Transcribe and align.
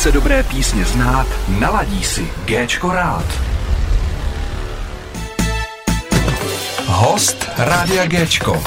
Chce 0.00 0.12
dobré 0.12 0.42
písně 0.42 0.84
znát, 0.84 1.26
naladí 1.60 2.04
si 2.04 2.28
Géčko 2.44 2.92
rád. 2.92 3.24
Host 6.86 7.44
Rádia 7.58 8.06
Géčko. 8.06 8.62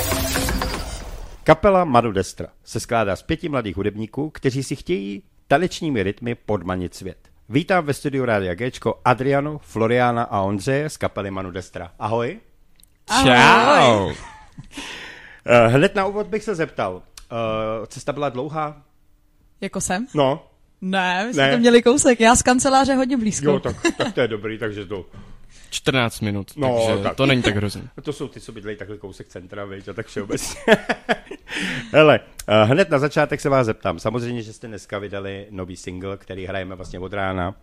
Kapela 1.44 1.86
Madu 1.86 2.12
Destra 2.12 2.48
se 2.64 2.80
skládá 2.80 3.16
z 3.16 3.24
pěti 3.24 3.50
mladých 3.50 3.78
hudebníků, 3.78 4.30
kteří 4.30 4.64
si 4.64 4.75
chtějí 4.75 5.23
tanečními 5.48 6.04
rytmy 6.04 6.36
podmanit 6.36 6.96
svět. 6.96 7.18
Vítám 7.50 7.86
ve 7.86 7.93
studiu 7.93 8.25
Rádia 8.25 8.54
Géčko 8.54 9.02
Adrianu, 9.05 9.57
Floriana 9.57 10.23
a 10.23 10.41
Ondřeje 10.41 10.89
z 10.89 10.97
kapely 10.97 11.31
Manu 11.31 11.52
Destra. 11.52 11.91
Ahoj. 12.00 12.39
Čau. 13.23 14.11
Eh, 15.45 15.68
Hned 15.68 15.95
na 15.95 16.05
úvod 16.05 16.27
bych 16.27 16.43
se 16.43 16.55
zeptal, 16.55 16.95
uh, 16.95 17.02
cesta 17.88 18.13
byla 18.13 18.29
dlouhá? 18.29 18.81
Jako 19.61 19.81
jsem? 19.81 20.07
No, 20.13 20.53
Ne, 20.86 21.25
my 21.28 21.33
jsme 21.33 21.43
Ne. 21.47 21.51
to 21.51 21.57
měli 21.60 21.82
kousek. 21.82 22.19
Já 22.19 22.36
z 22.36 22.42
kanceláře 22.42 22.93
hodně 22.96 23.18
blízko. 23.18 23.46
jo, 23.46 23.60
tak, 23.60 23.75
tak 23.97 24.14
to 24.14 24.21
je 24.21 24.28
dobrý, 24.28 24.57
takže 24.57 24.86
to, 24.86 25.05
14 25.69 26.19
minut, 26.19 26.51
No, 26.55 26.86
takže 26.87 27.04
tak. 27.04 27.15
to 27.15 27.25
není 27.25 27.41
tak 27.41 27.55
hrozný. 27.55 27.82
to 28.04 28.14
jsou 28.14 28.28
ty, 28.28 28.39
co 28.39 28.51
bydlejí 28.51 28.78
takhle 28.78 28.97
kousek 28.97 29.27
centra, 29.27 29.65
viď, 29.65 29.88
a 29.89 29.93
tak 29.93 30.07
všeobecně. 30.07 30.60
Hele, 31.91 32.19
uh, 32.19 32.69
hned 32.72 32.89
na 32.89 33.00
začátek 33.00 33.41
se 33.41 33.50
vás 33.50 33.66
zeptám. 33.66 34.00
Samozřejmě, 34.00 34.41
že 34.41 34.53
jste 34.53 34.67
dneska 34.67 35.00
vydali 35.00 35.47
nový 35.50 35.75
single, 35.77 36.17
který 36.17 36.45
hrajeme 36.45 36.75
vlastně 36.75 37.00
od 37.00 37.13
rána. 37.13 37.50
Uh, 37.50 37.55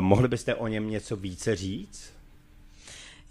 mohli 0.00 0.28
byste 0.28 0.54
o 0.54 0.66
něm 0.68 0.90
něco 0.90 1.16
více 1.16 1.56
říct? 1.56 2.12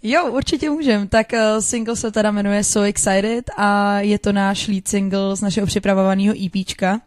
Jo, 0.02 0.26
určitě 0.32 0.70
můžem. 0.70 1.08
Tak 1.08 1.26
uh, 1.32 1.60
single 1.60 1.96
se 1.96 2.12
teda 2.12 2.30
jmenuje 2.30 2.64
So 2.64 2.88
Excited 2.88 3.44
a 3.56 4.00
je 4.00 4.18
to 4.18 4.32
náš 4.32 4.68
lead 4.68 4.88
single 4.88 5.36
z 5.36 5.40
našeho 5.40 5.66
připravovaného 5.66 6.34
EPčka. 6.46 7.00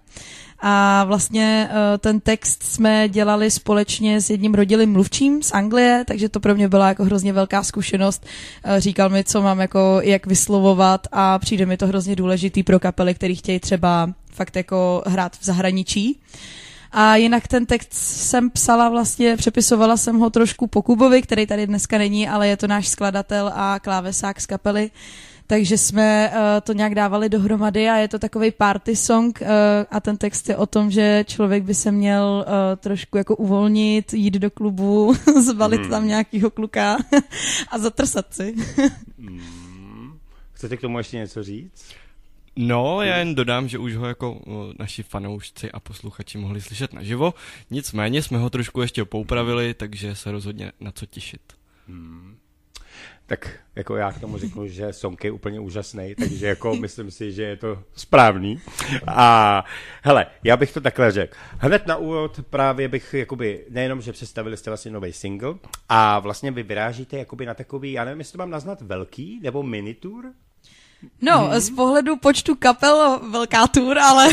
A 0.67 1.03
vlastně 1.03 1.69
uh, 1.71 1.77
ten 1.97 2.19
text 2.19 2.63
jsme 2.63 3.09
dělali 3.09 3.51
společně 3.51 4.21
s 4.21 4.29
jedním 4.29 4.53
rodilým 4.53 4.91
mluvčím 4.91 5.43
z 5.43 5.51
Anglie, 5.51 6.03
takže 6.07 6.29
to 6.29 6.39
pro 6.39 6.55
mě 6.55 6.67
byla 6.67 6.87
jako 6.87 7.03
hrozně 7.03 7.33
velká 7.33 7.63
zkušenost. 7.63 8.25
Uh, 8.25 8.77
říkal 8.77 9.09
mi, 9.09 9.23
co 9.23 9.41
mám 9.41 9.59
jako 9.59 9.99
jak 10.03 10.27
vyslovovat 10.27 11.07
a 11.11 11.39
přijde 11.39 11.65
mi 11.65 11.77
to 11.77 11.87
hrozně 11.87 12.15
důležitý 12.15 12.63
pro 12.63 12.79
kapely, 12.79 13.13
který 13.13 13.35
chtějí 13.35 13.59
třeba 13.59 14.09
fakt 14.31 14.55
jako 14.55 15.03
hrát 15.05 15.35
v 15.35 15.45
zahraničí. 15.45 16.19
A 16.91 17.15
jinak 17.15 17.47
ten 17.47 17.65
text 17.65 17.93
jsem 17.93 18.49
psala 18.49 18.89
vlastně, 18.89 19.37
přepisovala 19.37 19.97
jsem 19.97 20.19
ho 20.19 20.29
trošku 20.29 20.67
po 20.67 20.81
Kubovi, 20.81 21.21
který 21.21 21.47
tady 21.47 21.67
dneska 21.67 21.97
není, 21.97 22.29
ale 22.29 22.47
je 22.47 22.57
to 22.57 22.67
náš 22.67 22.87
skladatel 22.87 23.51
a 23.55 23.79
klávesák 23.79 24.41
z 24.41 24.45
kapely. 24.45 24.91
Takže 25.47 25.77
jsme 25.77 26.29
uh, 26.29 26.37
to 26.63 26.73
nějak 26.73 26.95
dávali 26.95 27.29
dohromady 27.29 27.89
a 27.89 27.95
je 27.95 28.07
to 28.07 28.19
takový 28.19 28.51
party 28.51 28.95
song 28.95 29.39
uh, 29.41 29.47
a 29.91 29.99
ten 29.99 30.17
text 30.17 30.49
je 30.49 30.57
o 30.57 30.65
tom, 30.65 30.91
že 30.91 31.25
člověk 31.27 31.63
by 31.63 31.73
se 31.73 31.91
měl 31.91 32.45
uh, 32.47 32.53
trošku 32.77 33.17
jako 33.17 33.35
uvolnit, 33.35 34.13
jít 34.13 34.33
do 34.33 34.51
klubu, 34.51 35.13
zvalit 35.41 35.81
Hmm. 35.81 35.89
tam 35.89 36.07
nějakýho 36.07 36.51
kluka 36.51 36.97
a 37.71 37.77
zatrsat 37.79 38.33
si. 38.33 38.55
Chcete 40.53 40.77
k 40.77 40.81
tomu 40.81 40.97
ještě 40.97 41.17
něco 41.17 41.43
říct? 41.43 41.93
No, 42.55 43.01
já 43.01 43.17
jen 43.17 43.35
dodám, 43.35 43.67
že 43.67 43.77
už 43.77 43.95
ho 43.95 44.05
jako 44.05 44.41
naši 44.79 45.03
fanoušci 45.03 45.71
a 45.71 45.79
posluchači 45.79 46.37
mohli 46.37 46.61
slyšet 46.61 46.93
naživo, 46.93 47.33
nicméně 47.71 48.23
jsme 48.23 48.37
ho 48.37 48.49
trošku 48.49 48.81
ještě 48.81 49.05
poupravili, 49.05 49.73
takže 49.73 50.15
se 50.15 50.31
rozhodně 50.31 50.71
na 50.79 50.91
co 50.91 51.05
těšit. 51.05 51.41
Tak 53.27 53.59
jako 53.75 53.95
já 53.95 54.11
k 54.11 54.19
tomu 54.19 54.37
řeknu, 54.37 54.67
že 54.67 54.93
song 54.93 55.23
je 55.23 55.31
úplně 55.31 55.59
úžasný, 55.59 56.15
takže 56.15 56.47
jako 56.47 56.75
myslím 56.81 57.11
si, 57.11 57.31
že 57.31 57.43
je 57.43 57.57
to 57.57 57.83
správný. 57.93 58.59
A 59.07 59.63
hele, 60.03 60.25
já 60.43 60.57
bych 60.57 60.73
to 60.73 60.81
takhle 60.81 61.11
řekl. 61.11 61.37
Hned 61.57 61.87
na 61.87 61.97
úvod 61.97 62.39
právě 62.49 62.87
bych 62.87 63.13
jakoby, 63.13 63.65
nejenom, 63.69 64.01
že 64.01 64.11
představili 64.11 64.57
jste 64.57 64.69
vlastně 64.69 64.91
nový 64.91 65.13
single 65.13 65.53
a 65.89 66.19
vlastně 66.19 66.51
vy 66.51 66.63
vyrážíte 66.63 67.17
jakoby 67.17 67.45
na 67.45 67.53
takový, 67.53 67.91
já 67.91 68.05
nevím, 68.05 68.19
jestli 68.19 68.31
to 68.31 68.37
mám 68.37 68.49
naznat 68.49 68.81
velký 68.81 69.39
nebo 69.43 69.63
mini 69.63 69.95
No, 71.21 71.49
z 71.59 71.69
pohledu 71.69 72.17
počtu 72.17 72.55
kapel 72.55 73.19
velká 73.31 73.67
tour, 73.67 73.99
ale 73.99 74.27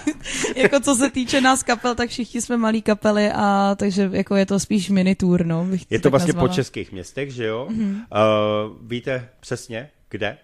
jako 0.56 0.80
co 0.80 0.94
se 0.94 1.10
týče 1.10 1.40
nás 1.40 1.62
kapel, 1.62 1.94
tak 1.94 2.10
všichni 2.10 2.40
jsme 2.40 2.56
malý 2.56 2.82
kapely 2.82 3.30
a 3.34 3.74
takže 3.78 4.10
jako 4.12 4.36
je 4.36 4.46
to 4.46 4.60
spíš 4.60 4.90
mini 4.90 5.14
tour, 5.14 5.46
no. 5.46 5.64
Bych 5.64 5.86
Je 5.90 6.00
to 6.00 6.10
vlastně 6.10 6.32
po 6.32 6.36
nazvala. 6.36 6.54
českých 6.54 6.92
městech, 6.92 7.32
že 7.32 7.44
jo? 7.46 7.68
Mm-hmm. 7.70 7.94
Uh, 7.94 8.76
víte 8.82 9.28
přesně, 9.40 9.90
kde? 10.10 10.38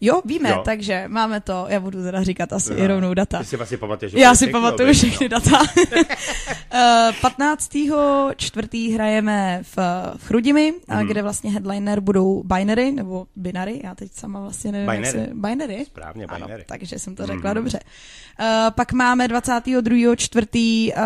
Jo, 0.00 0.20
víme, 0.24 0.48
Jo. 0.50 0.62
takže 0.64 1.04
máme 1.08 1.40
to, 1.40 1.66
já 1.68 1.80
budu 1.80 2.02
teda 2.02 2.22
říkat 2.22 2.52
asi 2.52 2.72
i 2.74 2.86
rovnou 2.86 3.14
data. 3.14 3.38
Ty 3.38 3.44
si 3.44 3.56
vlastně 3.56 3.76
pamatuješ. 3.78 4.12
Já 4.12 4.34
si 4.34 4.46
pamatuju 4.46 4.88
viď? 4.88 4.96
všechny 4.98 5.28
data. 5.28 5.58
Eh, 6.72 7.12
15. 7.20 7.70
čtvrtý 8.36 8.90
hrajeme 8.92 9.60
v, 9.62 9.76
v 10.16 10.24
Chrudimi, 10.26 10.72
mm. 10.88 11.06
kde 11.06 11.22
vlastně 11.22 11.50
headliner 11.50 12.00
budou 12.00 12.42
Binary, 12.42 12.92
nebo 12.92 13.26
Binary, 13.36 13.80
já 13.84 13.94
teď 13.94 14.12
sama 14.12 14.40
vlastně 14.40 14.72
nevím, 14.72 14.86
Binary. 14.90 15.18
jak 15.18 15.28
se... 15.28 15.34
Binary? 15.34 15.84
Správně, 15.84 16.26
Ano, 16.26 16.46
Binary. 16.46 16.64
takže 16.68 16.98
jsem 16.98 17.14
to 17.16 17.26
řekla 17.26 17.50
Mhm. 17.50 17.54
dobře. 17.54 17.80
Uh, 18.40 18.46
pak 18.70 18.92
máme 18.92 19.28
22. 19.28 20.16
čtvrtý 20.16 20.92
uh, 20.92 21.02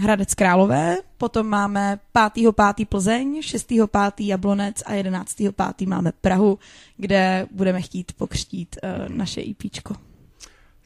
Hradec 0.00 0.34
Králové, 0.34 0.96
potom 1.18 1.46
máme 1.46 1.98
5. 2.34 2.54
5. 2.76 2.88
Plzeň, 2.88 3.42
6. 3.42 3.66
5. 3.66 3.80
Jablonec 4.20 4.82
a 4.86 4.92
11. 4.92 5.36
5. 5.36 5.86
máme 5.86 6.12
Prahu, 6.20 6.58
kde 6.96 7.46
budeme 7.50 7.82
chtít 7.82 8.12
pokřtít 8.12 8.76
uh, 8.82 9.16
naše 9.16 9.42
EPčko. 9.50 9.94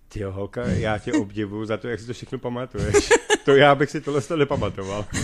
Ty 0.08 0.20
jo, 0.20 0.32
holka, 0.32 0.66
já 0.66 0.98
tě 0.98 1.12
obdivuju 1.12 1.64
za 1.64 1.76
to, 1.76 1.88
jak 1.88 2.00
si 2.00 2.06
to 2.06 2.12
všechno 2.12 2.38
pamatuješ. 2.38 3.08
to 3.44 3.56
já 3.56 3.74
bych 3.74 3.90
si 3.90 4.00
tohle 4.00 4.20
to 4.20 4.36
nepamatoval. 4.36 5.06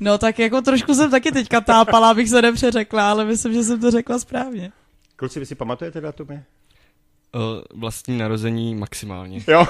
No 0.00 0.18
tak 0.18 0.38
jako 0.38 0.62
trošku 0.62 0.94
jsem 0.94 1.10
taky 1.10 1.32
teďka 1.32 1.60
tápala, 1.60 2.10
abych 2.10 2.28
se 2.28 2.42
nepřeřekla, 2.42 3.10
ale 3.10 3.24
myslím, 3.24 3.52
že 3.52 3.62
jsem 3.62 3.80
to 3.80 3.90
řekla 3.90 4.18
správně. 4.18 4.72
Kluci, 5.16 5.40
vy 5.40 5.46
si 5.46 5.54
pamatujete 5.54 6.00
datumy? 6.00 6.34
Uh, 6.34 7.40
vlastní 7.80 8.18
narození 8.18 8.74
maximálně. 8.74 9.44
Jo, 9.48 9.66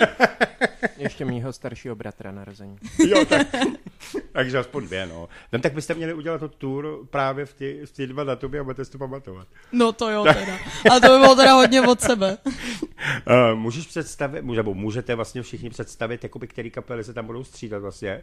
Ještě 1.02 1.24
mýho 1.24 1.52
staršího 1.52 1.94
bratra 1.94 2.32
narození. 2.32 2.78
jo, 3.08 3.24
tak. 3.24 3.46
Takže 4.32 4.58
aspoň 4.58 4.86
dvě, 4.86 5.06
no. 5.06 5.28
No 5.52 5.58
tak 5.58 5.72
byste 5.74 5.94
měli 5.94 6.14
udělat 6.14 6.38
to 6.38 6.48
tour 6.48 7.06
právě 7.10 7.46
v 7.46 7.54
ty, 7.54 7.80
v 7.84 7.92
ty 7.92 8.06
dva 8.06 8.24
datumy 8.24 8.58
a 8.58 8.64
budete 8.64 8.84
si 8.84 8.90
to 8.90 8.98
pamatovat. 8.98 9.48
No 9.72 9.92
to 9.92 10.10
jo 10.10 10.24
teda. 10.24 10.58
Ale 10.90 11.00
to 11.00 11.06
by 11.06 11.18
bylo 11.18 11.36
teda 11.36 11.54
hodně 11.54 11.82
od 11.82 12.00
sebe. 12.00 12.38
Uh, 12.44 13.58
můžeš 13.58 13.86
představit, 13.86 14.42
může, 14.42 14.58
nebo 14.58 14.74
můžete 14.74 15.14
vlastně 15.14 15.42
všichni 15.42 15.70
představit, 15.70 16.22
jakoby, 16.22 16.48
který 16.48 16.70
kapely 16.70 17.04
se 17.04 17.14
tam 17.14 17.26
budou 17.26 17.44
střídat 17.44 17.82
vlastně? 17.82 18.22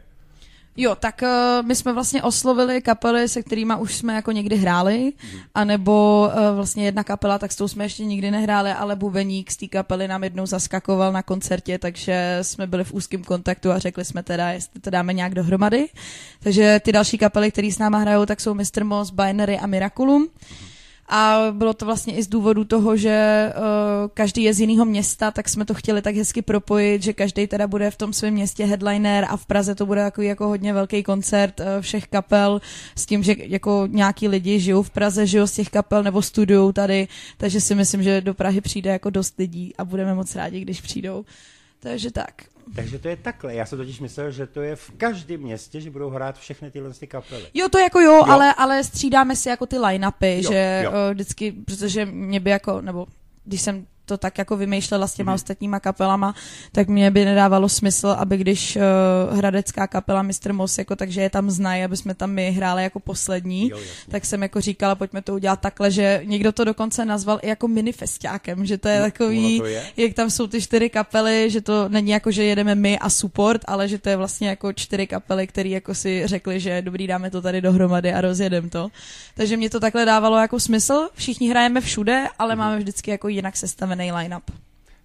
Jo, 0.82 0.96
tak 0.96 1.22
uh, 1.22 1.68
my 1.68 1.76
jsme 1.76 1.94
vlastně 1.94 2.24
oslovili 2.24 2.82
kapely, 2.82 3.30
se 3.30 3.44
kterými 3.44 3.74
už 3.80 3.96
jsme 3.96 4.16
jako 4.16 4.32
někdy 4.32 4.56
hráli, 4.56 5.14
anebo 5.56 6.28
uh, 6.34 6.56
vlastně 6.56 6.86
jedna 6.86 7.04
kapela, 7.04 7.40
tak 7.40 7.52
s 7.52 7.56
tou 7.56 7.68
jsme 7.68 7.86
ještě 7.86 8.06
nikdy 8.06 8.32
nehráli, 8.32 8.72
ale 8.72 8.96
bubeník 8.96 9.52
z 9.52 9.58
té 9.58 9.68
kapely 9.68 10.08
nám 10.08 10.24
jednou 10.24 10.46
zaskakoval 10.46 11.12
na 11.12 11.24
koncertě, 11.24 11.80
takže 11.80 12.40
jsme 12.42 12.68
byli 12.68 12.84
v 12.84 12.94
úzkém 12.94 13.24
kontaktu 13.24 13.72
a 13.72 13.80
řekli 13.80 14.06
jsme 14.06 14.24
teda, 14.24 14.50
jestli 14.50 14.80
to 14.82 14.90
dáme 14.90 15.14
nějak 15.14 15.36
dohromady. 15.36 15.90
Takže 16.44 16.80
ty 16.84 16.92
další 16.92 17.18
kapely, 17.18 17.52
které 17.52 17.72
s 17.72 17.78
náma 17.78 17.98
hrajou, 17.98 18.26
tak 18.26 18.42
jsou 18.42 18.54
Mr. 18.54 18.84
Moss, 18.84 19.12
Binary 19.12 19.60
a 19.60 19.68
Miraculum. 19.68 20.28
A 21.12 21.48
bylo 21.52 21.74
to 21.74 21.86
vlastně 21.86 22.16
i 22.16 22.24
z 22.24 22.28
důvodu 22.28 22.64
toho, 22.64 22.98
že 22.98 23.50
uh, 23.56 23.64
každý 24.14 24.44
je 24.44 24.54
z 24.54 24.60
jiného 24.60 24.86
města, 24.86 25.32
tak 25.32 25.50
jsme 25.50 25.66
to 25.66 25.74
chtěli 25.74 26.02
tak 26.02 26.16
hezky 26.16 26.42
propojit, 26.42 27.04
že 27.04 27.14
každý 27.14 27.48
teda 27.48 27.68
bude 27.68 27.92
v 27.92 27.98
tom 27.98 28.14
svém 28.14 28.34
městě 28.34 28.66
headliner 28.66 29.26
a 29.30 29.38
v 29.38 29.46
Praze 29.46 29.76
to 29.76 29.86
bude 29.86 30.04
takový 30.04 30.28
jako 30.28 30.48
hodně 30.48 30.74
velký 30.74 31.04
koncert 31.04 31.60
uh, 31.60 31.66
všech 31.82 32.08
kapel 32.08 32.62
s 32.96 33.06
tím, 33.06 33.24
že 33.24 33.36
jako 33.38 33.88
nějaký 33.92 34.28
lidi 34.28 34.60
žijou 34.60 34.84
v 34.84 34.90
Praze, 34.90 35.28
žijou 35.28 35.48
z 35.48 35.52
těch 35.52 35.70
kapel 35.70 36.04
nebo 36.04 36.22
studují 36.22 36.74
tady, 36.74 37.08
takže 37.38 37.62
si 37.62 37.76
myslím, 37.76 38.04
že 38.04 38.22
do 38.22 38.34
Prahy 38.34 38.62
přijde 38.62 38.90
jako 38.90 39.10
dost 39.10 39.34
lidí 39.38 39.74
a 39.78 39.86
budeme 39.86 40.16
moc 40.16 40.36
rádi, 40.36 40.60
když 40.60 40.82
přijdou. 40.82 41.26
Takže 41.80 42.12
tak. 42.12 42.34
Takže 42.76 43.00
to 43.00 43.08
je 43.08 43.16
takhle. 43.16 43.56
Já 43.56 43.66
jsem 43.66 43.78
totiž 43.78 44.00
myslel, 44.00 44.32
že 44.32 44.48
to 44.48 44.62
je 44.62 44.76
v 44.76 44.92
každém 44.98 45.42
městě, 45.42 45.82
že 45.82 45.92
budou 45.92 46.10
hrát 46.10 46.40
všechny 46.40 46.72
tyhle 46.72 46.94
ty 46.94 47.08
kapely. 47.08 47.46
Jo, 47.54 47.70
to 47.70 47.78
jako 47.80 48.00
jo, 48.00 48.12
jo. 48.16 48.24
Ale, 48.28 48.54
ale 48.54 48.84
střídáme 48.84 49.36
si 49.36 49.50
jako 49.50 49.66
ty 49.66 49.78
line-upy, 49.78 50.36
Jo, 50.44 50.52
že 50.52 50.82
jo. 50.86 50.92
jo. 50.92 51.14
vždycky, 51.14 51.52
protože 51.52 52.06
mě 52.06 52.40
by 52.40 52.50
jako, 52.50 52.82
nebo 52.82 53.08
když 53.46 53.62
jsem 53.62 53.86
to 54.10 54.18
tak 54.18 54.38
jako 54.38 54.58
vymýšlela 54.58 55.08
s 55.08 55.14
těma 55.14 55.32
mm. 55.32 55.36
ostatníma 55.36 55.80
kapelama, 55.80 56.36
tak 56.72 56.88
mě 56.88 57.12
by 57.12 57.26
nedávalo 57.26 57.70
smysl, 57.70 58.08
aby 58.18 58.38
když 58.38 58.76
uh, 58.76 59.38
hradecká 59.38 59.88
kapela 59.88 60.22
Mr. 60.24 60.54
Moss, 60.54 60.78
jako 60.78 60.96
takže 60.96 61.22
je 61.22 61.30
tam 61.30 61.52
znají, 61.52 61.84
aby 61.84 61.98
jsme 61.98 62.14
tam 62.16 62.32
my 62.32 62.52
hráli 62.52 62.84
jako 62.84 63.00
poslední, 63.00 63.70
Jo, 63.70 63.78
jasně. 63.78 64.12
tak 64.12 64.26
jsem 64.26 64.42
jako 64.44 64.62
říkala, 64.62 64.96
pojďme 64.96 65.22
to 65.22 65.34
udělat 65.34 65.60
takhle, 65.62 65.92
že 65.92 66.22
někdo 66.26 66.52
to 66.52 66.64
dokonce 66.64 67.06
nazval 67.06 67.40
i 67.42 67.48
jako 67.48 67.68
minifestiákem, 67.68 68.66
že 68.66 68.78
to 68.78 68.88
je 68.88 69.00
No, 69.00 69.06
takový, 69.06 69.60
to 69.60 69.66
je. 69.66 69.84
jak 69.98 70.14
tam 70.14 70.30
jsou 70.30 70.48
ty 70.48 70.62
čtyři 70.62 70.90
kapely, 70.90 71.50
že 71.50 71.62
to 71.62 71.90
není 71.90 72.12
jako, 72.12 72.32
že 72.32 72.44
jedeme 72.44 72.76
my 72.76 73.00
a 73.00 73.10
support, 73.10 73.62
ale 73.68 73.88
že 73.88 73.98
to 73.98 74.10
je 74.10 74.16
vlastně 74.18 74.50
jako 74.50 74.74
čtyři 74.74 75.08
kapely, 75.08 75.48
které 75.48 75.70
jako 75.70 75.96
si 75.96 76.22
řekli, 76.28 76.60
že 76.60 76.82
dobrý, 76.82 77.08
dáme 77.08 77.32
to 77.32 77.42
tady 77.42 77.62
dohromady 77.62 78.14
a 78.14 78.22
rozjedem 78.22 78.70
to. 78.70 78.90
Takže 79.36 79.58
mě 79.58 79.70
to 79.70 79.80
takhle 79.80 80.06
dávalo 80.06 80.38
jako 80.38 80.60
smysl. 80.60 81.10
Všichni 81.14 81.50
hrajeme 81.50 81.82
všude, 81.82 82.26
ale 82.40 82.56
Mhm. 82.56 82.60
máme 82.60 82.78
vždycky 82.78 83.12
jako 83.12 83.28
jinak 83.28 83.58
they 84.00 84.12
line 84.12 84.34
up. 84.34 84.52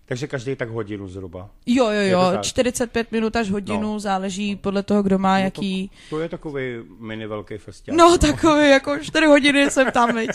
Takže 0.07 0.27
každý 0.27 0.57
tak 0.57 0.69
hodinu 0.69 1.09
zhruba. 1.09 1.51
Jo, 1.67 1.85
jo, 1.91 1.91
to 2.03 2.07
jo, 2.09 2.31
tak? 2.33 2.43
45 2.45 3.13
minut 3.13 3.37
až 3.37 3.51
hodinu, 3.51 3.81
No. 3.93 4.01
záleží 4.01 4.57
podle 4.57 4.83
toho, 4.83 5.03
kdo 5.03 5.19
má 5.19 5.39
No 5.39 5.45
jaký... 5.45 5.91
To 6.11 6.21
je 6.21 6.29
takový 6.29 6.63
mini 6.99 7.27
velký 7.27 7.57
festival. 7.59 7.99
No, 7.99 8.19
takový, 8.19 8.69
jako 8.71 8.99
4 8.99 9.27
hodiny 9.27 9.71
jsem 9.71 9.91
tam, 9.93 10.17
viď. 10.17 10.31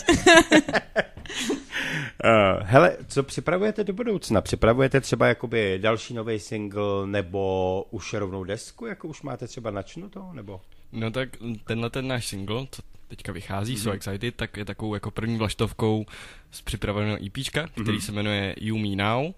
Uh, 2.24 2.62
hele, 2.62 2.96
co 3.08 3.22
připravujete 3.22 3.84
do 3.84 3.92
budoucna? 3.92 4.40
Připravujete 4.40 5.00
třeba 5.00 5.26
jakoby 5.26 5.78
další 5.82 6.14
nový 6.14 6.38
single 6.38 7.06
nebo 7.06 7.84
už 7.90 8.12
rovnou 8.12 8.44
desku, 8.44 8.86
jako 8.86 9.08
už 9.08 9.22
máte 9.22 9.46
třeba 9.48 9.70
načnuto, 9.70 10.28
nebo? 10.32 10.60
No 10.92 11.10
tak 11.10 11.28
tenhle 11.64 11.90
ten 11.90 12.08
náš 12.08 12.26
single, 12.26 12.66
co 12.70 12.82
teďka 13.08 13.32
vychází, 13.32 13.72
Mhm. 13.72 13.80
mm-hmm. 13.80 13.84
So 13.84 13.96
Excited, 13.96 14.34
tak 14.36 14.56
je 14.56 14.64
takovou 14.64 14.94
jako 14.94 15.10
první 15.10 15.38
vlaštovkou 15.38 16.06
z 16.50 16.62
připraveného 16.62 17.18
EPčka, 17.26 17.66
který 17.68 17.84
Mhm. 17.88 17.96
mm-hmm. 17.98 18.00
se 18.06 18.12
jmenuje 18.12 18.54
You 18.60 18.78
Me 18.78 18.96
Now, 19.04 19.32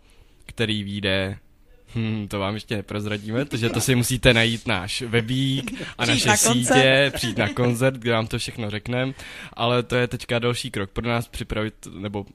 který 0.47 0.85
vyjde 0.85 1.39
Hmm, 1.95 2.29
to 2.29 2.39
vám 2.39 2.55
ještě 2.55 2.77
neprozradíme, 2.77 3.45
takže 3.45 3.69
to 3.71 3.81
si 3.81 3.95
musíte 3.95 4.35
najít 4.35 4.67
náš 4.67 5.03
webík 5.03 5.73
a 5.99 6.03
Přijít 6.03 6.27
naše 6.27 6.29
na 6.29 6.53
koncert. 6.53 6.75
sítě, 6.75 7.13
přijít 7.15 7.39
na 7.39 7.49
koncert, 7.49 7.95
kde 7.95 8.13
vám 8.13 8.27
to 8.27 8.39
všechno 8.39 8.71
řekneme, 8.71 9.13
ale 9.53 9.83
to 9.83 9.97
je 9.97 10.07
teďka 10.09 10.39
další 10.39 10.71
krok 10.71 10.91
pro 10.91 11.09
nás 11.09 11.29
připravit, 11.29 11.87
nebo 11.99 12.27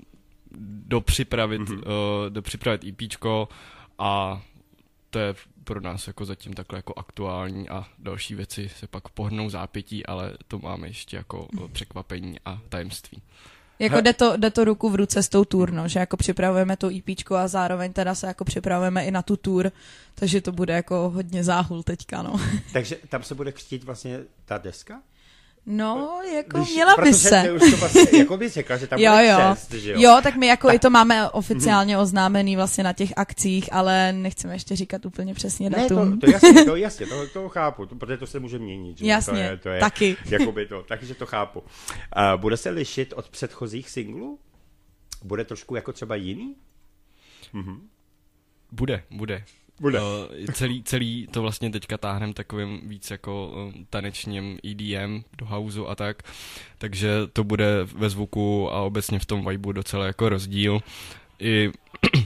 dopřipravit, 0.88 1.62
Mhm. 1.62 1.77
mm-hmm. 1.77 1.88
uh, 2.25 2.30
dopřipravit 2.30 2.83
EPčko 2.83 3.50
a 4.00 4.42
to 5.10 5.19
je 5.19 5.36
pro 5.63 5.81
nás 5.81 6.07
jako 6.07 6.25
zatím 6.25 6.53
takhle 6.53 6.77
jako 6.80 6.94
aktuální 6.98 7.69
a 7.69 7.86
další 8.00 8.36
věci 8.36 8.69
se 8.69 8.88
pak 8.88 9.10
pohrnou 9.10 9.50
zápětí, 9.50 10.06
ale 10.06 10.33
to 10.48 10.60
máme 10.60 10.88
ještě 10.88 11.18
jako 11.18 11.48
eh, 11.65 11.68
překvapení 11.71 12.38
a 12.45 12.62
tajemství. 12.69 13.21
Jako 13.79 14.01
jde 14.01 14.13
to, 14.13 14.38
jde 14.38 14.51
to 14.51 14.63
ruku 14.63 14.89
v 14.89 14.95
ruce 14.95 15.24
s 15.24 15.29
tou 15.29 15.45
tour, 15.45 15.71
no, 15.71 15.88
že 15.88 16.00
jako 16.00 16.18
připravujeme 16.18 16.77
tu 16.77 16.89
EPčku 16.89 17.35
a 17.35 17.47
zároveň 17.47 17.94
teda 17.94 18.15
se 18.15 18.27
jako 18.27 18.45
připravujeme 18.45 19.06
i 19.06 19.12
na 19.12 19.21
tu 19.21 19.38
tour, 19.38 19.71
takže 20.15 20.41
to 20.41 20.51
bude 20.51 20.74
jako 20.74 21.09
hodně 21.09 21.44
záhul 21.44 21.83
teďka, 21.83 22.21
no. 22.21 22.39
Takže 22.74 22.97
tam 23.09 23.24
se 23.24 23.35
bude 23.35 23.51
křtít 23.51 23.83
vlastně 23.83 24.19
ta 24.45 24.57
deska? 24.57 25.01
No, 25.69 26.19
jako 26.36 26.58
Když- 26.58 26.74
měla 26.74 26.96
by 26.96 27.02
protože 27.02 27.14
se. 27.14 27.42
Ty 27.42 27.52
už 27.52 27.72
to 27.72 27.78
vlastně, 27.78 28.02
jako 28.19 28.38
bys 28.38 28.54
řekla, 28.54 28.78
že 28.78 28.88
tam 28.88 29.00
Jo, 29.00 29.12
bude 29.12 29.28
jo. 29.28 29.38
křest, 29.52 29.72
že 29.74 29.92
jo? 29.92 29.98
jo, 30.02 30.19
tak 30.24 30.36
my 30.36 30.48
jako 30.48 30.72
i 30.72 30.80
to 30.80 30.90
máme 30.90 31.30
oficiálně 31.30 31.98
oznámený 31.98 32.56
vlastně 32.56 32.84
na 32.84 32.94
těch 32.94 33.14
akcích, 33.18 33.74
ale 33.74 34.14
nechceme 34.14 34.56
ještě 34.56 34.75
říkat 34.75 35.06
úplně 35.06 35.34
přesně 35.34 35.69
Ne, 35.69 35.78
datum. 35.78 36.19
to, 36.19 36.25
to 36.28 36.31
jasně, 36.31 36.66
to 36.66 36.75
jasně, 36.75 37.06
to, 37.06 37.28
to 37.34 37.50
chápu, 37.50 37.86
to, 37.86 37.96
protože 37.96 38.18
to 38.18 38.28
se 38.28 38.40
může 38.40 38.60
měnit. 38.60 38.98
Že? 38.98 39.06
Jasně, 39.06 39.34
to 39.34 39.40
je, 39.40 39.58
to 39.58 39.69
je, 39.69 39.80
taky. 39.80 40.18
Jakoby 40.30 40.66
to, 40.66 40.84
takže 40.88 41.16
to 41.16 41.25
chápu. 41.25 41.60
Uh, 41.60 41.66
bude 42.42 42.58
se 42.58 42.70
lišit 42.70 43.13
od 43.16 43.30
předchozích 43.30 43.90
singlů? 43.90 44.40
Bude 45.24 45.46
trošku 45.46 45.75
jako 45.75 45.94
třeba 45.94 46.16
jiný? 46.16 46.56
Bude, 48.72 49.04
bude. 49.12 49.44
Bude. 49.79 50.00
Uh, 50.00 50.06
celý, 50.53 50.83
celý 50.83 51.27
to 51.31 51.41
vlastně 51.41 51.69
teďka 51.69 51.97
táhnem 51.97 52.33
takovým 52.33 52.79
víc 52.83 53.12
jako 53.12 53.47
uh, 53.47 53.74
tanečním 53.89 54.59
EDM 54.71 55.24
do 55.38 55.45
houseu 55.45 55.85
a 55.88 55.95
tak, 55.95 56.24
takže 56.77 57.09
to 57.33 57.44
bude 57.44 57.83
ve 57.95 58.09
zvuku 58.09 58.71
a 58.74 58.81
obecně 58.81 59.19
v 59.19 59.25
tom 59.25 59.45
vibu 59.50 59.71
docela 59.71 60.06
jako 60.06 60.29
rozdíl. 60.29 60.79
I 61.39 61.71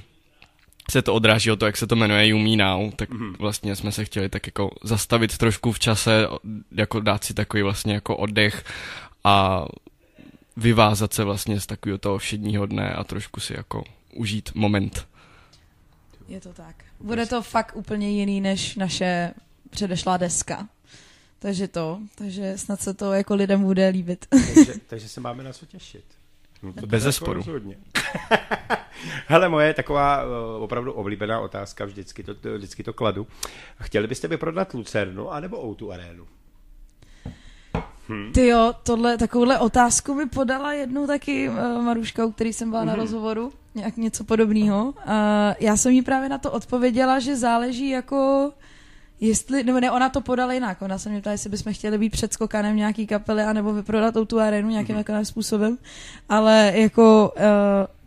se 0.92 1.02
to 1.02 1.14
odráží 1.14 1.52
o 1.52 1.56
to, 1.56 1.66
jak 1.66 1.78
se 1.78 1.88
to 1.88 1.96
jmenuje 1.96 2.28
You 2.28 2.38
Me 2.38 2.56
Now, 2.56 2.92
tak 2.96 3.10
Mhm. 3.10 3.36
vlastně 3.40 3.76
jsme 3.76 3.92
se 3.92 4.06
chtěli 4.06 4.30
tak 4.30 4.48
jako 4.48 4.70
zastavit 4.84 5.38
trošku 5.38 5.72
v 5.72 5.80
čase, 5.80 6.28
jako 6.72 7.00
dát 7.00 7.24
si 7.24 7.34
takový 7.34 7.64
vlastně 7.64 7.94
jako 7.94 8.18
oddech 8.18 8.64
a 9.24 9.66
vyvázat 10.58 11.14
se 11.14 11.24
vlastně 11.24 11.60
z 11.60 11.66
takového 11.66 11.98
toho 11.98 12.18
všedního 12.18 12.66
dne 12.66 12.94
a 12.94 13.04
trošku 13.04 13.40
si 13.40 13.54
jako 13.58 13.84
užít 14.14 14.50
moment. 14.56 15.08
Je 16.28 16.42
to 16.42 16.54
tak. 16.54 16.76
Bude 17.00 17.26
to 17.26 17.42
fakt 17.42 17.76
úplně 17.76 18.10
jiný 18.10 18.42
než 18.42 18.76
naše 18.76 19.34
předešlá 19.70 20.18
deska. 20.18 20.68
Takže 21.40 21.68
to, 21.68 22.00
takže 22.16 22.58
snad 22.58 22.82
se 22.82 22.94
to 22.94 23.14
jako 23.14 23.36
lidem 23.36 23.64
bude 23.64 23.88
líbit. 23.88 24.26
takže, 24.30 24.74
takže 24.88 25.10
se 25.10 25.22
máme 25.22 25.44
na 25.44 25.54
co 25.54 25.66
těšit. 25.66 26.06
No, 26.64 26.74
to 26.74 26.88
Bez 26.88 27.04
zesporu. 27.04 27.44
jako. 27.54 27.82
Hele, 29.28 29.50
moje 29.50 29.74
taková 29.74 30.24
uh, 30.26 30.64
opravdu 30.64 30.94
oblíbená 30.94 31.40
otázka, 31.40 31.86
vždycky 31.86 32.24
to, 32.24 32.36
to, 32.36 32.58
vždycky 32.58 32.84
to 32.84 32.94
kladu. 32.94 33.28
Chtěli 33.82 34.08
byste 34.08 34.28
vyprodat 34.28 34.74
Lucernu 34.74 35.32
anebo 35.32 35.66
Outu 35.66 35.92
arénu? 35.92 36.28
Ty 38.34 38.48
jo, 38.48 38.74
tohle, 38.84 39.18
takovouhle 39.18 39.60
otázku 39.60 40.14
mi 40.14 40.26
podala 40.26 40.74
jednou 40.74 41.08
taky 41.08 41.50
uh, 41.50 41.82
Maruška, 41.82 42.26
u 42.26 42.32
který 42.32 42.54
jsem 42.54 42.70
byla 42.70 42.84
na 42.84 42.96
rozhovoru, 42.96 43.52
nějak 43.76 43.98
něco 43.98 44.24
podobného. 44.24 44.86
Uh, 44.86 44.94
já 45.60 45.78
jsem 45.78 45.92
jí 45.92 46.02
právě 46.02 46.30
na 46.30 46.38
to 46.38 46.52
odpověděla, 46.52 47.20
že 47.20 47.36
záleží 47.36 47.90
jako 47.90 48.52
Jestli, 49.24 49.64
nebo 49.64 49.80
ne, 49.80 49.92
ona 49.92 50.10
to 50.10 50.22
podala 50.22 50.54
jinak. 50.54 50.82
Ona 50.82 50.98
se 50.98 51.10
mě 51.10 51.22
ptala, 51.22 51.32
jestli 51.32 51.50
bychom 51.50 51.74
chtěli 51.74 51.98
být 51.98 52.10
před 52.10 52.34
skokanem 52.34 52.76
nějaký 52.76 53.08
kapely, 53.08 53.44
anebo 53.44 53.74
vyprodat 53.74 54.16
tu 54.28 54.40
arénu 54.40 54.70
nějakým 54.70 54.96
mm-hmm. 54.96 55.00
takovým 55.00 55.26
způsobem. 55.26 55.78
Ale 56.30 56.72
jako, 56.76 57.34
uh, 57.38 57.44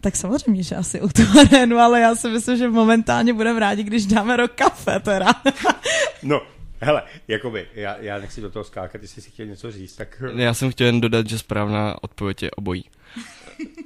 tak 0.01 0.17
samozřejmě, 0.17 0.63
že 0.63 0.77
asi 0.77 1.01
tu 1.01 1.23
arénu, 1.41 1.79
ale 1.79 2.01
já 2.01 2.15
si 2.15 2.29
myslím, 2.29 2.57
že 2.57 2.69
momentálně 2.69 3.33
budeme 3.33 3.61
rádi, 3.61 3.83
když 3.83 4.07
dáme 4.07 4.37
rok 4.37 4.53
kafe 4.55 5.01
teda. 5.01 5.27
No, 6.23 6.41
hele, 6.85 7.03
jakoby, 7.29 7.67
já, 7.75 7.97
já 8.01 8.19
nechci 8.19 8.41
do 8.41 8.51
toho 8.51 8.65
skákat, 8.65 9.03
jestli 9.03 9.23
si 9.23 9.31
chtěl 9.31 9.47
něco 9.47 9.73
říct, 9.73 9.97
tak... 9.97 10.23
Já 10.37 10.55
jsem 10.55 10.71
chtěl 10.71 10.87
jen 10.87 11.01
dodat, 11.01 11.27
že 11.27 11.39
správná 11.39 11.97
odpověď 12.03 12.43
je 12.43 12.51
obojí. 12.51 12.85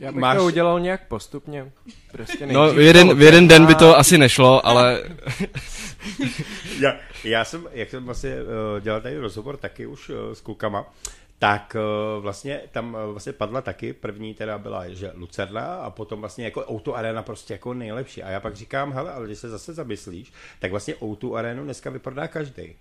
Já 0.00 0.12
bych 0.12 0.21
Máš- 0.21 0.37
to 0.37 0.45
udělal 0.45 0.81
nějak 0.81 1.09
postupně. 1.09 1.73
Prostě 2.12 2.47
No, 2.47 2.73
v 2.73 2.81
jeden, 2.81 3.15
v 3.17 3.23
jeden 3.23 3.49
den 3.49 3.67
by 3.67 3.75
to 3.75 3.99
asi 3.99 4.19
nešlo, 4.19 4.67
ale 4.67 5.03
Já, 6.81 6.97
já 7.25 7.45
jsem, 7.45 7.69
jak 7.73 7.91
jsem 7.91 8.05
vlastně 8.05 8.37
uh, 8.43 8.81
dělal 8.81 9.01
tady 9.01 9.19
rozhovor 9.19 9.56
taky 9.56 9.87
už 9.87 10.09
uh, 10.09 10.17
s 10.33 10.41
klukama, 10.41 10.93
tak 11.39 11.77
uh, 12.17 12.23
vlastně 12.23 12.61
tam 12.71 12.97
vlastně 13.12 13.33
padla 13.33 13.61
taky, 13.61 13.93
první 13.93 14.35
teda 14.35 14.59
byla, 14.59 14.89
že 14.89 15.12
Lucerna 15.15 15.75
a 15.75 15.91
potom 15.91 16.21
vlastně 16.21 16.44
jako 16.44 16.65
Auto 16.65 16.97
Arena 16.97 17.23
prostě 17.23 17.55
jako 17.55 17.75
nejlepší. 17.75 18.23
A 18.23 18.31
já 18.31 18.41
pak 18.41 18.56
říkám, 18.56 18.93
hele, 18.93 19.12
ale 19.12 19.27
když 19.27 19.39
se 19.39 19.49
zase 19.49 19.75
zamyslíš, 19.75 20.33
tak 20.59 20.71
vlastně 20.71 20.97
Auto 20.97 21.35
Arenu 21.35 21.65
dneska 21.65 21.91
vyprodá 21.91 22.29
každý. 22.29 22.75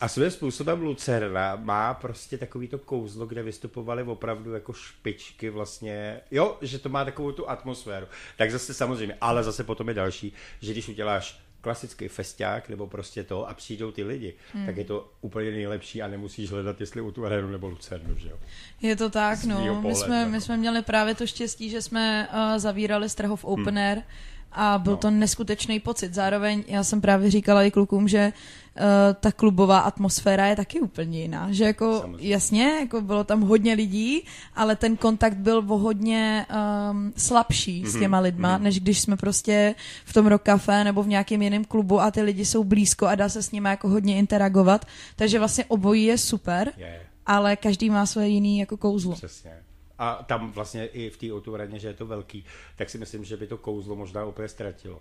A 0.00 0.08
svým 0.08 0.30
způsobem 0.30 0.82
Lucerna 0.82 1.56
má 1.56 1.94
prostě 1.94 2.38
takový 2.38 2.68
to 2.68 2.78
kouzlo, 2.78 3.26
kde 3.26 3.42
vystupovali 3.42 4.02
opravdu 4.02 4.52
jako 4.52 4.72
špičky 4.72 5.50
vlastně, 5.50 6.20
jo, 6.30 6.58
že 6.62 6.78
to 6.78 6.88
má 6.88 7.04
takovou 7.04 7.32
tu 7.32 7.50
atmosféru. 7.50 8.06
Tak 8.36 8.50
zase 8.50 8.74
samozřejmě, 8.74 9.16
ale 9.20 9.44
zase 9.44 9.64
potom 9.64 9.88
je 9.88 9.94
další, 9.94 10.32
že 10.60 10.72
když 10.72 10.88
uděláš 10.88 11.40
klasický 11.60 12.08
festiák 12.08 12.68
nebo 12.68 12.86
prostě 12.86 13.24
to 13.24 13.48
a 13.48 13.54
přijdou 13.54 13.90
ty 13.90 14.04
lidi, 14.04 14.34
hmm. 14.52 14.66
tak 14.66 14.76
je 14.76 14.84
to 14.84 15.12
úplně 15.20 15.50
nejlepší 15.50 16.02
a 16.02 16.08
nemusíš 16.08 16.50
hledat, 16.50 16.80
jestli 16.80 17.00
u 17.00 17.12
tu 17.12 17.26
arénu 17.26 17.50
nebo 17.50 17.68
Lucernu, 17.68 18.16
že 18.16 18.28
jo. 18.28 18.38
Je 18.82 18.96
to 18.96 19.10
tak, 19.10 19.44
no. 19.44 19.82
My 19.82 19.94
jsme, 19.94 20.18
jako. 20.18 20.30
my 20.30 20.40
jsme 20.40 20.56
měli 20.56 20.82
právě 20.82 21.14
to 21.14 21.26
štěstí, 21.26 21.70
že 21.70 21.82
jsme 21.82 22.28
uh, 22.32 22.58
zavírali 22.58 23.08
Strahov 23.08 23.44
Open 23.44 23.78
Air 23.78 24.02
a 24.52 24.78
byl 24.78 24.92
No. 24.92 24.96
to 24.96 25.10
neskutečný 25.10 25.80
pocit. 25.80 26.14
Zároveň 26.14 26.64
já 26.66 26.84
jsem 26.84 27.00
právě 27.00 27.30
říkala 27.30 27.62
i 27.64 27.70
klukům, 27.70 28.08
že 28.08 28.32
uh, 28.76 28.82
ta 29.20 29.32
klubová 29.32 29.78
atmosféra 29.78 30.46
je 30.46 30.56
taky 30.56 30.80
úplně 30.80 31.20
jiná. 31.22 31.52
Že 31.52 31.64
jako 31.64 31.98
Samozřejmě. 32.00 32.28
jasně, 32.28 32.62
jako 32.80 33.00
bylo 33.00 33.24
tam 33.24 33.40
hodně 33.40 33.74
lidí, 33.74 34.22
ale 34.56 34.76
ten 34.76 34.96
kontakt 34.96 35.36
byl 35.36 35.58
o 35.68 35.78
hodně 35.78 36.46
um, 36.90 37.12
slabší 37.16 37.84
s 37.86 37.98
těma 37.98 38.18
lidma, 38.18 38.58
než 38.58 38.80
když 38.80 39.00
jsme 39.00 39.16
prostě 39.16 39.74
v 40.04 40.12
tom 40.12 40.26
rock 40.26 40.42
cafe 40.44 40.84
nebo 40.84 41.02
v 41.02 41.08
nějakém 41.08 41.42
jiném 41.42 41.64
klubu 41.64 42.00
a 42.00 42.10
ty 42.10 42.22
lidi 42.22 42.44
jsou 42.44 42.64
blízko 42.64 43.06
a 43.06 43.14
dá 43.14 43.28
se 43.28 43.42
s 43.42 43.50
nimi 43.50 43.68
jako 43.68 43.88
hodně 43.88 44.16
interagovat. 44.16 44.84
Takže 45.16 45.38
vlastně 45.38 45.64
obojí 45.64 46.04
je 46.04 46.18
super, 46.18 46.72
Je, 46.76 47.00
ale 47.26 47.56
každý 47.56 47.90
má 47.90 48.06
svoje 48.06 48.28
jiný 48.28 48.58
jako 48.58 48.76
kouzlo. 48.76 49.14
přesně. 49.14 49.50
A 49.98 50.24
tam 50.26 50.52
vlastně 50.52 50.86
i 50.86 51.10
v 51.10 51.16
té 51.16 51.32
autoraně, 51.32 51.78
že 51.78 51.88
je 51.88 51.94
to 51.94 52.06
velký, 52.06 52.44
tak 52.76 52.90
si 52.90 52.98
myslím, 52.98 53.24
že 53.24 53.36
by 53.36 53.46
to 53.46 53.58
kouzlo 53.58 53.96
možná 53.96 54.24
úplně 54.24 54.48
ztratilo. 54.48 55.00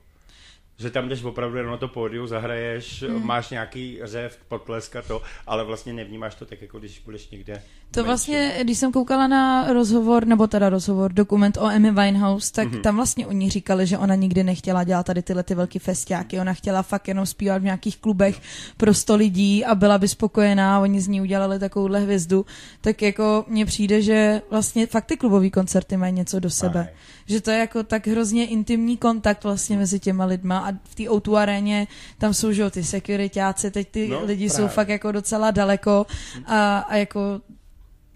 Že 0.77 0.89
tam 0.89 1.09
jdeš 1.09 1.23
opravdu 1.23 1.57
jenom 1.57 1.71
na 1.71 1.77
to 1.77 1.87
pódium, 1.87 2.27
zahraješ, 2.27 3.03
hmm. 3.03 3.25
máš 3.25 3.49
nějaký 3.49 3.99
řev, 4.03 4.39
potlesk 4.47 4.95
a 4.95 5.01
to, 5.01 5.21
ale 5.47 5.63
vlastně 5.63 5.93
nevnímáš 5.93 6.35
to 6.35 6.45
tak, 6.45 6.61
jako 6.61 6.79
když 6.79 7.01
budeš 7.05 7.29
někde 7.29 7.61
To 7.91 8.03
vlastně, 8.03 8.53
když 8.61 8.77
jsem 8.77 8.91
koukala 8.91 9.27
na 9.27 9.73
rozhovor, 9.73 10.25
nebo 10.27 10.47
teda 10.47 10.69
rozhovor, 10.69 11.13
dokument 11.13 11.57
o 11.57 11.65
Amy 11.65 11.91
Winehouse, 11.91 12.53
tak 12.53 12.67
mm-hmm. 12.67 12.81
tam 12.81 12.95
vlastně 12.95 13.27
oni 13.27 13.49
říkali, 13.49 13.87
že 13.87 13.97
ona 13.97 14.15
nikdy 14.15 14.43
nechtěla 14.43 14.83
dělat 14.83 15.05
tady 15.05 15.21
tyhle 15.21 15.43
ty 15.43 15.55
velký 15.55 15.79
festiáky, 15.79 16.39
ona 16.39 16.53
chtěla 16.53 16.83
fakt 16.83 17.07
jenom 17.07 17.25
zpívat 17.25 17.61
v 17.61 17.65
nějakých 17.65 17.97
klubech 17.97 18.41
pro 18.77 18.93
sto 18.93 19.15
lidí 19.15 19.65
a 19.65 19.75
byla 19.75 19.97
by 19.97 20.07
spokojená, 20.07 20.79
oni 20.79 21.01
z 21.01 21.07
ní 21.07 21.21
udělali 21.21 21.59
takovouhle 21.59 21.99
hvězdu, 21.99 22.45
tak 22.81 23.01
jako 23.01 23.45
mně 23.47 23.65
přijde, 23.65 24.01
že 24.01 24.41
vlastně 24.49 24.87
fakt 24.87 25.05
ty 25.05 25.17
klubové 25.17 25.49
koncerty 25.49 25.97
mají 25.97 26.13
něco 26.13 26.39
do 26.39 26.49
sebe. 26.49 26.79
Mají. 26.79 26.95
Že 27.25 27.41
to 27.41 27.51
je 27.51 27.57
jako 27.57 27.83
tak 27.83 28.07
hrozně 28.07 28.47
intimní 28.47 28.97
kontakt 28.97 29.43
vlastně 29.43 29.77
mezi 29.77 29.99
těma 29.99 30.25
lidma 30.25 30.59
a 30.69 30.71
v 30.83 30.95
té 30.95 31.03
O2 31.03 31.35
aréně 31.35 31.87
tam 32.17 32.33
jsou, 32.33 32.51
že 32.51 32.61
jo, 32.61 32.69
ty 32.69 32.83
securitáci, 32.83 33.71
teď 33.71 33.87
ty 33.91 34.07
No, 34.07 34.19
no, 34.19 34.25
lidi 34.25 34.47
právě. 34.49 34.49
jsou 34.49 34.73
fakt 34.73 34.89
jako 34.89 35.11
docela 35.11 35.51
daleko 35.51 36.05
a, 36.45 36.77
a 36.79 36.95
jako 36.95 37.41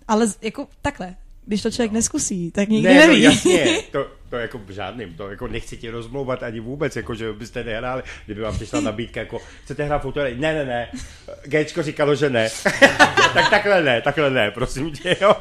ale 0.08 0.27
jako 0.41 0.67
takhle, 0.81 1.15
když 1.46 1.62
to 1.62 1.72
člověk 1.72 1.91
neskusí, 1.91 2.51
tak 2.51 2.70
nikdy 2.70 2.89
ne, 2.93 3.08
neví. 3.08 3.24
No, 3.24 3.29
jasně, 3.31 3.81
to, 3.91 4.08
to 4.29 4.38
jako 4.38 4.58
v 4.58 4.70
žádným, 4.70 5.13
to 5.13 5.29
jako 5.29 5.48
nechci 5.48 5.77
ti 5.77 5.89
rozmlouvat 5.89 6.43
ani 6.43 6.60
vůbec, 6.60 6.96
jako 6.96 7.15
že 7.15 7.34
byste 7.34 7.63
nehráli, 7.63 8.03
kdyby 8.25 8.41
vám 8.41 8.55
přišla 8.55 8.81
nabídka, 8.81 9.20
jako 9.20 9.39
chcete 9.63 9.84
hrát 9.84 10.01
fotore, 10.01 10.36
ne, 10.36 10.53
ne, 10.53 10.65
ne, 10.65 10.89
Gčko 11.43 11.84
říkalo, 11.84 12.15
že 12.15 12.29
ne, 12.29 12.50
tak 13.34 13.50
takhle 13.50 13.84
ne, 13.84 14.01
takhle 14.01 14.29
ne, 14.29 14.51
prosím 14.51 14.91
tě, 14.91 15.17
jo. 15.22 15.34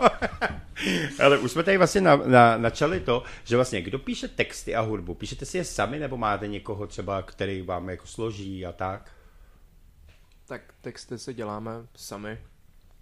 Ale 1.24 1.38
už 1.38 1.52
jsme 1.52 1.62
tady 1.62 1.76
vlastně 1.76 2.00
na, 2.00 2.16
na, 2.16 2.56
načali 2.56 3.00
to, 3.00 3.22
že 3.44 3.56
vlastně 3.56 3.82
kdo 3.82 3.98
píše 3.98 4.28
texty 4.28 4.74
a 4.74 4.80
hudbu, 4.80 5.14
píšete 5.14 5.46
si 5.46 5.58
je 5.58 5.64
sami, 5.64 5.98
nebo 5.98 6.16
máte 6.16 6.48
někoho 6.48 6.86
třeba, 6.86 7.22
který 7.22 7.62
vám 7.62 7.88
jako 7.88 8.06
složí 8.06 8.66
a 8.66 8.72
tak? 8.72 9.12
Tak 10.46 10.74
texty 10.80 11.18
si 11.18 11.34
děláme 11.34 11.70
sami. 11.96 12.38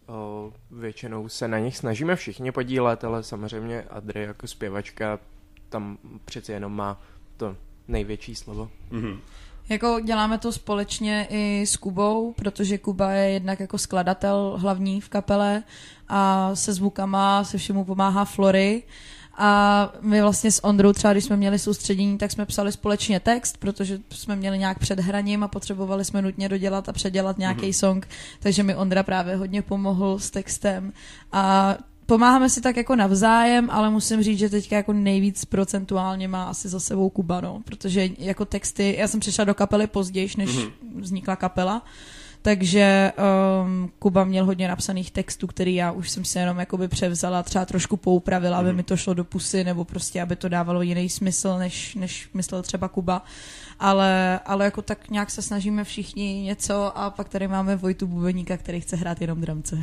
O, 0.06 0.52
většinou 0.70 1.28
se 1.28 1.48
na 1.48 1.58
nich 1.58 1.76
snažíme 1.76 2.16
všichni 2.16 2.52
podílet, 2.52 3.04
ale 3.04 3.22
samozřejmě 3.22 3.82
Adry 3.82 4.22
jako 4.22 4.46
zpěvačka 4.46 5.18
tam 5.68 5.98
přeci 6.24 6.52
jenom 6.52 6.72
má 6.72 7.02
to 7.36 7.56
největší 7.88 8.34
slovo. 8.34 8.70
Mhm. 8.90 9.20
Jako 9.68 10.00
děláme 10.00 10.38
to 10.38 10.52
společně 10.52 11.26
i 11.30 11.66
s 11.66 11.76
Kubou, 11.76 12.32
protože 12.32 12.78
Kuba 12.78 13.10
je 13.10 13.30
jednak 13.30 13.60
jako 13.60 13.78
skladatel 13.78 14.54
hlavní 14.60 15.00
v 15.00 15.08
kapele 15.08 15.62
a 16.08 16.50
se 16.54 16.72
zvukama 16.72 17.44
se 17.44 17.58
všemu 17.58 17.84
pomáhá 17.84 18.24
Flory. 18.24 18.82
A 19.40 19.92
my 20.00 20.22
vlastně 20.22 20.52
s 20.52 20.64
Ondrou 20.64 20.92
třeba, 20.92 21.12
když 21.12 21.24
jsme 21.24 21.36
měli 21.36 21.58
soustředění, 21.58 22.18
tak 22.18 22.32
jsme 22.32 22.46
psali 22.46 22.72
společně 22.72 23.20
text, 23.20 23.56
protože 23.56 23.98
jsme 24.10 24.36
měli 24.36 24.58
nějak 24.58 24.78
před 24.78 25.00
hraním 25.00 25.44
a 25.44 25.48
potřebovali 25.48 26.04
jsme 26.04 26.22
nutně 26.22 26.48
dodělat 26.48 26.88
a 26.88 26.92
předělat 26.92 27.38
nějaký 27.38 27.60
mm-hmm. 27.60 27.78
song, 27.78 28.08
takže 28.40 28.62
mi 28.62 28.76
Ondra 28.76 29.02
právě 29.02 29.36
hodně 29.36 29.62
pomohl 29.62 30.18
s 30.18 30.30
textem. 30.30 30.92
A 31.32 31.74
pomáháme 32.08 32.48
si 32.48 32.60
tak 32.60 32.76
jako 32.76 32.96
navzájem, 32.96 33.70
ale 33.70 33.90
musím 33.90 34.22
říct, 34.22 34.38
že 34.38 34.48
teďka 34.48 34.76
jako 34.76 34.92
nejvíc 34.92 35.44
procentuálně 35.44 36.28
má 36.28 36.44
asi 36.44 36.68
za 36.68 36.80
sebou 36.80 37.10
Kuba, 37.10 37.40
no, 37.40 37.60
protože 37.64 38.08
jako 38.18 38.44
texty, 38.44 38.96
já 38.98 39.08
jsem 39.08 39.20
přišla 39.20 39.44
do 39.44 39.54
kapely 39.54 39.86
později, 39.86 40.28
než 40.36 40.50
mm-hmm. 40.50 40.72
vznikla 41.00 41.36
kapela, 41.36 41.82
takže 42.42 43.12
um, 43.64 43.90
Kuba 43.98 44.24
měl 44.24 44.44
hodně 44.44 44.68
napsaných 44.68 45.10
textů, 45.10 45.46
který 45.46 45.74
já 45.74 45.92
už 45.92 46.10
jsem 46.10 46.24
si 46.24 46.38
jenom 46.38 46.58
jakoby 46.58 46.88
převzala, 46.88 47.42
třeba 47.42 47.64
trošku 47.64 47.96
poupravila, 47.96 48.58
aby 48.58 48.72
mi 48.72 48.82
to 48.82 48.96
šlo 48.96 49.14
do 49.14 49.24
pusy, 49.24 49.64
nebo 49.64 49.84
prostě, 49.84 50.22
aby 50.22 50.36
to 50.36 50.48
dávalo 50.48 50.82
jiný 50.82 51.08
smysl, 51.08 51.58
než, 51.58 51.94
než 51.94 52.28
myslel 52.34 52.62
třeba 52.62 52.88
Kuba. 52.88 53.22
Ale, 53.80 54.40
ale 54.44 54.64
jako 54.64 54.82
tak 54.82 55.10
nějak 55.10 55.30
se 55.30 55.42
snažíme 55.42 55.84
všichni 55.84 56.42
něco 56.42 56.98
a 56.98 57.10
pak 57.10 57.28
tady 57.28 57.48
máme 57.48 57.76
Vojtu 57.76 58.06
Bubeníka, 58.06 58.56
který 58.56 58.80
chce 58.80 58.96
hrát 58.96 59.20
jenom 59.20 59.40
dramce. 59.40 59.78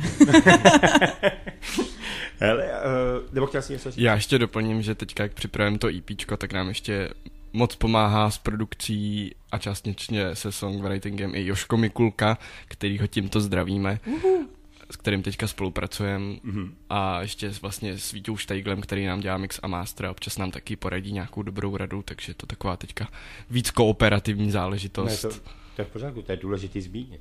Hele, 2.38 2.64
uh, 2.64 3.34
nebo 3.34 3.46
chtěl 3.46 3.62
jsi 3.62 3.72
něco 3.72 3.90
říct? 3.90 4.00
Já 4.02 4.14
ještě 4.14 4.38
doplním, 4.38 4.82
že 4.82 4.94
teďka, 4.94 5.22
jak 5.22 5.32
připravujeme 5.32 5.78
to 5.78 5.88
EP, 5.88 6.10
tak 6.38 6.52
nám 6.52 6.68
ještě 6.68 7.10
moc 7.52 7.76
pomáhá 7.76 8.30
s 8.30 8.38
produkcí 8.38 9.34
a 9.52 9.58
částečně 9.58 10.34
se 10.34 10.52
songwritingem 10.52 11.34
i 11.34 11.46
Joško 11.46 11.76
Mikulka, 11.76 12.38
který 12.68 12.98
ho 12.98 13.06
tímto 13.06 13.40
zdravíme, 13.40 14.00
uh-huh. 14.06 14.46
S 14.90 14.96
kterým 14.96 15.22
teďka 15.22 15.46
spolupracujeme 15.46 16.34
uh-huh. 16.34 16.70
a 16.90 17.22
ještě 17.22 17.48
vlastně 17.62 17.98
s 17.98 18.12
Vítou 18.12 18.36
Štajglem, 18.36 18.80
který 18.80 19.06
nám 19.06 19.20
dělá 19.20 19.38
mix 19.38 19.60
a 19.62 19.66
master 19.66 20.06
a 20.06 20.10
občas 20.10 20.38
nám 20.38 20.50
taky 20.50 20.76
poradí 20.76 21.12
nějakou 21.12 21.42
dobrou 21.42 21.76
radu, 21.76 22.02
takže 22.02 22.34
to 22.34 22.46
taková 22.46 22.76
teďka 22.76 23.08
víc 23.50 23.70
kooperativní 23.70 24.50
záležitost. 24.50 25.24
Ne, 25.24 25.30
to, 25.30 25.36
to 25.76 25.82
je 25.82 25.84
v 25.84 25.88
pořádku, 25.88 26.22
to 26.22 26.32
je 26.32 26.38
důležitý 26.38 26.80
zmínit. 26.80 27.20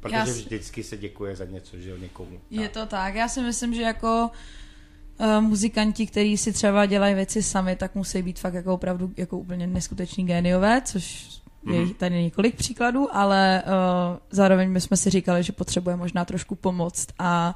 Protože 0.00 0.16
Já 0.16 0.26
si- 0.26 0.32
vždycky 0.32 0.82
se 0.82 0.96
děkuje 0.96 1.36
za 1.36 1.44
něco, 1.44 1.78
že 1.78 1.90
jo, 1.90 1.96
někomu. 1.96 2.40
Je 2.50 2.68
to 2.68 2.86
tak. 2.86 3.14
Já 3.14 3.28
si 3.28 3.42
myslím, 3.42 3.74
že 3.74 3.82
jako 3.82 4.30
uh, 5.18 5.40
muzikanti, 5.40 6.06
kteří 6.06 6.36
si 6.36 6.52
třeba 6.52 6.86
dělají 6.86 7.14
věci 7.14 7.42
sami, 7.42 7.76
tak 7.76 7.94
musí 7.94 8.22
být 8.22 8.38
fakt 8.38 8.54
jako 8.54 8.74
opravdu 8.74 9.12
jako 9.16 9.38
úplně 9.38 9.66
neskuteční 9.66 10.26
géniové, 10.26 10.82
což 10.84 11.28
je 11.72 11.80
Mhm. 11.80 11.94
tady 11.94 12.22
několik 12.22 12.54
příkladů, 12.56 13.08
ale 13.16 13.62
uh, 13.66 13.70
zároveň 14.30 14.70
my 14.70 14.80
jsme 14.80 14.96
si 14.96 15.10
říkali, 15.10 15.42
že 15.42 15.52
potřebuje 15.52 15.96
možná 15.96 16.24
trošku 16.24 16.54
pomoct 16.54 17.06
a 17.18 17.54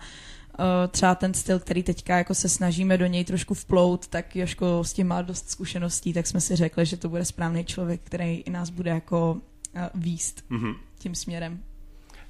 uh, 0.58 0.64
třeba 0.90 1.14
ten 1.14 1.34
styl, 1.34 1.58
který 1.58 1.82
teďka 1.82 2.18
jako 2.18 2.34
se 2.34 2.48
snažíme 2.48 2.98
do 2.98 3.06
něj 3.06 3.24
trošku 3.24 3.54
vplout, 3.54 4.06
tak 4.08 4.36
Joško 4.36 4.84
s 4.84 4.92
tím 4.92 5.06
má 5.06 5.22
dost 5.22 5.50
zkušeností, 5.50 6.12
tak 6.12 6.26
jsme 6.26 6.40
si 6.40 6.56
řekli, 6.56 6.86
že 6.86 6.96
to 6.96 7.08
bude 7.08 7.24
správný 7.24 7.64
člověk, 7.64 8.00
který 8.04 8.34
i 8.36 8.50
nás 8.50 8.70
bude 8.70 8.90
jako 8.90 9.32
uh, 9.32 9.80
výst 9.94 10.44
Mhm. 10.50 10.72
tím 10.98 11.14
směrem. 11.14 11.62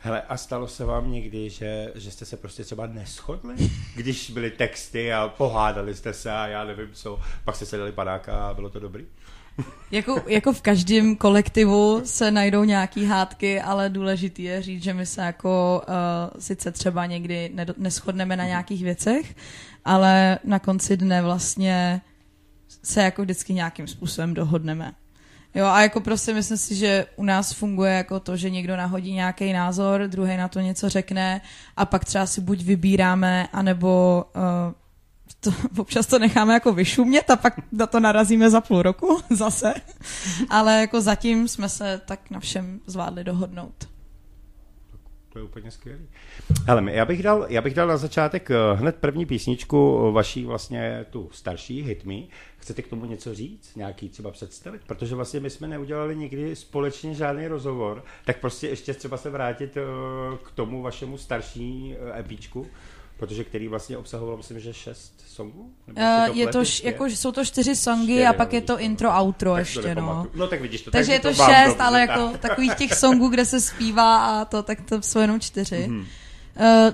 Hele, 0.00 0.22
a 0.22 0.36
stalo 0.36 0.68
se 0.68 0.84
vám 0.84 1.12
někdy, 1.12 1.50
že, 1.50 1.92
že 1.94 2.10
jste 2.10 2.24
se 2.24 2.36
prostě 2.36 2.64
třeba 2.64 2.86
neschodli? 2.86 3.54
Když 3.96 4.30
byly 4.30 4.50
texty 4.50 5.12
a 5.12 5.28
pohádali 5.28 5.94
jste 5.94 6.12
se 6.12 6.30
a 6.30 6.46
já 6.46 6.64
nevím 6.64 6.88
co, 6.92 7.20
pak 7.44 7.56
jste 7.56 7.66
se 7.66 7.76
dali 7.76 7.92
padáka 7.92 8.48
a 8.48 8.54
bylo 8.54 8.70
to 8.70 8.80
dobrý? 8.80 9.06
Jako, 9.90 10.22
jako 10.26 10.52
v 10.52 10.62
každém 10.62 11.16
kolektivu 11.16 12.00
se 12.04 12.30
najdou 12.30 12.64
nějaký 12.64 13.04
hádky, 13.04 13.60
ale 13.60 13.88
důležitý 13.88 14.42
je 14.42 14.62
říct, 14.62 14.82
že 14.82 14.94
my 14.94 15.06
se 15.06 15.20
jako 15.20 15.82
uh, 15.88 16.40
sice 16.40 16.72
třeba 16.72 17.06
někdy 17.06 17.52
neschodneme 17.76 18.36
na 18.36 18.44
nějakých 18.44 18.84
věcech, 18.84 19.34
ale 19.84 20.38
na 20.44 20.58
konci 20.58 20.96
dne 20.96 21.22
vlastně 21.22 22.00
se 22.82 23.02
jako 23.02 23.22
vždycky 23.22 23.54
nějakým 23.54 23.86
způsobem 23.86 24.34
dohodneme. 24.34 24.92
Jo, 25.54 25.66
a 25.66 25.82
jako 25.82 26.00
prostě 26.00 26.34
myslím 26.34 26.56
si, 26.56 26.74
že 26.74 27.06
u 27.16 27.24
nás 27.24 27.52
funguje 27.52 27.92
jako 27.92 28.20
to, 28.20 28.36
že 28.36 28.50
někdo 28.50 28.76
nahodí 28.76 29.12
nějaký 29.12 29.52
názor, 29.52 30.02
druhý 30.06 30.36
na 30.36 30.48
to 30.48 30.60
něco 30.60 30.88
řekne 30.88 31.40
a 31.76 31.84
pak 31.84 32.04
třeba 32.04 32.26
si 32.26 32.40
buď 32.40 32.62
vybíráme, 32.62 33.48
anebo 33.52 34.24
uh, 34.36 34.42
to, 35.40 35.50
občas 35.78 36.06
to 36.06 36.18
necháme 36.18 36.54
jako 36.54 36.72
vyšumět 36.72 37.30
a 37.30 37.36
pak 37.36 37.54
na 37.72 37.86
to 37.86 38.00
narazíme 38.00 38.50
za 38.50 38.60
půl 38.60 38.82
roku 38.82 39.20
zase. 39.30 39.74
Ale 40.50 40.80
jako 40.80 41.00
zatím 41.00 41.48
jsme 41.48 41.68
se 41.68 42.00
tak 42.06 42.30
na 42.30 42.40
všem 42.40 42.80
zvládli 42.86 43.24
dohodnout. 43.24 43.88
To 45.32 45.38
je 45.38 45.44
úplně 45.44 45.70
skvělý. 45.70 46.08
Hele, 46.66 46.92
já 46.92 47.04
bych 47.04 47.22
dal, 47.22 47.46
já 47.48 47.62
bych 47.62 47.74
dal 47.74 47.88
na 47.88 47.96
začátek 47.96 48.50
eh, 48.50 48.54
hned 48.74 48.96
první 48.96 49.26
písničku 49.26 50.06
eh, 50.08 50.12
vaší 50.12 50.44
vlastně 50.44 51.06
tu 51.10 51.28
starší 51.32 51.82
Hit 51.82 52.04
Me. 52.04 52.14
Chcete 52.56 52.82
k 52.82 52.88
tomu 52.88 53.04
něco 53.04 53.34
říct? 53.34 53.76
Nějaký 53.76 54.08
třeba 54.08 54.30
představit? 54.30 54.82
Protože 54.86 55.14
vlastně 55.14 55.40
my 55.40 55.50
jsme 55.50 55.68
neudělali 55.68 56.16
nikdy 56.16 56.56
společně 56.56 57.14
žádný 57.14 57.48
rozhovor, 57.48 58.04
tak 58.24 58.40
prostě 58.40 58.68
ještě 58.68 58.94
třeba 58.94 59.16
se 59.16 59.30
vrátit 59.30 59.76
eh, 59.76 59.80
k 60.44 60.50
tomu 60.50 60.82
vašemu 60.82 61.18
starší 61.18 61.94
eh, 62.14 62.20
EPčku, 62.20 62.66
protože 63.18 63.44
který 63.44 63.68
vlastně 63.68 63.96
obsahoval, 63.96 64.36
myslím, 64.36 64.60
že 64.60 64.72
šest 64.72 65.12
songů? 65.26 65.70
Nebo 65.86 66.00
Uh, 66.00 66.36
je 66.36 66.46
to, 66.46 66.60
š, 66.60 66.84
jako, 66.84 67.06
jsou 67.06 67.32
to 67.32 67.44
čtyři 67.44 67.76
songy 67.76 68.04
Čtyři, 68.04 68.26
a 68.26 68.32
pak 68.32 68.52
je 68.52 68.60
to 68.60 68.72
to. 68.72 68.80
intro, 68.80 69.10
outro 69.20 69.54
Tak 69.54 69.66
to 69.72 69.80
ještě, 69.80 69.94
no. 69.94 70.26
No 70.34 70.46
tak 70.46 70.60
vidíš 70.60 70.82
to. 70.82 70.90
Takže 70.90 71.12
je 71.12 71.20
to 71.20 71.32
mám 71.32 71.50
šest, 71.50 71.80
ale 71.80 72.06
tak. 72.06 72.08
jako 72.08 72.38
takových 72.38 72.74
těch 72.74 72.94
songů, 72.94 73.28
kde 73.28 73.44
se 73.44 73.60
zpívá 73.60 74.26
a 74.26 74.44
to, 74.44 74.62
tak 74.62 74.80
to 74.80 75.02
jsou 75.02 75.18
jenom 75.18 75.40
čtyři. 75.40 75.86
Mhm. 75.88 75.98
Uh, 76.00 76.04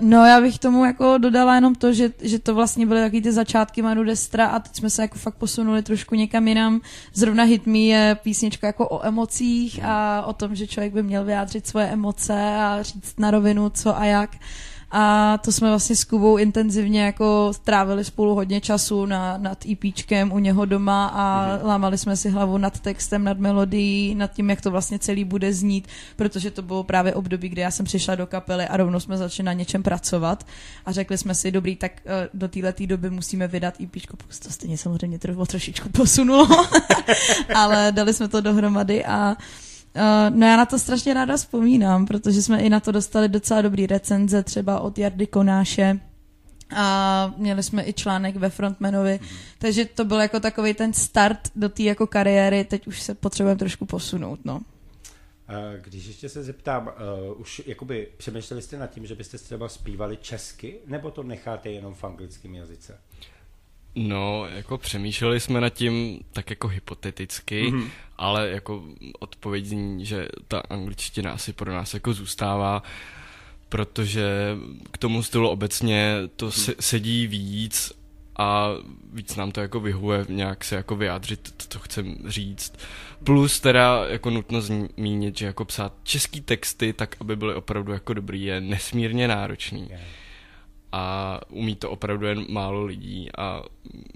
no 0.00 0.26
já 0.26 0.40
bych 0.40 0.58
tomu 0.58 0.84
jako 0.84 1.18
dodala 1.18 1.54
jenom 1.54 1.74
to, 1.74 1.92
že, 1.92 2.10
že 2.20 2.38
to 2.38 2.54
vlastně 2.54 2.86
byly 2.86 3.00
takový 3.00 3.22
ty 3.22 3.32
začátky 3.32 3.82
Manu 3.82 4.04
Destra 4.04 4.46
a 4.46 4.58
teď 4.58 4.76
jsme 4.76 4.90
se 4.90 5.02
jako 5.02 5.18
fakt 5.18 5.34
posunuli 5.34 5.82
trošku 5.82 6.14
někam 6.14 6.48
jinam. 6.48 6.80
Zrovna 7.14 7.44
Hit 7.44 7.66
Me 7.66 7.78
je 7.78 8.16
písnička 8.22 8.66
jako 8.66 8.88
o 8.88 9.06
emocích 9.06 9.80
a 9.84 10.22
o 10.26 10.32
tom, 10.32 10.54
že 10.54 10.66
člověk 10.66 10.92
by 10.92 11.02
měl 11.02 11.24
vyjádřit 11.24 11.66
svoje 11.66 11.86
emoce 11.86 12.56
a 12.58 12.82
říct 12.82 13.18
na 13.18 13.30
rovinu 13.30 13.70
co 13.70 13.98
a 13.98 14.04
jak. 14.04 14.30
A 14.96 15.38
to 15.38 15.52
jsme 15.52 15.68
vlastně 15.68 15.96
s 15.96 16.04
Kubou 16.04 16.36
intenzivně 16.36 17.02
jako 17.02 17.52
strávili 17.52 18.04
spolu 18.04 18.34
hodně 18.34 18.60
času 18.60 19.06
na, 19.06 19.38
nad 19.38 19.66
EPčkem 19.66 20.32
u 20.32 20.38
něho 20.38 20.64
doma 20.64 21.06
a 21.06 21.46
mm-hmm. 21.46 21.66
lámali 21.66 21.98
jsme 21.98 22.16
si 22.16 22.30
hlavu 22.30 22.58
nad 22.58 22.80
textem, 22.80 23.24
nad 23.24 23.38
melodií, 23.38 24.14
nad 24.14 24.32
tím, 24.32 24.50
jak 24.50 24.60
to 24.60 24.70
vlastně 24.70 24.98
celý 24.98 25.24
bude 25.24 25.52
znít, 25.52 25.88
protože 26.16 26.50
to 26.50 26.62
bylo 26.62 26.84
právě 26.84 27.14
období, 27.14 27.48
kdy 27.48 27.60
já 27.60 27.70
jsem 27.70 27.86
přišla 27.86 28.14
do 28.14 28.26
kapely 28.26 28.64
a 28.64 28.76
rovnou 28.76 29.00
jsme 29.00 29.16
začali 29.16 29.44
na 29.44 29.52
něčem 29.52 29.82
pracovat 29.82 30.46
a 30.86 30.92
řekli 30.92 31.18
jsme 31.18 31.34
si, 31.34 31.50
dobrý, 31.50 31.76
tak 31.76 31.92
eh, 32.06 32.28
do 32.34 32.48
této 32.48 32.86
doby 32.86 33.10
musíme 33.10 33.48
vydat 33.48 33.80
EPčko, 33.80 34.16
pokud 34.16 34.38
to 34.38 34.50
stejně 34.50 34.78
samozřejmě 34.78 35.18
tro, 35.18 35.46
trošičku 35.46 35.88
posunulo, 35.88 36.66
ale 37.54 37.92
dali 37.92 38.12
jsme 38.12 38.28
to 38.28 38.40
dohromady 38.40 39.04
a 39.04 39.36
Uh, 39.36 39.73
no 40.30 40.46
já 40.46 40.56
na 40.56 40.66
to 40.66 40.78
strašně 40.78 41.14
ráda 41.14 41.36
vzpomínám, 41.36 42.06
protože 42.06 42.42
jsme 42.42 42.60
i 42.60 42.68
na 42.70 42.80
to 42.80 42.92
dostali 42.92 43.28
docela 43.28 43.62
dobrý 43.62 43.86
recenze, 43.86 44.42
třeba 44.42 44.80
od 44.80 44.98
Jardy 44.98 45.26
Konáše 45.26 46.00
a 46.76 47.34
měli 47.36 47.62
jsme 47.62 47.88
i 47.88 47.92
článek 47.92 48.36
ve 48.36 48.50
Frontmanovi, 48.50 49.20
takže 49.58 49.84
to 49.84 50.04
byl 50.04 50.20
jako 50.20 50.40
takový 50.40 50.74
ten 50.74 50.92
start 50.92 51.40
do 51.56 51.68
té 51.68 51.82
jako 51.82 52.06
kariéry, 52.06 52.64
teď 52.64 52.86
už 52.86 53.02
se 53.02 53.14
potřebujeme 53.14 53.58
trošku 53.58 53.86
posunout, 53.86 54.40
no. 54.44 54.60
Eh, 55.48 55.80
Když 55.84 56.06
ještě 56.06 56.28
se 56.28 56.42
zeptám, 56.42 56.86
uh, 57.32 57.40
už 57.40 57.62
jakoby 57.66 58.08
přemýšleli 58.16 58.62
jste 58.62 58.78
nad 58.78 58.86
tím, 58.86 59.06
že 59.06 59.14
byste 59.14 59.38
třeba 59.38 59.68
zpívali 59.68 60.16
česky, 60.16 60.78
nebo 60.86 61.10
to 61.10 61.22
necháte 61.22 61.70
jenom 61.70 61.94
v 61.94 62.04
anglickém 62.04 62.54
jazyce? 62.54 62.98
No, 63.96 64.46
jako 64.54 64.78
přemýšleli 64.78 65.40
jsme 65.40 65.60
nad 65.60 65.68
tím 65.70 66.20
tak 66.32 66.50
jako 66.50 66.68
hypoteticky, 66.68 67.62
Mhm. 67.70 67.80
mm-hmm. 67.80 67.88
ale 68.18 68.48
jako 68.48 68.84
odpověď 69.18 69.64
zní, 69.64 70.06
že 70.06 70.28
ta 70.48 70.58
angličtina 70.70 71.32
asi 71.32 71.52
pro 71.52 71.72
nás 71.72 71.94
jako 71.94 72.12
zůstává, 72.12 72.82
protože 73.68 74.56
k 74.90 74.98
tomu 74.98 75.22
stylu 75.22 75.48
obecně 75.48 76.14
to 76.36 76.50
se, 76.52 76.74
sedí 76.80 77.26
víc 77.26 77.92
a 78.38 78.68
víc 79.12 79.36
nám 79.36 79.52
to 79.52 79.60
jako 79.60 79.80
vyhuje 79.80 80.26
nějak 80.28 80.64
se 80.64 80.76
jako 80.76 80.96
vyjádřit, 80.96 81.52
to, 81.56 81.66
to 81.68 81.78
chcem 81.78 82.16
říct. 82.26 82.74
Plus 83.24 83.60
teda 83.60 84.04
jako 84.08 84.30
nutno 84.30 84.60
zmínit, 84.60 85.38
že 85.38 85.46
jako 85.46 85.64
psát 85.64 85.92
český 86.02 86.40
texty 86.40 86.92
tak, 86.92 87.16
aby 87.20 87.36
byly 87.36 87.54
opravdu 87.54 87.92
jako 87.92 88.14
dobrý, 88.14 88.44
je 88.44 88.60
nesmírně 88.60 89.28
náročný. 89.28 89.88
A 90.96 91.40
umí 91.48 91.76
to 91.76 91.90
opravdu 91.90 92.26
jen 92.26 92.46
málo 92.48 92.84
lidí 92.84 93.28
a 93.38 93.62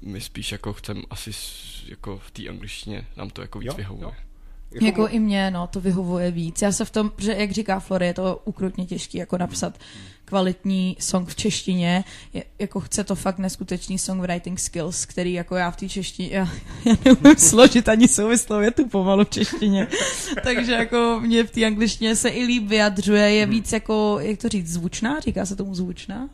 my 0.03 0.21
spíš 0.21 0.53
jako 0.53 0.73
chcem 0.73 1.03
asi 1.11 1.31
jako 1.89 2.19
v 2.19 2.31
té 2.31 2.49
angličtině 2.49 3.07
nám 3.17 3.31
to 3.31 3.43
jako 3.43 3.59
víc 3.59 3.67
jo, 3.67 3.75
vyhovuje. 3.75 4.05
Jo. 4.05 4.15
Jako, 4.73 4.85
jako 4.85 5.09
i 5.09 5.19
mě, 5.19 5.51
no, 5.51 5.67
to 5.67 5.81
vyhovuje 5.81 6.31
víc. 6.31 6.63
Já 6.63 6.73
se 6.73 6.85
v 6.85 6.91
tom, 6.91 7.13
že 7.19 7.35
jak 7.39 7.51
říká 7.51 7.81
Flory, 7.81 8.07
je 8.07 8.15
to 8.15 8.43
ukrutně 8.45 8.87
těžké 8.87 9.19
jako 9.19 9.39
napsat 9.39 9.79
kvalitní 10.25 10.97
song 11.01 11.29
v 11.29 11.35
češtině. 11.35 12.05
Je, 12.33 12.45
jako 12.59 12.81
chce 12.81 13.05
to 13.05 13.15
fakt 13.15 13.39
neskutečný 13.39 13.99
songwriting 13.99 14.61
skills, 14.61 15.07
který 15.07 15.33
jako 15.33 15.57
já 15.57 15.71
v 15.71 15.77
té 15.77 15.89
češtině, 15.89 16.29
já, 16.33 16.49
já 16.85 16.97
neumím 17.05 17.37
složit 17.37 17.89
ani 17.89 18.09
souvislou 18.09 18.59
větu 18.59 18.89
pomalu 18.89 19.25
v 19.25 19.31
češtině. 19.31 19.89
Takže 20.43 20.73
jako 20.73 21.21
mě 21.23 21.45
v 21.45 21.51
té 21.51 21.65
angličtině 21.65 22.17
se 22.17 22.29
i 22.29 22.45
líp 22.45 22.69
vyjadřuje, 22.69 23.31
je 23.31 23.47
víc 23.47 23.73
jako, 23.73 24.19
jak 24.21 24.41
to 24.41 24.49
říct, 24.49 24.73
zvučná, 24.73 25.21
říká 25.21 25.47
se 25.47 25.57
tomu 25.57 25.75
zvučná? 25.75 26.29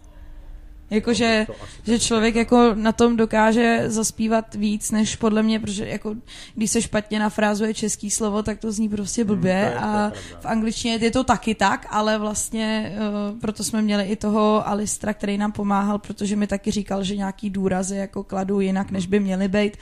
Jakože, 0.95 1.47
že 1.87 1.99
člověk 1.99 2.35
jako 2.35 2.75
na 2.75 2.93
tom 2.93 3.17
dokáže 3.17 3.85
zaspívat 3.87 4.55
víc, 4.55 4.91
než 4.91 5.17
podle 5.17 5.43
mě, 5.43 5.61
protože 5.61 5.89
jako, 5.89 6.15
když 6.55 6.71
se 6.71 6.83
špatně 6.83 7.19
nafrázuje 7.19 7.75
český 7.75 8.11
slovo, 8.11 8.43
tak 8.43 8.59
to 8.59 8.73
zní 8.73 8.89
prostě 8.89 9.23
hmm, 9.23 9.27
blbě 9.27 9.73
hmm, 9.75 9.85
a 9.85 10.13
v 10.41 10.47
angličtině 10.47 10.99
je 11.01 11.11
to 11.11 11.25
taky 11.25 11.55
tak, 11.55 11.87
ale 11.91 12.19
vlastně 12.19 12.97
uh, 12.97 13.39
proto 13.41 13.65
jsme 13.65 13.83
měli 13.83 14.05
i 14.05 14.17
toho 14.17 14.69
Alistra, 14.69 15.15
který 15.15 15.39
nám 15.39 15.53
pomáhal, 15.53 15.99
protože 15.99 16.37
mi 16.37 16.47
taky 16.47 16.71
říkal, 16.71 17.05
že 17.05 17.17
nějaký 17.17 17.51
důrazy 17.51 17.97
jako 17.97 18.25
kladu 18.25 18.61
jinak, 18.61 18.91
než 18.91 19.07
by 19.07 19.21
měly 19.21 19.49
být 19.49 19.77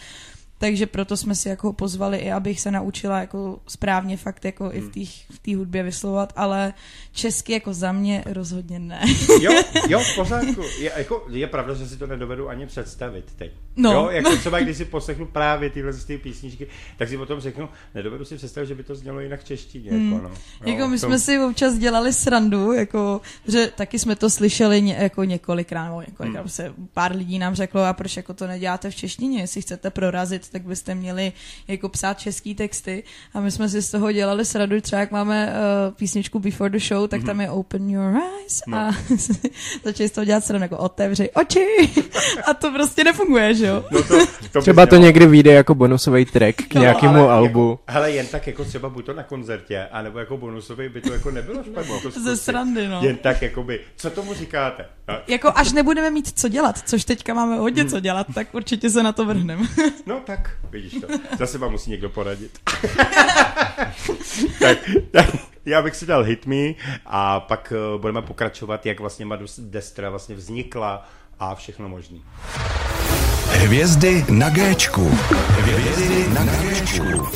takže 0.62 0.86
proto 0.86 1.16
jsme 1.16 1.34
si 1.34 1.48
jako 1.48 1.72
pozvali 1.72 2.18
i, 2.18 2.32
abych 2.32 2.60
se 2.60 2.70
naučila 2.70 3.20
jako 3.20 3.58
správně 3.68 4.16
fakt 4.16 4.44
jako 4.44 4.64
hmm. 4.64 4.90
i 4.94 5.06
v 5.06 5.38
té 5.38 5.50
v 5.50 5.56
hudbě 5.56 5.82
vyslovovat, 5.82 6.32
ale 6.36 6.74
česky 7.12 7.52
jako 7.52 7.74
za 7.74 7.92
mě 7.92 8.24
rozhodně 8.26 8.78
ne. 8.78 9.02
jo, 9.40 9.52
jo, 9.88 10.00
v 10.00 10.14
pořádku. 10.14 10.62
Je, 10.78 10.92
jako, 10.96 11.26
je 11.30 11.46
pravda, 11.46 11.74
že 11.74 11.88
si 11.88 11.96
to 11.96 12.06
nedovedu 12.06 12.48
ani 12.48 12.66
představit 12.66 13.32
teď. 13.36 13.52
No. 13.76 13.92
Jo, 13.92 14.08
jako 14.10 14.36
třeba 14.36 14.60
když 14.60 14.76
si 14.76 14.84
poslechnu 14.84 15.26
právě 15.26 15.70
tyhle 15.70 15.92
ty 15.92 16.18
písničky, 16.18 16.66
tak 16.98 17.08
si 17.08 17.18
potom 17.18 17.40
řeknu, 17.40 17.68
nedovedu 17.94 18.24
si 18.24 18.36
představit, 18.36 18.66
že 18.66 18.74
by 18.74 18.82
to 18.82 18.94
znělo 18.94 19.20
jinak 19.20 19.40
v 19.40 19.44
češtině. 19.44 19.90
Hmm. 19.90 20.12
Jako, 20.12 20.24
no. 20.24 20.30
jo, 20.30 20.72
jako 20.72 20.88
my 20.88 20.98
to... 20.98 21.06
jsme 21.06 21.18
si 21.18 21.38
občas 21.38 21.74
dělali 21.74 22.12
srandu, 22.12 22.72
jako, 22.72 23.20
že 23.48 23.72
taky 23.76 23.98
jsme 23.98 24.16
to 24.16 24.30
slyšeli 24.30 24.82
ně, 24.82 24.96
jako 25.00 25.24
několikrát, 25.24 25.84
nebo 25.84 26.00
několikrát, 26.00 26.40
hmm. 26.40 26.48
se 26.48 26.74
pár 26.92 27.16
lidí 27.16 27.38
nám 27.38 27.54
řeklo, 27.54 27.84
a 27.84 27.92
proč 27.92 28.16
jako 28.16 28.34
to 28.34 28.46
neděláte 28.46 28.90
v 28.90 28.94
češtině, 28.94 29.40
jestli 29.40 29.62
chcete 29.62 29.90
prorazit, 29.90 30.51
tak 30.52 30.62
byste 30.62 30.94
měli 30.94 31.32
jako 31.68 31.88
psát 31.88 32.18
český 32.18 32.54
texty 32.54 33.02
a 33.34 33.40
my 33.40 33.50
jsme 33.50 33.68
si 33.68 33.82
z 33.82 33.90
toho 33.90 34.12
dělali 34.12 34.44
sradu, 34.44 34.80
třeba 34.80 35.00
jak 35.00 35.10
máme 35.10 35.46
uh, 35.46 35.94
písničku 35.94 36.38
Before 36.38 36.70
the 36.70 36.78
Show, 36.78 37.08
tak 37.08 37.20
mm-hmm. 37.20 37.26
tam 37.26 37.40
je 37.40 37.50
Open 37.50 37.90
Your 37.90 38.16
Eyes 38.16 38.62
no. 38.66 38.78
a 38.78 38.90
začali 39.84 40.08
z 40.08 40.12
toho 40.12 40.24
dělat 40.24 40.44
sradu 40.44 40.62
jako 40.62 40.78
otevři 40.78 41.30
oči 41.30 41.66
a 42.50 42.54
to 42.54 42.70
prostě 42.70 43.04
nefunguje, 43.04 43.54
že 43.54 43.66
jo? 43.66 43.84
No 43.90 44.02
to, 44.02 44.26
to 44.52 44.60
třeba 44.60 44.86
to 44.86 44.96
někdy 44.96 45.26
vyjde 45.26 45.52
jako 45.52 45.74
bonusový 45.74 46.24
track 46.24 46.56
k 46.68 46.74
no, 46.74 46.80
nějakému 46.80 47.18
jako- 47.18 47.30
albu. 47.30 47.70
Jako, 47.70 47.92
hele, 47.92 48.10
jen 48.10 48.26
tak 48.26 48.46
jako 48.46 48.64
třeba 48.64 48.88
buď 48.88 49.06
to 49.06 49.12
na 49.12 49.22
koncertě, 49.22 49.86
anebo 49.92 50.18
jako 50.18 50.36
bonusový 50.36 50.88
by 50.88 51.00
to 51.00 51.12
jako 51.12 51.30
nebylo 51.30 51.64
špatně. 51.64 51.94
Jako 51.94 52.10
Ze 52.20 52.36
srandy, 52.36 52.88
no. 52.88 53.00
Jen 53.02 53.16
tak 53.16 53.42
jakoby, 53.42 53.80
co 53.96 54.10
tomu 54.10 54.34
říkáte? 54.34 54.86
No. 55.08 55.14
Jako 55.28 55.52
až 55.54 55.72
nebudeme 55.72 56.10
mít 56.10 56.38
co 56.38 56.48
dělat, 56.48 56.78
což 56.88 57.04
teďka 57.04 57.34
máme 57.34 57.56
hodně 57.56 57.84
co 57.84 58.00
dělat, 58.00 58.26
tak 58.34 58.54
určitě 58.54 58.90
se 58.90 59.02
na 59.02 59.12
to 59.12 59.24
vrhneme. 59.24 59.62
no 60.06 60.20
tak, 60.26 60.41
Vidíš 60.70 60.92
to. 61.00 61.06
Zase 61.38 61.58
vám 61.58 61.70
musí 61.70 61.90
někdo 61.90 62.08
poradit. 62.08 62.58
tak, 64.60 64.78
tak, 65.10 65.26
já 65.66 65.82
bych 65.82 65.96
si 65.96 66.06
dal 66.06 66.22
Hit 66.22 66.46
Me 66.46 66.72
a 67.06 67.40
pak 67.40 67.72
uh, 67.94 68.00
budeme 68.00 68.22
pokračovat, 68.22 68.86
jak 68.86 69.00
vlastně 69.00 69.26
Madus 69.26 69.60
Destra 69.60 70.10
vlastně 70.10 70.34
vznikla 70.34 71.08
a 71.38 71.54
všechno 71.54 71.88
možný. 71.88 72.24
Hvězdy 73.46 74.24
na 74.30 74.50
Géčku. 74.50 75.08
Hvězdy 75.58 76.28
na 76.28 76.44
Géčku. 76.44 77.28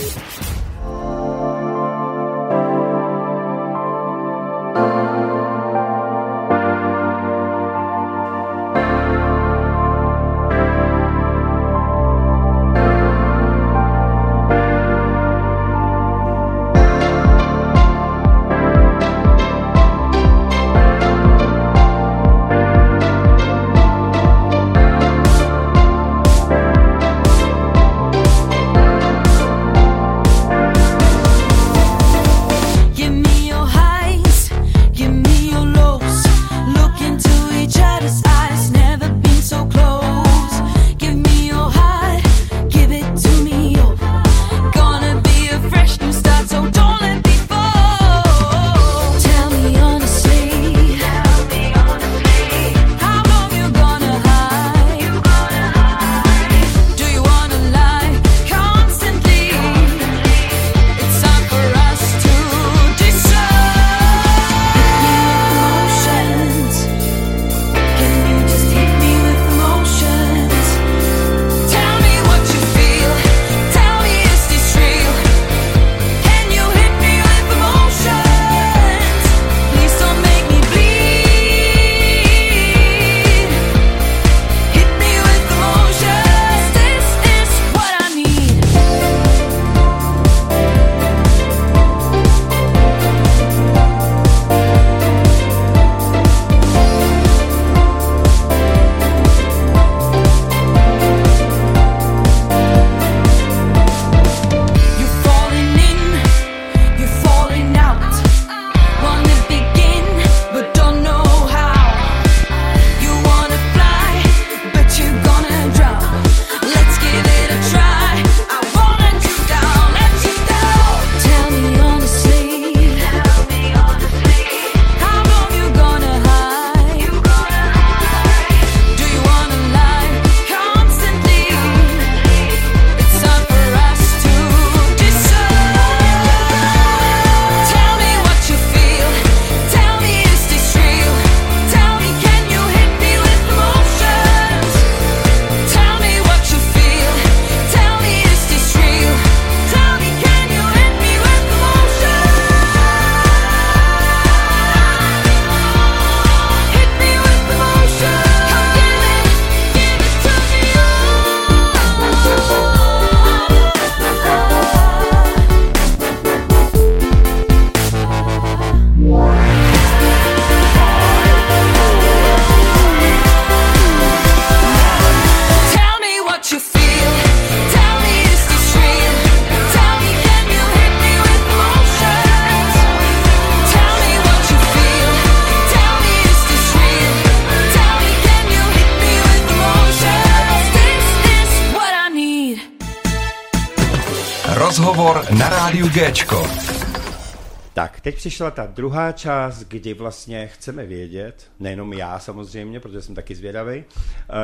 Teď 198.17 198.21
přišla 198.21 198.51
ta 198.51 198.67
druhá 198.67 199.13
část, 199.13 199.65
kdy 199.65 199.95
vlastně 199.95 200.47
chceme 200.47 200.87
vědět, 200.87 201.51
nejenom 201.61 201.93
já 201.93 202.19
samozřejmě, 202.19 202.81
protože 202.81 203.03
jsem 203.03 203.15
taky 203.15 203.35
zvědavý, 203.35 203.85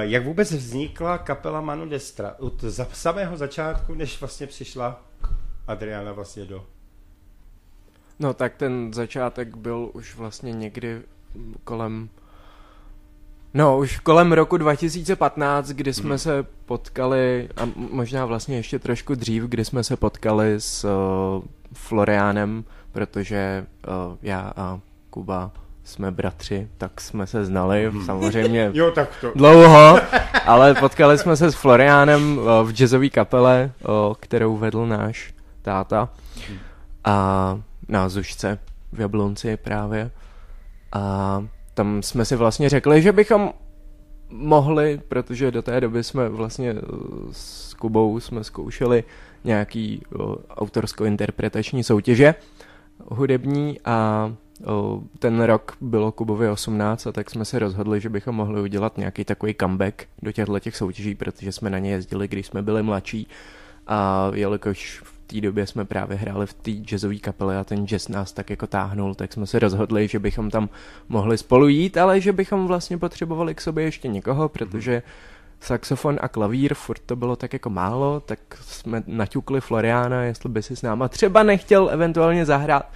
jak 0.01 0.25
vůbec 0.25 0.53
vznikla 0.53 1.19
kapela 1.19 1.61
Manu 1.61 1.89
Destra 1.89 2.35
od 2.39 2.65
samého 2.93 3.37
začátku, 3.37 3.95
než 3.95 4.21
vlastně 4.21 4.47
přišla 4.47 5.03
Adriana 5.67 6.13
vlastně 6.13 6.45
do... 6.45 6.67
No 8.19 8.35
tak 8.35 8.57
ten 8.57 8.93
začátek 8.93 9.57
byl 9.57 9.91
už 9.93 10.17
vlastně 10.17 10.53
někdy 10.53 11.03
kolem 11.65 12.09
No, 13.55 13.79
už 13.79 13.99
kolem 13.99 14.33
roku 14.33 14.57
2015, 14.57 15.69
kdy 15.69 15.95
jsme 15.95 16.09
hmm. 16.09 16.19
se 16.19 16.47
potkali, 16.67 17.49
a 17.57 17.69
možná 17.77 18.27
vlastně 18.27 18.57
ještě 18.57 18.79
trošku 18.79 19.15
dřív, 19.15 19.43
kdy 19.43 19.65
jsme 19.65 19.85
se 19.85 19.97
potkali 19.97 20.55
s 20.61 20.87
Florianem, 21.73 22.65
protože 22.93 23.67
uh, 23.89 24.17
já 24.23 24.53
a 24.57 24.81
Kuba 25.11 25.51
jsme 25.85 26.11
bratři, 26.11 26.69
tak 26.79 27.01
jsme 27.01 27.27
se 27.27 27.45
znali 27.45 27.91
hmm. 27.91 28.05
samozřejmě 28.05 28.71
jo, 28.75 28.91
tak 28.91 29.09
to. 29.21 29.33
dlouho, 29.35 30.01
ale 30.47 30.75
potkali 30.75 31.19
jsme 31.19 31.37
se 31.37 31.53
s 31.53 31.55
Florianem 31.55 32.39
uh, 32.39 32.45
v 32.69 32.73
jazzové 32.73 33.09
kapele, 33.09 33.73
uh, 33.89 34.15
kterou 34.21 34.57
vedl 34.57 34.87
náš 34.87 35.35
táta 35.63 36.09
hmm. 36.49 36.59
a 37.05 37.59
na 37.89 38.09
Zušce 38.09 38.59
v 38.93 39.01
Jablonci 39.01 39.57
právě. 39.57 40.11
A 40.93 41.45
tam 41.75 42.03
jsme 42.03 42.25
si 42.25 42.37
vlastně 42.37 42.69
řekli, 42.69 43.03
že 43.03 43.13
bychom 43.13 43.53
mohli, 44.31 45.01
protože 45.09 45.51
do 45.51 45.63
té 45.63 45.81
doby 45.81 46.05
jsme 46.05 46.29
vlastně 46.29 46.71
eh, 46.71 46.81
s 47.33 47.75
Kubou 47.75 48.21
jsme 48.21 48.45
zkoušeli 48.45 49.05
nějaký 49.45 50.03
autorsko-interpretační 50.51 51.85
soutěže 51.85 52.35
hudební 53.09 53.81
a 53.85 54.33
ten 55.19 55.43
rok 55.43 55.77
bylo 55.81 56.13
Kubovi 56.13 56.49
18 56.49 57.07
a 57.07 57.13
tak 57.13 57.31
jsme 57.31 57.45
se 57.45 57.59
rozhodli, 57.59 58.01
že 58.01 58.09
bychom 58.09 58.35
mohli 58.35 58.61
udělat 58.61 58.99
nějaký 58.99 59.25
takový 59.25 59.55
comeback 59.61 60.07
do 60.23 60.33
těchto 60.33 60.59
těch 60.59 60.77
soutěží, 60.77 61.15
protože 61.15 61.53
jsme 61.53 61.71
na 61.71 61.79
ně 61.79 61.91
jezdili, 61.91 62.29
když 62.29 62.47
jsme 62.47 62.63
byli 62.63 62.83
mladší. 62.83 63.29
A 63.87 64.31
jelikož 64.35 65.03
té 65.33 65.41
době 65.41 65.67
jsme 65.67 65.85
právě 65.85 66.17
hráli 66.17 66.47
v 66.47 66.55
té 66.55 66.71
jazzové 66.71 67.17
kapele 67.17 67.59
a 67.59 67.65
ten 67.65 67.87
jazz 67.87 68.09
nás 68.09 68.33
tak 68.33 68.51
jako 68.51 68.67
táhnul, 68.67 69.15
tak 69.15 69.33
jsme 69.33 69.47
se 69.47 69.59
rozhodli, 69.59 70.09
že 70.09 70.19
bychom 70.19 70.51
tam 70.51 70.69
mohli 71.09 71.39
spolu 71.39 71.69
jít, 71.69 71.97
ale 71.97 72.21
že 72.21 72.33
bychom 72.33 72.67
vlastně 72.67 72.99
potřebovali 72.99 73.55
k 73.55 73.61
sobě 73.61 73.85
ještě 73.85 74.09
někoho, 74.09 74.49
protože 74.49 75.03
saxofon 75.63 76.19
a 76.21 76.29
klavír, 76.29 76.75
furt 76.75 77.01
to 77.07 77.17
bylo 77.17 77.37
tak 77.37 77.53
jako 77.53 77.71
málo, 77.71 78.21
tak 78.21 78.39
jsme 78.61 79.03
naťukli 79.07 79.61
Floriana, 79.61 80.23
jestli 80.23 80.49
by 80.49 80.63
si 80.63 80.77
s 80.77 80.83
náma 80.83 81.09
třeba 81.09 81.43
nechtěl 81.43 81.91
eventuálně 81.93 82.45
zahrát. 82.45 82.87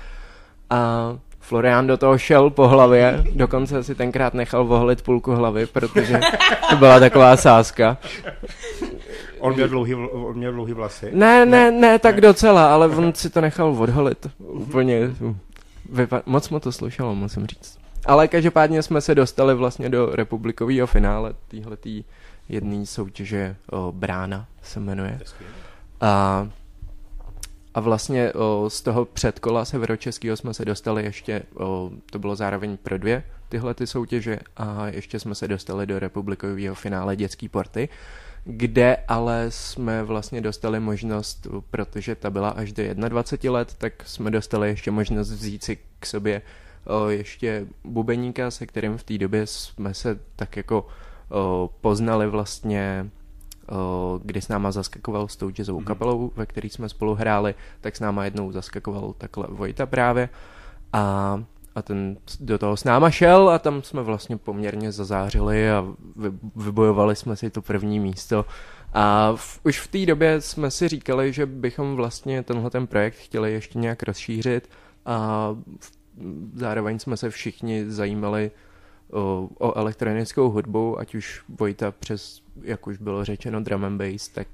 A 0.71 1.13
Florian 1.41 1.87
do 1.87 1.97
toho 1.97 2.19
šel 2.19 2.51
po 2.51 2.69
hlavě, 2.69 3.25
dokonce 3.35 3.85
si 3.85 3.95
tenkrát 3.95 4.35
nechal 4.35 4.65
vohlit 4.65 5.03
půlku 5.03 5.33
hlavy, 5.33 5.67
protože 5.67 6.21
to 6.71 6.77
byla 6.77 7.01
taková 7.01 7.37
sázka. 7.37 7.99
On 9.39 9.55
měl 9.55 9.69
dlouhý, 9.69 9.95
on 9.95 10.37
měl 10.37 10.53
dlouhý 10.53 10.73
vlasy? 10.73 11.11
Ne, 11.13 11.47
ne, 11.47 11.71
ne, 11.71 11.99
tak 11.99 12.15
ne. 12.15 12.21
docela, 12.21 12.75
ale 12.75 12.89
on 12.89 13.15
si 13.15 13.31
to 13.31 13.41
nechal 13.41 13.77
odholit. 13.79 14.27
Úplně, 14.39 15.01
vypa- 15.93 16.23
moc 16.27 16.51
mu 16.51 16.61
to 16.61 16.73
slušelo, 16.73 17.15
musím 17.15 17.47
říct. 17.47 17.79
Ale 18.07 18.29
každopádně 18.29 18.83
jsme 18.83 19.01
se 19.01 19.15
dostali 19.15 19.55
vlastně 19.55 19.89
do 19.89 20.11
republikového 20.17 20.87
finále 20.87 21.35
téhletý 21.49 22.05
jedné 22.49 22.87
soutěže 22.87 23.57
o, 23.71 23.93
Brána 23.93 24.47
se 24.63 24.81
jmenuje. 24.81 25.21
A, 26.01 26.49
a 27.75 27.81
vlastně 27.81 28.33
o, 28.33 28.71
z 28.71 28.83
toho 28.83 29.05
předkola 29.05 29.65
severočeského 29.65 30.37
jsme 30.37 30.55
se 30.55 30.65
dostali 30.65 31.05
ještě, 31.05 31.43
o, 31.55 31.91
to 32.11 32.19
bylo 32.19 32.37
zároveň 32.37 32.77
pro 32.77 32.99
dvě 32.99 33.23
tyhle 33.49 33.75
ty 33.75 33.87
soutěže 33.87 34.39
a 34.57 34.87
ještě 34.87 35.21
jsme 35.21 35.35
se 35.35 35.49
dostali 35.49 35.87
do 35.87 35.99
republikového 35.99 36.75
finále 36.75 37.17
dětský 37.17 37.49
porty 37.49 37.89
kde 38.47 38.97
ale 39.09 39.47
jsme 39.49 40.03
vlastně 40.03 40.41
dostali 40.41 40.81
možnost, 40.81 41.47
protože 41.71 42.15
ta 42.15 42.31
byla 42.31 42.49
až 42.49 42.73
do 42.73 42.83
21 43.09 43.53
let, 43.53 43.75
tak 43.79 43.93
jsme 44.07 44.31
dostali 44.31 44.69
ještě 44.69 44.91
možnost 44.91 45.31
vzít 45.31 45.65
si 45.65 45.79
k 46.01 46.07
sobě 46.07 46.43
o, 46.87 47.09
ještě 47.09 47.67
bubeníka, 47.85 48.51
se 48.51 48.67
kterým 48.67 48.99
v 48.99 49.03
té 49.03 49.19
době 49.19 49.47
jsme 49.47 49.95
se 49.95 50.19
tak 50.37 50.57
jako 50.57 50.89
poznali 51.81 52.27
vlastně 52.27 53.11
kdy 54.25 54.41
s 54.41 54.49
náma 54.49 54.73
zaskakoval 54.73 55.29
s 55.29 55.37
tou 55.37 55.51
jazzovou 55.51 55.81
mm-hmm. 55.81 55.85
kapelou, 55.85 56.33
ve 56.37 56.47
který 56.47 56.71
jsme 56.71 56.89
spolu 56.89 57.15
hráli, 57.15 57.55
tak 57.81 57.97
s 57.97 58.01
náma 58.01 58.25
jednou 58.25 58.53
zaskakoval 58.53 59.15
takhle 59.19 59.47
Vojta 59.51 59.87
právě 59.87 60.29
a 60.93 61.43
a 61.77 61.83
ten 61.83 62.17
do 62.41 62.59
toho 62.59 62.77
s 62.77 62.85
náma 62.85 63.11
šel 63.11 63.49
a 63.49 63.59
tam 63.59 63.83
jsme 63.83 64.03
vlastně 64.03 64.37
poměrně 64.37 64.93
zazářili 64.93 65.71
a 65.71 65.87
vybojovali 66.57 67.17
jsme 67.17 67.37
si 67.37 67.51
to 67.51 67.63
první 67.63 68.01
místo. 68.01 68.45
A 68.93 69.33
v, 69.37 69.61
už 69.65 69.81
v 69.81 69.89
té 69.89 70.07
době 70.07 70.41
jsme 70.41 70.71
si 70.71 70.89
říkali, 70.89 71.33
že 71.33 71.47
bychom 71.47 71.97
vlastně 71.97 72.43
tenhle 72.43 72.71
ten 72.71 72.87
projekt 72.87 73.15
chtěli 73.15 73.53
ještě 73.53 73.79
nějak 73.79 74.03
rozšířit 74.03 74.71
a 75.07 75.49
v, 75.81 75.93
zároveň 76.55 76.99
jsme 76.99 77.17
se 77.17 77.31
všichni 77.31 77.91
zajímali 77.91 78.51
o, 79.13 79.49
o 79.59 79.79
elektronickou 79.79 80.51
hudbu, 80.51 80.99
ať 80.99 81.15
už 81.15 81.43
Vojta 81.59 81.91
přes, 81.91 82.43
jak 82.63 82.87
už 82.87 82.99
bylo 82.99 83.25
řečeno, 83.25 83.61
drum 83.61 83.85
and 83.85 83.99
bass, 83.99 84.29
tak 84.29 84.49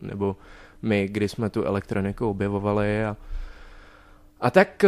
nebo 0.00 0.36
my, 0.82 1.08
kdy 1.08 1.28
jsme 1.28 1.50
tu 1.50 1.64
elektroniku 1.64 2.28
objevovali 2.28 3.04
a 3.04 3.16
a 4.40 4.50
tak 4.50 4.84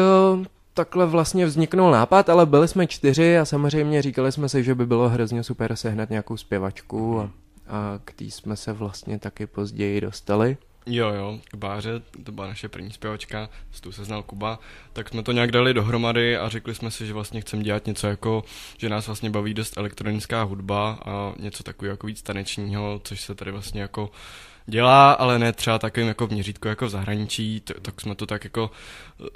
takhle 0.75 1.07
vlastně 1.07 1.47
vzniknul 1.47 1.91
nápad, 1.91 2.29
ale 2.29 2.47
byli 2.47 2.69
jsme 2.69 2.87
čtyři 2.87 3.39
a 3.39 3.45
samozřejmě 3.45 4.03
říkali 4.03 4.33
jsme 4.33 4.49
si, 4.49 4.65
že 4.65 4.75
by 4.75 4.87
bylo 4.87 5.09
hrozně 5.09 5.43
super 5.43 5.77
sehnat 5.77 6.11
nějakou 6.11 6.37
zpěvačku 6.37 7.21
a, 7.21 7.31
a 7.69 8.01
k 8.05 8.13
tý 8.13 8.31
jsme 8.31 8.57
se 8.57 8.73
vlastně 8.73 9.19
taky 9.19 9.47
později 9.47 10.01
dostali. 10.01 10.57
Jo, 10.91 11.09
jo, 11.09 11.39
k 11.51 11.55
Báře, 11.55 12.03
to 12.25 12.33
byla 12.33 12.47
naše 12.47 12.69
první 12.69 12.91
zpěvačka, 12.91 13.49
s 13.73 13.81
tou 13.81 13.93
se 13.93 14.05
znal 14.05 14.23
Kuba, 14.23 14.59
tak 14.93 15.09
jsme 15.09 15.23
to 15.23 15.33
nějak 15.33 15.53
dali 15.53 15.75
dohromady 15.75 16.37
a 16.37 16.49
řekli 16.49 16.75
jsme 16.75 16.91
si, 16.91 17.07
že 17.07 17.13
vlastně 17.13 17.41
chceme 17.41 17.63
dělat 17.63 17.87
něco 17.87 18.07
jako, 18.07 18.45
že 18.79 18.89
nás 18.89 19.07
vlastně 19.07 19.31
baví 19.31 19.55
dost 19.55 19.79
elektronická 19.79 20.43
hudba 20.43 20.99
a 21.05 21.35
něco 21.39 21.63
takového 21.63 21.93
jako 21.93 22.07
víc 22.07 22.23
tanečního, 22.23 23.01
což 23.05 23.21
se 23.21 23.35
tady 23.35 23.53
vlastně 23.53 23.81
jako 23.83 24.11
dělá, 24.69 25.13
ale 25.13 25.39
ne 25.39 25.53
třeba 25.53 25.79
takovým 25.79 26.09
jako 26.09 26.27
v 26.27 26.31
měřítku 26.31 26.69
jako 26.69 26.87
v 26.87 26.91
zahraničí, 26.91 27.61
t- 27.61 27.75
tak 27.83 28.01
jsme 28.01 28.15
to 28.15 28.27
tak 28.27 28.45
jako 28.45 28.71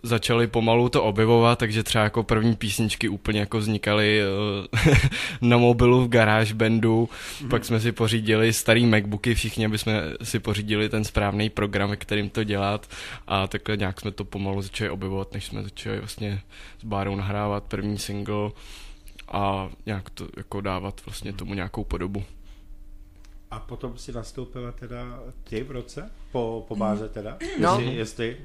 začali 0.03 0.47
pomalu 0.47 0.89
to 0.89 1.03
objevovat, 1.03 1.59
takže 1.59 1.83
třeba 1.83 2.05
jako 2.05 2.23
první 2.23 2.57
písničky 2.57 3.09
úplně 3.09 3.41
jako 3.41 3.59
vznikaly 3.59 4.21
uh, 4.23 4.95
na 5.41 5.57
mobilu 5.57 6.05
v 6.05 6.09
garáž 6.09 6.53
bandu, 6.53 7.09
mm-hmm. 7.09 7.49
pak 7.49 7.65
jsme 7.65 7.81
si 7.81 7.93
pořídili 7.93 8.53
starý 8.53 8.87
Macbooky 8.87 9.35
všichni, 9.35 9.67
aby 9.67 9.79
jsme 9.79 10.03
si 10.23 10.39
pořídili 10.39 10.89
ten 10.89 11.05
správný 11.05 11.51
program, 11.51 11.97
kterým 11.97 12.31
to 12.31 12.45
dělat 12.45 12.91
a 13.27 13.47
takhle 13.47 13.77
nějak 13.77 14.01
jsme 14.01 14.11
to 14.11 14.25
pomalu 14.25 14.63
začali 14.63 14.91
objevovat, 14.91 15.33
než 15.33 15.45
jsme 15.45 15.63
začali 15.63 15.99
vlastně 15.99 16.41
s 16.81 16.85
Bárou 16.85 17.17
nahrávat 17.17 17.65
první 17.65 17.99
single 17.99 18.51
a 19.29 19.69
nějak 19.87 20.11
to 20.11 20.29
jako 20.37 20.61
dávat 20.61 21.01
vlastně 21.07 21.33
tomu 21.33 21.55
nějakou 21.55 21.85
podobu. 21.85 22.25
A 23.53 23.59
potom 23.61 23.99
si 23.99 24.13
nastoupila 24.13 24.73
teda 24.73 25.21
ty 25.45 25.63
v 25.63 25.71
roce? 25.71 26.11
Po, 26.33 26.65
po 26.69 26.77
báze 26.77 27.09
teda? 27.09 27.37
No. 27.61 27.81
Jestli, 27.81 27.95
jestli... 27.97 28.37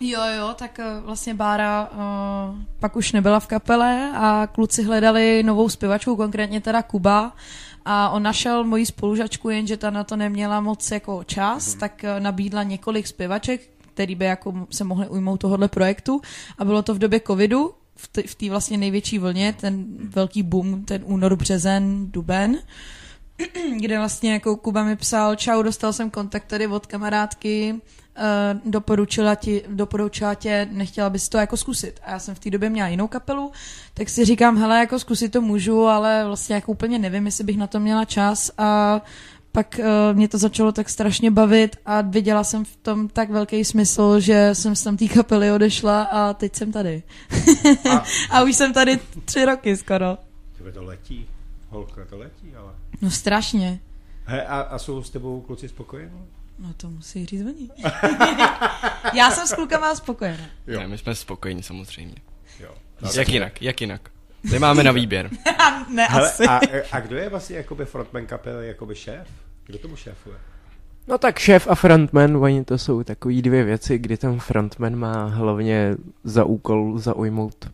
Jo, 0.00 0.20
jo, 0.38 0.54
tak 0.58 0.78
eh, 0.78 1.00
vlastně 1.00 1.34
Bára 1.34 1.90
uh, 1.92 2.58
pak 2.80 2.96
už 2.96 3.12
nebyla 3.12 3.40
v 3.40 3.46
kapele 3.46 4.12
a 4.14 4.46
kluci 4.46 4.82
hledali 4.82 5.42
novou 5.42 5.68
zpěvačku, 5.68 6.16
konkrétně 6.16 6.60
teda 6.60 6.82
Kuba. 6.82 7.36
A 7.84 8.10
on 8.10 8.22
našel 8.22 8.64
moji 8.64 8.86
spolužačku, 8.86 9.50
jenže 9.50 9.76
ta 9.76 9.90
na 9.90 10.04
to 10.04 10.16
neměla 10.16 10.60
moc 10.60 10.90
jako 10.90 11.24
čas, 11.24 11.68
mm-hmm. 11.68 11.78
tak 11.78 12.04
uh, 12.04 12.20
nabídla 12.20 12.62
několik 12.62 13.06
zpěvaček, 13.06 13.60
který 13.94 14.14
by 14.14 14.24
jako 14.24 14.66
se 14.70 14.84
mohly 14.84 15.08
ujmout 15.08 15.40
tohohle 15.40 15.68
projektu. 15.68 16.20
A 16.58 16.64
bylo 16.64 16.82
to 16.82 16.94
v 16.94 16.98
době 16.98 17.20
covidu, 17.26 17.74
v 18.26 18.34
té 18.34 18.50
vlastně 18.50 18.76
největší 18.76 19.18
vlně, 19.18 19.52
ten 19.52 19.84
velký 19.98 20.42
boom, 20.42 20.84
ten 20.84 21.02
únor, 21.04 21.36
březen, 21.36 22.10
duben. 22.10 22.50
Uh, 22.50 22.60
kde 23.80 23.98
vlastně 23.98 24.32
jako 24.32 24.56
Kuba 24.56 24.84
mi 24.84 24.96
psal, 24.96 25.36
čau, 25.36 25.62
dostal 25.62 25.92
jsem 25.92 26.10
kontakt 26.10 26.44
tady 26.44 26.66
od 26.66 26.86
kamarádky, 26.86 27.74
uh, 27.74 28.70
doporučila, 28.70 29.34
ti, 29.34 29.62
doporučila 29.68 30.34
tě, 30.34 30.68
nechtěla 30.70 31.10
bys 31.10 31.28
to 31.28 31.38
jako 31.38 31.56
zkusit. 31.56 32.00
A 32.04 32.10
já 32.10 32.18
jsem 32.18 32.34
v 32.34 32.38
té 32.38 32.50
době 32.50 32.70
měla 32.70 32.88
jinou 32.88 33.08
kapelu, 33.08 33.52
tak 33.94 34.08
si 34.08 34.24
říkám, 34.24 34.58
hele, 34.58 34.78
jako 34.78 34.98
zkusit 34.98 35.32
to 35.32 35.40
můžu, 35.40 35.86
ale 35.86 36.24
vlastně 36.26 36.54
jako 36.54 36.72
úplně 36.72 36.98
nevím, 36.98 37.26
jestli 37.26 37.44
bych 37.44 37.56
na 37.56 37.66
to 37.66 37.80
měla 37.80 38.04
čas 38.04 38.50
a 38.58 39.00
pak 39.52 39.80
uh, 39.80 40.16
mě 40.16 40.28
to 40.28 40.38
začalo 40.38 40.72
tak 40.72 40.88
strašně 40.88 41.30
bavit 41.30 41.76
a 41.86 42.00
viděla 42.00 42.44
jsem 42.44 42.64
v 42.64 42.76
tom 42.76 43.08
tak 43.08 43.30
velký 43.30 43.64
smysl, 43.64 44.20
že 44.20 44.50
jsem 44.52 44.76
z 44.76 44.82
tam 44.82 44.96
té 44.96 45.08
kapely 45.08 45.52
odešla 45.52 46.02
a 46.02 46.32
teď 46.32 46.56
jsem 46.56 46.72
tady. 46.72 47.02
a... 47.90 48.04
a 48.30 48.42
už 48.42 48.56
jsem 48.56 48.72
tady 48.72 48.98
tři 49.24 49.44
roky 49.44 49.76
skoro. 49.76 50.18
Tebe 50.58 50.72
to 50.72 50.84
letí, 50.84 51.26
holka 51.70 52.04
to 52.04 52.18
letí. 52.18 52.35
No 53.02 53.10
strašně. 53.10 53.80
He, 54.24 54.46
a, 54.46 54.60
a 54.60 54.78
jsou 54.78 55.02
s 55.02 55.10
tebou 55.10 55.40
kluci 55.40 55.68
spokojení? 55.68 56.26
No 56.58 56.74
to 56.76 56.90
musí 56.90 57.26
říct 57.26 57.40
oni. 57.46 57.70
Já 59.14 59.30
jsem 59.30 59.46
s 59.46 59.52
klukama 59.54 59.94
spokojená. 59.94 60.44
Jo. 60.66 60.80
Ne, 60.80 60.88
my 60.88 60.98
jsme 60.98 61.14
spokojení 61.14 61.62
samozřejmě. 61.62 62.14
Jo. 62.60 62.70
Jak 63.16 63.28
jinak, 63.28 63.62
jak 63.62 63.80
jinak. 63.80 64.10
Nemáme 64.50 64.82
na 64.82 64.92
výběr. 64.92 65.30
ne, 65.88 66.06
Hele, 66.10 66.28
asi. 66.28 66.44
a, 66.46 66.60
a 66.92 67.00
kdo 67.00 67.16
je 67.16 67.28
vlastně 67.28 67.56
jakoby 67.56 67.84
frontman 67.84 68.26
kapely, 68.26 68.68
jakoby 68.68 68.94
šéf? 68.94 69.28
Kdo 69.66 69.78
tomu 69.78 69.96
šéfuje? 69.96 70.36
No 71.08 71.18
tak 71.18 71.38
šéf 71.38 71.66
a 71.70 71.74
frontman, 71.74 72.36
oni 72.36 72.64
to 72.64 72.78
jsou 72.78 73.02
takový 73.04 73.42
dvě 73.42 73.64
věci, 73.64 73.98
kdy 73.98 74.16
ten 74.16 74.40
frontman 74.40 74.96
má 74.96 75.26
hlavně 75.26 75.94
za 76.24 76.44
úkol 76.44 76.98
zaujmout 76.98 77.70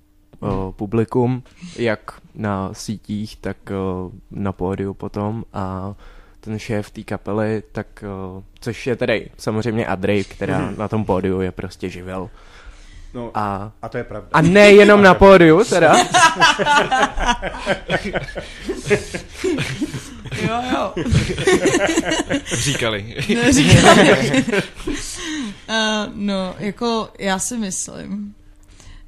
publikum, 0.77 1.43
jak 1.77 2.21
na 2.35 2.75
sítích, 2.75 3.37
tak 3.37 3.57
o, 3.71 4.11
na 4.31 4.53
pódiu 4.53 4.95
potom 4.95 5.45
a 5.53 5.95
ten 6.41 6.59
šéf 6.59 6.91
té 6.91 7.03
kapely, 7.03 7.63
tak 7.73 8.05
o, 8.09 8.43
což 8.61 8.87
je 8.87 8.97
tedy 8.97 9.31
samozřejmě 9.39 9.87
Adrej, 9.87 10.25
která 10.25 10.71
na 10.79 10.89
tom 10.89 11.05
pódiu 11.05 11.41
je 11.41 11.53
prostě 11.53 11.89
živel. 11.89 12.31
No, 13.15 13.31
a, 13.35 13.73
A, 13.83 13.89
to 13.89 13.99
je 13.99 14.05
pravda. 14.05 14.29
a 14.33 14.41
ne 14.41 14.71
jenom 14.73 15.03
na 15.03 15.15
pódiu 15.15 15.65
teda. 15.65 15.97
Jo, 20.49 20.63
jo. 20.73 20.95
Říkali. 22.53 23.15
Neříkám. 23.35 23.99
uh, 23.99 24.07
no, 26.15 26.55
jako 26.59 27.09
já 27.19 27.39
si 27.39 27.57
myslím, 27.59 28.35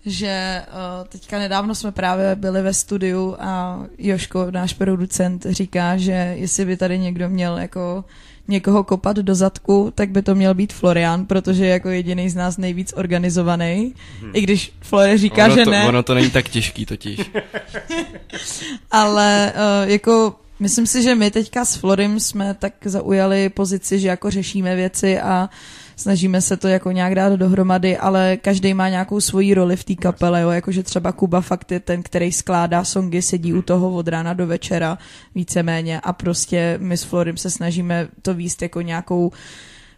že 0.06 0.62
uh, 0.68 1.06
teďka 1.08 1.38
nedávno 1.38 1.74
jsme 1.74 1.92
právě 1.92 2.36
byli 2.36 2.62
ve 2.62 2.74
studiu 2.74 3.36
a 3.38 3.82
Joško, 3.98 4.46
náš 4.50 4.72
producent, 4.72 5.46
říká, 5.48 5.96
že 5.96 6.34
jestli 6.36 6.64
by 6.64 6.76
tady 6.76 6.98
někdo 6.98 7.28
měl 7.28 7.58
jako 7.58 8.04
někoho 8.48 8.84
kopat 8.84 9.16
do 9.16 9.34
zadku, 9.34 9.92
tak 9.94 10.10
by 10.10 10.22
to 10.22 10.34
měl 10.34 10.54
být 10.54 10.72
Florian, 10.72 11.26
protože 11.26 11.64
je 11.64 11.70
jako 11.70 11.88
jediný 11.88 12.30
z 12.30 12.34
nás 12.34 12.56
nejvíc 12.56 12.92
organizovaný. 12.96 13.94
I 14.32 14.40
když 14.40 14.72
Flore 14.80 15.18
říká, 15.18 15.44
ono 15.44 15.54
že 15.54 15.64
to, 15.64 15.70
ne. 15.70 15.88
Ono 15.88 16.02
to 16.02 16.14
není 16.14 16.30
tak 16.30 16.48
těžký 16.48 16.86
totiž. 16.86 17.20
Ale 18.90 19.52
uh, 19.54 19.90
jako 19.90 20.34
myslím 20.60 20.86
si, 20.86 21.02
že 21.02 21.14
my 21.14 21.30
teďka 21.30 21.64
s 21.64 21.76
Florim 21.76 22.20
jsme 22.20 22.54
tak 22.54 22.72
zaujali 22.84 23.48
pozici, 23.48 23.98
že 23.98 24.08
jako 24.08 24.30
řešíme 24.30 24.76
věci 24.76 25.20
a 25.20 25.48
snažíme 25.96 26.40
se 26.40 26.56
to 26.56 26.68
jako 26.68 26.90
nějak 26.90 27.14
dát 27.14 27.32
dohromady, 27.32 27.98
ale 27.98 28.36
každý 28.36 28.74
má 28.74 28.88
nějakou 28.88 29.20
svoji 29.20 29.54
roli 29.54 29.76
v 29.76 29.84
té 29.84 29.94
kapele, 29.94 30.40
jo? 30.40 30.50
jakože 30.50 30.82
třeba 30.82 31.12
Kuba 31.12 31.40
fakt 31.40 31.72
je 31.72 31.80
ten, 31.80 32.02
který 32.02 32.32
skládá 32.32 32.84
songy, 32.84 33.22
sedí 33.22 33.52
u 33.52 33.62
toho 33.62 33.90
od 33.94 34.08
rána 34.08 34.32
do 34.32 34.46
večera 34.46 34.98
víceméně 35.34 36.00
a 36.00 36.12
prostě 36.12 36.78
my 36.80 36.96
s 36.96 37.02
Florim 37.02 37.36
se 37.36 37.50
snažíme 37.50 38.08
to 38.22 38.34
výst 38.34 38.62
jako 38.62 38.80
nějakou 38.80 39.32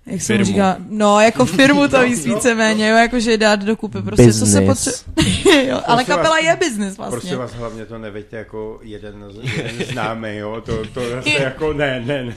jak 0.06 0.22
jsem 0.22 0.36
Firmu. 0.36 0.44
říkala, 0.44 0.76
no 0.88 1.20
jako 1.20 1.44
firmu 1.46 1.88
to 1.88 2.02
víc 2.02 2.24
víceméně, 2.26 2.88
jo, 2.88 2.96
jakože 2.96 3.36
dát 3.38 3.62
dokupy, 3.64 4.02
prostě 4.02 4.32
co 4.32 4.46
se 4.46 4.60
Business. 4.60 5.02
potřebuje, 5.14 5.66
jo, 5.68 5.80
ale 5.86 5.96
Prosím 5.96 5.96
vás- 5.96 6.06
kapela 6.06 6.38
je 6.38 6.56
business 6.56 6.96
vlastně. 6.96 7.16
Prostě 7.20 7.36
vás 7.36 7.52
hlavně 7.54 7.86
to 7.86 7.98
neveďte 7.98 8.36
jako 8.36 8.80
jeden, 8.82 9.24
z- 9.30 9.56
jeden 9.56 9.86
známý, 9.92 10.36
jo, 10.36 10.60
to, 10.66 10.86
to 10.94 11.00
zase 11.10 11.30
jako 11.30 11.72
ne, 11.72 12.02
ne, 12.06 12.24
ne, 12.24 12.34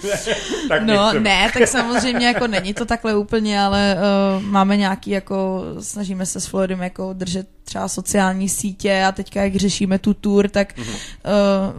tak 0.70 0.82
No 0.84 1.04
nechcem. 1.04 1.24
ne, 1.24 1.52
tak 1.54 1.68
samozřejmě 1.68 2.28
jako 2.28 2.48
není 2.48 2.74
to 2.74 2.86
takhle 2.86 3.16
úplně, 3.16 3.62
ale 3.62 3.98
uh, 4.38 4.44
máme 4.44 4.78
nějaký 4.78 5.12
jako, 5.12 5.64
snažíme 5.80 6.26
se 6.26 6.40
s 6.42 6.46
Floridem 6.46 6.82
jako 6.82 7.14
držet 7.14 7.48
třeba 7.70 7.88
sociální 7.88 8.50
sítě 8.50 9.04
a 9.08 9.12
teďka 9.12 9.44
jak 9.44 9.56
řešíme 9.56 10.00
tu 10.00 10.14
tour, 10.14 10.50
tak 10.50 10.74
uh, 10.78 10.84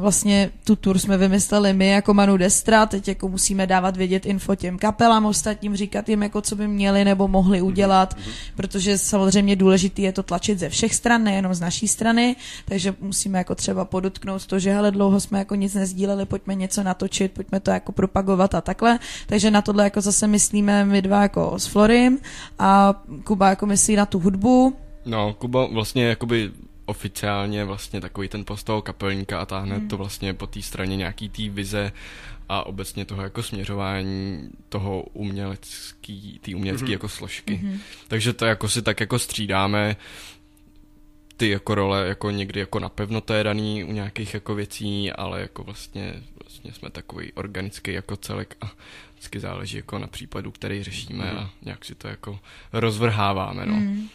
vlastně 0.01 0.51
tu 0.65 0.77
tour 0.77 0.99
jsme 0.99 1.17
vymysleli 1.17 1.73
my 1.73 1.89
jako 1.89 2.15
Manu 2.15 2.37
Destra, 2.37 2.87
teď 2.87 3.09
jako 3.09 3.29
musíme 3.29 3.67
dávat 3.67 3.97
vědět 3.97 4.27
info 4.27 4.55
těm 4.55 4.79
kapelám 4.79 5.27
ostatním, 5.27 5.77
říkat 5.77 6.09
jim 6.09 6.23
jako 6.23 6.41
co 6.41 6.57
by 6.57 6.69
měli 6.69 7.05
nebo 7.05 7.29
mohli 7.29 7.63
udělat, 7.63 8.17
protože 8.57 8.99
samozřejmě 8.99 9.57
důležité 9.57 10.03
je 10.03 10.13
to 10.13 10.23
tlačit 10.23 10.59
ze 10.59 10.69
všech 10.69 10.95
stran, 10.95 11.25
nejenom 11.25 11.55
z 11.55 11.61
naší 11.61 11.89
strany, 11.89 12.37
takže 12.65 12.95
musíme 13.01 13.39
jako 13.39 13.55
třeba 13.55 13.85
podotknout 13.85 14.47
to, 14.47 14.59
že 14.59 14.73
hele 14.73 14.91
dlouho 14.91 15.21
jsme 15.21 15.39
jako 15.39 15.55
nic 15.55 15.75
nezdíleli, 15.75 16.27
pojďme 16.27 16.55
něco 16.55 16.83
natočit, 16.83 17.33
pojďme 17.33 17.61
to 17.61 17.71
jako 17.71 17.93
propagovat 17.93 18.55
a 18.55 18.61
takhle, 18.61 18.99
takže 19.27 19.51
na 19.51 19.63
tohle 19.63 19.85
jako 19.85 20.01
zase 20.01 20.27
myslíme 20.27 20.85
my 20.85 21.03
dva 21.03 21.23
jako 21.23 21.55
s 21.59 21.67
Florim 21.67 22.19
a 22.59 23.03
Kuba 23.25 23.49
jako 23.49 23.67
myslí 23.67 23.97
na 23.97 24.07
tu 24.07 24.19
hudbu, 24.19 24.77
No, 25.05 25.35
Kuba 25.35 25.67
vlastně 25.67 26.05
jakoby 26.05 26.51
oficiálně 26.87 27.65
vlastně 27.65 28.01
takový 28.01 28.29
ten 28.29 28.45
post 28.45 28.65
toho 28.65 28.83
kapelníka 28.83 29.41
a 29.41 29.47
táhne 29.47 29.77
Hmm. 29.77 29.89
to 29.89 29.97
vlastně 29.97 30.35
po 30.35 30.47
té 30.47 30.63
straně 30.63 30.97
nějaký 30.97 31.29
té 31.29 31.49
vize 31.49 31.93
a 32.49 32.67
obecně 32.67 33.05
toho 33.05 33.23
jako 33.23 33.43
směřování 33.43 34.51
toho 34.69 35.03
umělecký, 35.03 36.39
té 36.43 36.55
umělecké 36.55 36.85
Mhm. 36.85 36.93
jako 36.93 37.09
složky. 37.09 37.61
Mhm. 37.63 37.79
Takže 38.09 38.33
to 38.33 38.45
jako 38.45 38.69
si 38.69 38.83
tak 38.83 39.01
jako 39.01 39.19
střídáme 39.19 39.97
ty 41.37 41.49
jako 41.49 41.75
role 41.75 42.09
jako 42.09 42.31
někdy 42.31 42.61
jako 42.61 42.79
napevno 42.79 43.21
to 43.21 43.35
je 43.35 43.45
daný 43.45 43.85
u 43.85 43.93
nějakých 43.93 44.35
jako 44.35 44.55
věcí, 44.55 45.13
ale 45.13 45.41
jako 45.41 45.65
vlastně, 45.65 46.15
vlastně 46.43 46.73
jsme 46.73 46.91
takový 46.91 47.33
organický 47.33 47.93
jako 47.93 48.17
celek 48.17 48.57
a 48.61 48.71
vždycky 49.15 49.41
záleží 49.41 49.77
jako 49.77 49.99
na 49.99 50.07
případu, 50.07 50.51
který 50.51 50.83
řešíme 50.83 51.31
a 51.31 51.51
nějak 51.63 51.85
si 51.85 51.95
to 51.95 52.09
jako 52.09 52.39
rozvrháváme, 52.73 53.67
no. 53.67 53.75
Mm. 53.75 54.09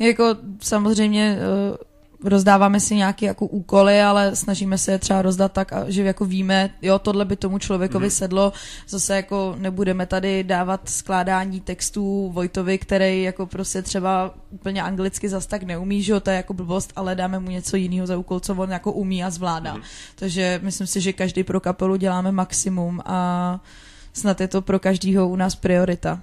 Jako 0.00 0.36
samozřejmě 0.60 1.38
eh, 1.40 1.76
rozdáváme 2.24 2.80
si 2.80 2.96
nějaké 2.96 3.26
jako 3.26 3.46
úkoly, 3.46 4.02
ale 4.02 4.36
snažíme 4.36 4.78
se 4.78 4.92
je 4.92 4.98
třeba 4.98 5.22
rozdat 5.22 5.52
tak, 5.52 5.72
že 5.86 6.02
jako 6.02 6.24
víme, 6.24 6.70
jo, 6.82 6.98
tohle 6.98 7.24
by 7.24 7.36
tomu 7.36 7.58
člověkovi 7.58 8.06
Mhm. 8.06 8.10
sedlo, 8.10 8.52
zase 8.88 9.16
jako 9.16 9.54
nebudeme 9.58 10.06
tady 10.06 10.44
dávat 10.44 10.88
skládání 10.88 11.60
textů 11.60 12.30
Vojtovi, 12.34 12.78
který 12.78 13.22
jako 13.22 13.46
prostě 13.46 13.82
třeba 13.82 14.34
úplně 14.50 14.82
anglicky 14.82 15.28
zas 15.28 15.46
tak 15.46 15.62
neumí, 15.62 16.02
že 16.02 16.12
jo, 16.12 16.20
to 16.20 16.30
je 16.30 16.36
jako 16.36 16.54
blbost, 16.54 16.92
ale 16.96 17.14
dáme 17.14 17.38
mu 17.38 17.50
něco 17.50 17.76
jiného 17.76 18.06
za 18.06 18.18
úkol, 18.18 18.40
co 18.40 18.54
on 18.54 18.70
jako 18.70 18.92
umí 18.92 19.24
a 19.24 19.30
zvládá. 19.30 19.72
Mhm. 19.72 19.82
Takže 20.14 20.60
myslím 20.62 20.86
si, 20.86 21.00
že 21.00 21.12
každý 21.12 21.44
pro 21.44 21.60
kapelu 21.60 21.96
děláme 21.96 22.32
maximum 22.32 23.00
a 23.06 23.60
snad 24.12 24.40
je 24.40 24.48
to 24.48 24.62
pro 24.62 24.78
každýho 24.78 25.28
u 25.28 25.36
nás 25.36 25.54
priorita. 25.54 26.20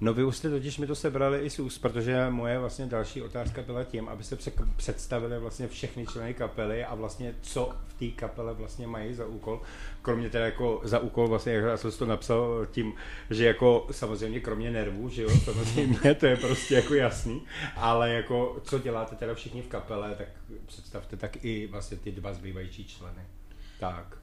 No 0.00 0.14
vy 0.14 0.24
už 0.24 0.36
jste 0.36 0.50
totiž 0.50 0.78
mi 0.78 0.86
to 0.86 0.94
sebrali 0.94 1.38
i 1.38 1.50
z 1.50 1.58
úst, 1.58 1.78
protože 1.78 2.30
moje 2.30 2.58
vlastně 2.58 2.86
další 2.86 3.22
otázka 3.22 3.62
byla 3.62 3.84
tím, 3.84 4.08
aby 4.08 4.24
se 4.24 4.36
přek- 4.36 4.68
představili 4.76 5.38
vlastně 5.38 5.68
všechny 5.68 6.06
členy 6.06 6.34
kapely 6.34 6.84
a 6.84 6.94
vlastně 6.94 7.34
co 7.42 7.72
v 7.88 7.94
té 7.94 8.20
kapele 8.20 8.54
vlastně 8.54 8.86
mají 8.86 9.14
za 9.14 9.26
úkol. 9.26 9.60
Kromě 10.02 10.30
teda 10.30 10.44
jako 10.44 10.80
za 10.84 10.98
úkol 10.98 11.28
vlastně, 11.28 11.52
jak 11.52 11.80
jsem 11.80 11.92
to 11.92 12.06
napsal 12.06 12.66
tím, 12.70 12.94
že 13.30 13.46
jako 13.46 13.86
samozřejmě 13.90 14.40
kromě 14.40 14.70
nervů, 14.70 15.08
že 15.08 15.22
jo, 15.22 15.30
samozřejmě, 15.44 16.14
to 16.20 16.26
je 16.26 16.36
prostě 16.36 16.74
jako 16.74 16.94
jasný, 16.94 17.42
ale 17.76 18.12
jako 18.12 18.60
co 18.64 18.78
děláte 18.78 19.16
teda 19.16 19.34
všichni 19.34 19.62
v 19.62 19.68
kapele, 19.68 20.14
tak 20.14 20.28
představte 20.66 21.16
tak 21.16 21.44
i 21.44 21.66
vlastně 21.66 21.96
ty 21.96 22.12
dva 22.12 22.32
zbývající 22.32 22.84
členy. 22.84 23.22
Tak. 23.80 24.18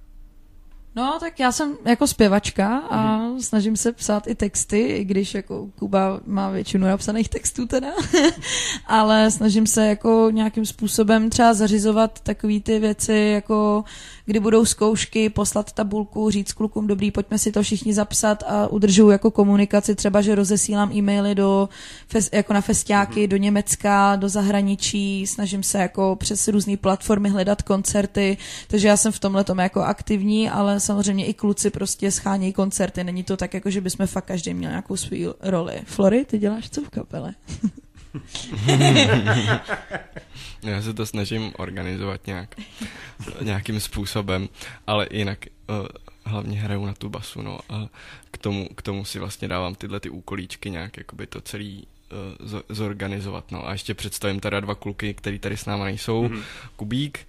No, 0.96 1.18
tak 1.20 1.40
já 1.40 1.52
jsem 1.52 1.78
jako 1.86 2.08
zpěvačka 2.08 2.78
a 2.78 3.30
snažím 3.40 3.78
se 3.78 3.92
psát 3.92 4.28
i 4.28 4.36
texty, 4.36 4.82
i 4.82 5.04
když 5.04 5.34
jako 5.34 5.68
Kuba 5.80 6.20
má 6.26 6.50
většinu 6.50 6.88
napsaných 6.88 7.30
textů 7.30 7.66
teda, 7.68 7.92
ale 8.88 9.32
snažím 9.32 9.68
se 9.68 9.88
jako 9.88 10.28
nějakým 10.32 10.66
způsobem 10.66 11.30
třeba 11.30 11.54
zařizovat 11.54 12.20
takové 12.20 12.60
ty 12.60 12.80
věci, 12.80 13.32
jako 13.34 13.84
kdy 14.26 14.40
budou 14.40 14.66
zkoušky, 14.66 15.30
poslat 15.30 15.72
tabulku, 15.72 16.30
říct 16.30 16.54
klukům, 16.54 16.88
dobrý, 16.88 17.12
pojďme 17.12 17.38
si 17.38 17.52
to 17.52 17.64
všichni 17.64 17.94
zapsat 17.94 18.44
a 18.48 18.68
udržuju 18.68 19.10
jako 19.10 19.32
komunikaci, 19.32 19.96
třeba, 19.96 20.22
že 20.22 20.36
rozesílám 20.36 20.92
e-maily 20.92 21.36
do, 21.36 21.70
fes, 22.08 22.30
jako 22.34 22.54
na 22.54 22.62
festiáky, 22.62 23.28
do 23.28 23.38
Německa, 23.38 24.16
do 24.16 24.30
zahraničí, 24.30 25.28
snažím 25.28 25.64
se 25.64 25.78
jako 25.78 26.16
přes 26.16 26.48
různé 26.48 26.78
platformy 26.78 27.30
hledat 27.30 27.62
koncerty, 27.62 28.38
takže 28.68 28.88
já 28.88 28.98
jsem 28.98 29.12
v 29.12 29.20
tomhle 29.20 29.44
tom 29.44 29.60
jako 29.60 29.82
aktivní, 29.82 30.50
ale 30.50 30.80
samozřejmě 30.86 31.26
i 31.26 31.34
kluci 31.34 31.70
prostě 31.70 32.12
schánějí 32.12 32.54
koncerty, 32.54 33.04
není 33.04 33.24
to 33.24 33.38
tak 33.38 33.54
jako, 33.54 33.70
že 33.70 33.82
bychom 33.82 34.08
fakt 34.08 34.26
každý 34.26 34.54
měl 34.54 34.72
nějakou 34.72 34.98
svou 34.98 35.34
roli. 35.40 35.82
Flory, 35.86 36.26
ty 36.26 36.38
děláš 36.38 36.70
co 36.70 36.82
v 36.82 36.90
kapele? 36.90 37.36
Já 40.64 40.82
se 40.82 40.94
to 40.94 41.06
snažím 41.06 41.54
organizovat 41.58 42.28
nějak, 42.28 42.56
nějakým 43.42 43.80
způsobem, 43.80 44.50
ale 44.88 45.08
jinak 45.12 45.46
uh, 45.70 45.76
hlavně 46.26 46.60
hraju 46.60 46.86
na 46.86 46.94
tu 46.94 47.10
basu, 47.10 47.42
no 47.42 47.60
a 47.70 47.90
k 48.32 48.38
tomu, 48.38 48.70
k 48.76 48.82
tomu 48.82 49.06
si 49.06 49.20
vlastně 49.20 49.48
dávám 49.48 49.76
tyhle 49.76 50.00
ty 50.00 50.10
úkolíčky 50.10 50.70
nějak, 50.70 50.98
jakoby 50.98 51.28
to 51.28 51.42
celý 51.42 51.88
uh, 52.42 52.48
zo- 52.48 52.64
zorganizovat, 52.70 53.52
no 53.52 53.68
a 53.68 53.72
ještě 53.72 53.94
představím 53.94 54.40
teda 54.40 54.60
dva 54.60 54.76
kluky, 54.76 55.14
který 55.14 55.40
tady 55.40 55.58
s 55.58 55.66
náma 55.66 55.86
nejsou, 55.86 56.28
mm-hmm. 56.28 56.44
Kubík, 56.76 57.28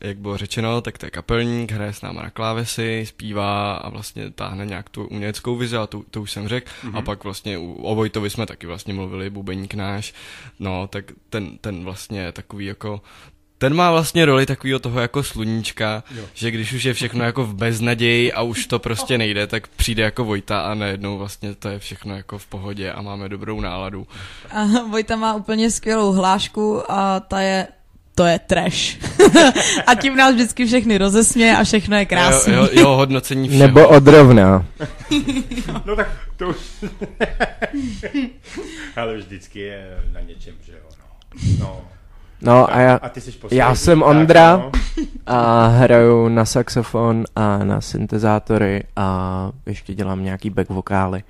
jak 0.00 0.18
bylo 0.18 0.36
řečeno, 0.36 0.80
tak 0.80 0.98
to 0.98 1.06
je 1.06 1.10
kapelník, 1.10 1.72
hraje 1.72 1.92
s 1.92 2.02
náma 2.02 2.22
na 2.22 2.30
klávesy, 2.30 3.06
zpívá 3.06 3.74
a 3.74 3.88
vlastně 3.88 4.30
táhne 4.30 4.66
nějak 4.66 4.88
tu 4.88 5.04
uměleckou 5.04 5.56
vizi, 5.56 5.76
a 5.76 5.86
to, 5.86 6.02
to 6.10 6.22
už 6.22 6.32
jsem 6.32 6.48
řekl. 6.48 6.70
Mm-hmm. 6.84 6.98
A 6.98 7.02
pak 7.02 7.24
vlastně 7.24 7.58
u, 7.58 7.72
o 7.72 7.94
Vojtovi 7.94 8.30
jsme 8.30 8.46
taky 8.46 8.66
vlastně 8.66 8.94
mluvili, 8.94 9.30
bubeník 9.30 9.74
náš, 9.74 10.14
no, 10.58 10.86
tak 10.86 11.04
ten, 11.30 11.58
ten 11.58 11.84
vlastně 11.84 12.20
je 12.20 12.32
takový 12.32 12.66
jako 12.66 13.02
ten 13.60 13.74
má 13.74 13.90
vlastně 13.90 14.24
roli 14.24 14.46
takového 14.46 14.78
toho 14.78 15.00
jako 15.00 15.22
sluníčka, 15.22 16.04
jo. 16.10 16.24
že 16.34 16.50
když 16.50 16.72
už 16.72 16.84
je 16.84 16.94
všechno 16.94 17.24
jako 17.24 17.44
v 17.44 17.54
beznaději 17.54 18.32
a 18.32 18.42
už 18.42 18.66
to 18.66 18.78
prostě 18.78 19.18
nejde, 19.18 19.46
tak 19.46 19.68
přijde 19.68 20.02
jako 20.02 20.24
Vojta 20.24 20.60
a 20.60 20.74
najednou 20.74 21.18
vlastně 21.18 21.54
to 21.54 21.68
je 21.68 21.78
všechno 21.78 22.16
jako 22.16 22.38
v 22.38 22.46
pohodě 22.46 22.92
a 22.92 23.02
máme 23.02 23.28
dobrou 23.28 23.60
náladu. 23.60 24.06
A 24.50 24.64
Vojta 24.64 25.16
má 25.16 25.34
úplně 25.34 25.70
skvělou 25.70 26.12
hlášku 26.12 26.92
a 26.92 27.20
ta 27.20 27.40
je 27.40 27.68
to 28.14 28.26
je 28.26 28.38
trash. 28.38 28.98
a 29.86 29.94
tím 29.94 30.16
nás 30.16 30.34
vždycky 30.34 30.66
všechny 30.66 30.98
rozesměje 30.98 31.56
a 31.56 31.64
všechno 31.64 31.96
je 31.96 32.06
krásné. 32.06 32.54
Jo, 32.54 32.62
jo, 32.62 32.68
jo, 32.72 32.88
hodnocení 32.88 33.48
všeho. 33.48 33.66
Nebo 33.66 33.88
odrovná. 33.88 34.66
No 35.84 35.96
tak 35.96 36.08
to 36.36 36.48
už... 36.48 36.56
Ale 38.96 39.16
vždycky 39.16 39.60
je 39.60 39.98
na 40.12 40.20
něčem, 40.20 40.54
že 40.66 40.72
jo. 40.72 40.88
No. 41.58 41.66
no. 41.66 41.80
No 42.42 42.74
a 42.74 42.80
já, 42.80 42.94
a 42.94 43.08
ty 43.08 43.20
jsi 43.20 43.32
poslední, 43.32 43.58
já 43.58 43.74
jsem 43.74 44.00
tak, 44.00 44.08
Ondra 44.08 44.56
no. 44.56 44.72
a 45.26 45.66
hraju 45.66 46.28
na 46.28 46.44
saxofon 46.44 47.24
a 47.36 47.64
na 47.64 47.80
syntezátory 47.80 48.84
a 48.96 49.50
ještě 49.66 49.94
dělám 49.94 50.24
nějaký 50.24 50.50
back 50.50 50.68
vokály. 50.68 51.22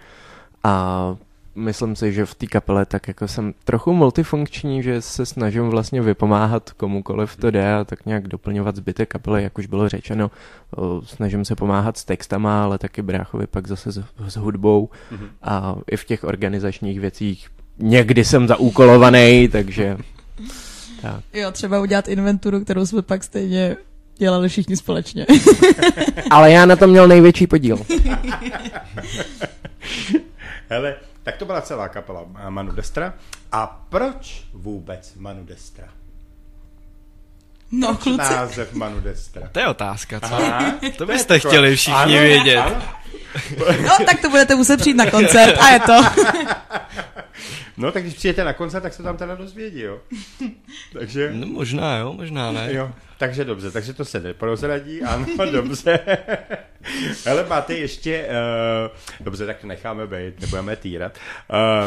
A 0.64 1.16
myslím 1.60 1.96
si, 1.96 2.12
že 2.12 2.26
v 2.26 2.34
té 2.34 2.46
kapele 2.46 2.86
tak 2.86 3.08
jako 3.08 3.28
jsem 3.28 3.54
trochu 3.64 3.92
multifunkční, 3.94 4.82
že 4.82 5.02
se 5.02 5.26
snažím 5.26 5.68
vlastně 5.68 6.02
vypomáhat 6.02 6.70
komukoliv 6.70 7.36
to 7.36 7.50
jde 7.50 7.74
a 7.74 7.84
tak 7.84 8.06
nějak 8.06 8.28
doplňovat 8.28 8.76
zbytek 8.76 9.08
kapely, 9.08 9.42
jak 9.42 9.58
už 9.58 9.66
bylo 9.66 9.88
řečeno. 9.88 10.30
Snažím 11.04 11.44
se 11.44 11.56
pomáhat 11.56 11.96
s 11.96 12.04
textama, 12.04 12.64
ale 12.64 12.78
taky 12.78 13.02
bráchovi 13.02 13.46
pak 13.46 13.66
zase 13.66 13.92
s, 13.92 14.02
s 14.28 14.36
hudbou 14.36 14.88
Mhm. 15.10 15.28
a 15.42 15.76
i 15.90 15.96
v 15.96 16.04
těch 16.04 16.24
organizačních 16.24 17.00
věcích 17.00 17.48
někdy 17.78 18.24
jsem 18.24 18.48
zaúkolovaný, 18.48 19.48
takže 19.48 19.96
tak. 21.02 21.20
Jo, 21.34 21.50
třeba 21.52 21.80
udělat 21.80 22.08
inventuru, 22.08 22.60
kterou 22.64 22.86
jsme 22.86 23.02
pak 23.02 23.24
stejně 23.24 23.76
dělali 24.18 24.48
všichni 24.48 24.76
společně. 24.76 25.26
Ale 26.30 26.50
já 26.52 26.66
na 26.66 26.76
to 26.76 26.86
měl 26.86 27.08
největší 27.08 27.46
podíl. 27.46 27.78
Hele, 30.70 30.94
tak 31.22 31.36
to 31.36 31.44
byla 31.44 31.60
celá 31.60 31.88
kapela 31.88 32.24
eh, 32.46 32.50
Manu 32.50 32.72
Destra. 32.72 33.14
A 33.52 33.66
proč 33.88 34.44
vůbec 34.52 35.14
Manu 35.14 35.44
Destra? 35.44 35.88
No, 37.72 37.88
Proč 37.88 38.02
kluci. 38.02 38.18
název 38.18 38.72
Manu 38.72 39.00
Destra? 39.00 39.48
To 39.52 39.60
je 39.60 39.66
otázka, 39.66 40.20
co? 40.20 40.34
Aha. 40.34 40.74
To 40.98 41.06
byste 41.06 41.38
chtěli 41.38 41.76
všichni 41.76 41.94
Ano, 41.96 42.12
vědět. 42.12 42.56
ano. 42.58 42.82
No, 43.82 44.04
tak 44.06 44.20
to 44.20 44.30
budete 44.30 44.54
muset 44.54 44.76
přijít 44.80 44.96
na 44.96 45.10
koncert 45.10 45.58
a 45.60 45.68
je 45.70 45.80
to. 45.80 46.02
No, 47.76 47.92
tak 47.92 48.02
když 48.02 48.14
přijete 48.14 48.44
na 48.44 48.52
koncert, 48.52 48.82
tak 48.82 48.94
se 48.94 49.02
tam 49.02 49.16
teda 49.16 49.34
dozvědí, 49.34 49.80
jo. 49.80 49.98
Takže... 50.92 51.30
No 51.34 51.46
možná 51.46 51.96
jo, 51.96 52.12
možná 52.12 52.52
ne. 52.52 52.68
Jo, 52.72 52.90
takže 53.20 53.44
dobře, 53.44 53.70
takže 53.70 53.94
to 53.94 54.04
se 54.04 54.20
neprozradí, 54.20 55.02
ano, 55.02 55.26
dobře. 55.52 56.00
Ale 57.30 57.46
máte 57.48 57.74
ještě, 57.74 58.28
uh, 58.28 59.24
dobře, 59.24 59.46
tak 59.46 59.58
to 59.58 59.66
necháme 59.66 60.06
být, 60.06 60.40
nebudeme 60.40 60.76
týrat. 60.76 61.18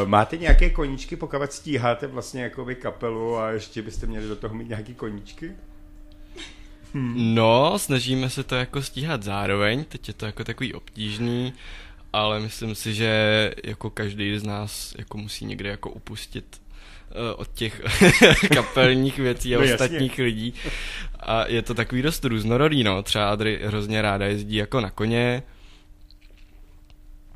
Uh, 0.01 0.09
máte 0.09 0.37
nějaké 0.37 0.69
koníčky, 0.69 1.15
pokud 1.15 1.51
stíháte 1.51 2.07
vlastně 2.07 2.43
jakoby 2.43 2.75
kapelu 2.75 3.37
a 3.37 3.51
ještě 3.51 3.81
byste 3.81 4.07
měli 4.07 4.27
do 4.27 4.35
toho 4.35 4.55
mít 4.55 4.69
nějaký 4.69 4.95
koníčky? 4.95 5.51
No, 7.15 7.79
snažíme 7.79 8.29
se 8.29 8.43
to 8.43 8.55
jako 8.55 8.81
stíhat 8.81 9.23
zároveň, 9.23 9.83
teď 9.83 10.07
je 10.07 10.13
to 10.13 10.25
jako 10.25 10.43
takový 10.43 10.73
obtížný, 10.73 11.53
ale 12.13 12.39
myslím 12.39 12.75
si, 12.75 12.93
že 12.93 13.51
jako 13.63 13.89
každý 13.89 14.39
z 14.39 14.43
nás 14.43 14.95
jako 14.97 15.17
musí 15.17 15.45
někde 15.45 15.69
jako 15.69 15.89
upustit 15.89 16.62
od 17.35 17.47
těch 17.53 17.81
kapelních 18.53 19.17
věcí 19.19 19.55
a 19.55 19.57
No 19.59 19.63
jasně. 19.65 19.73
ostatních 19.75 20.17
lidí. 20.17 20.53
A 21.19 21.47
je 21.47 21.61
to 21.61 21.73
takový 21.73 22.01
dost 22.01 22.25
různorodý, 22.25 22.83
no. 22.83 23.03
Třeba 23.03 23.29
Adry 23.31 23.59
hrozně 23.63 24.01
ráda 24.01 24.25
jezdí 24.25 24.55
jako 24.55 24.81
na 24.81 24.89
koně, 24.89 25.43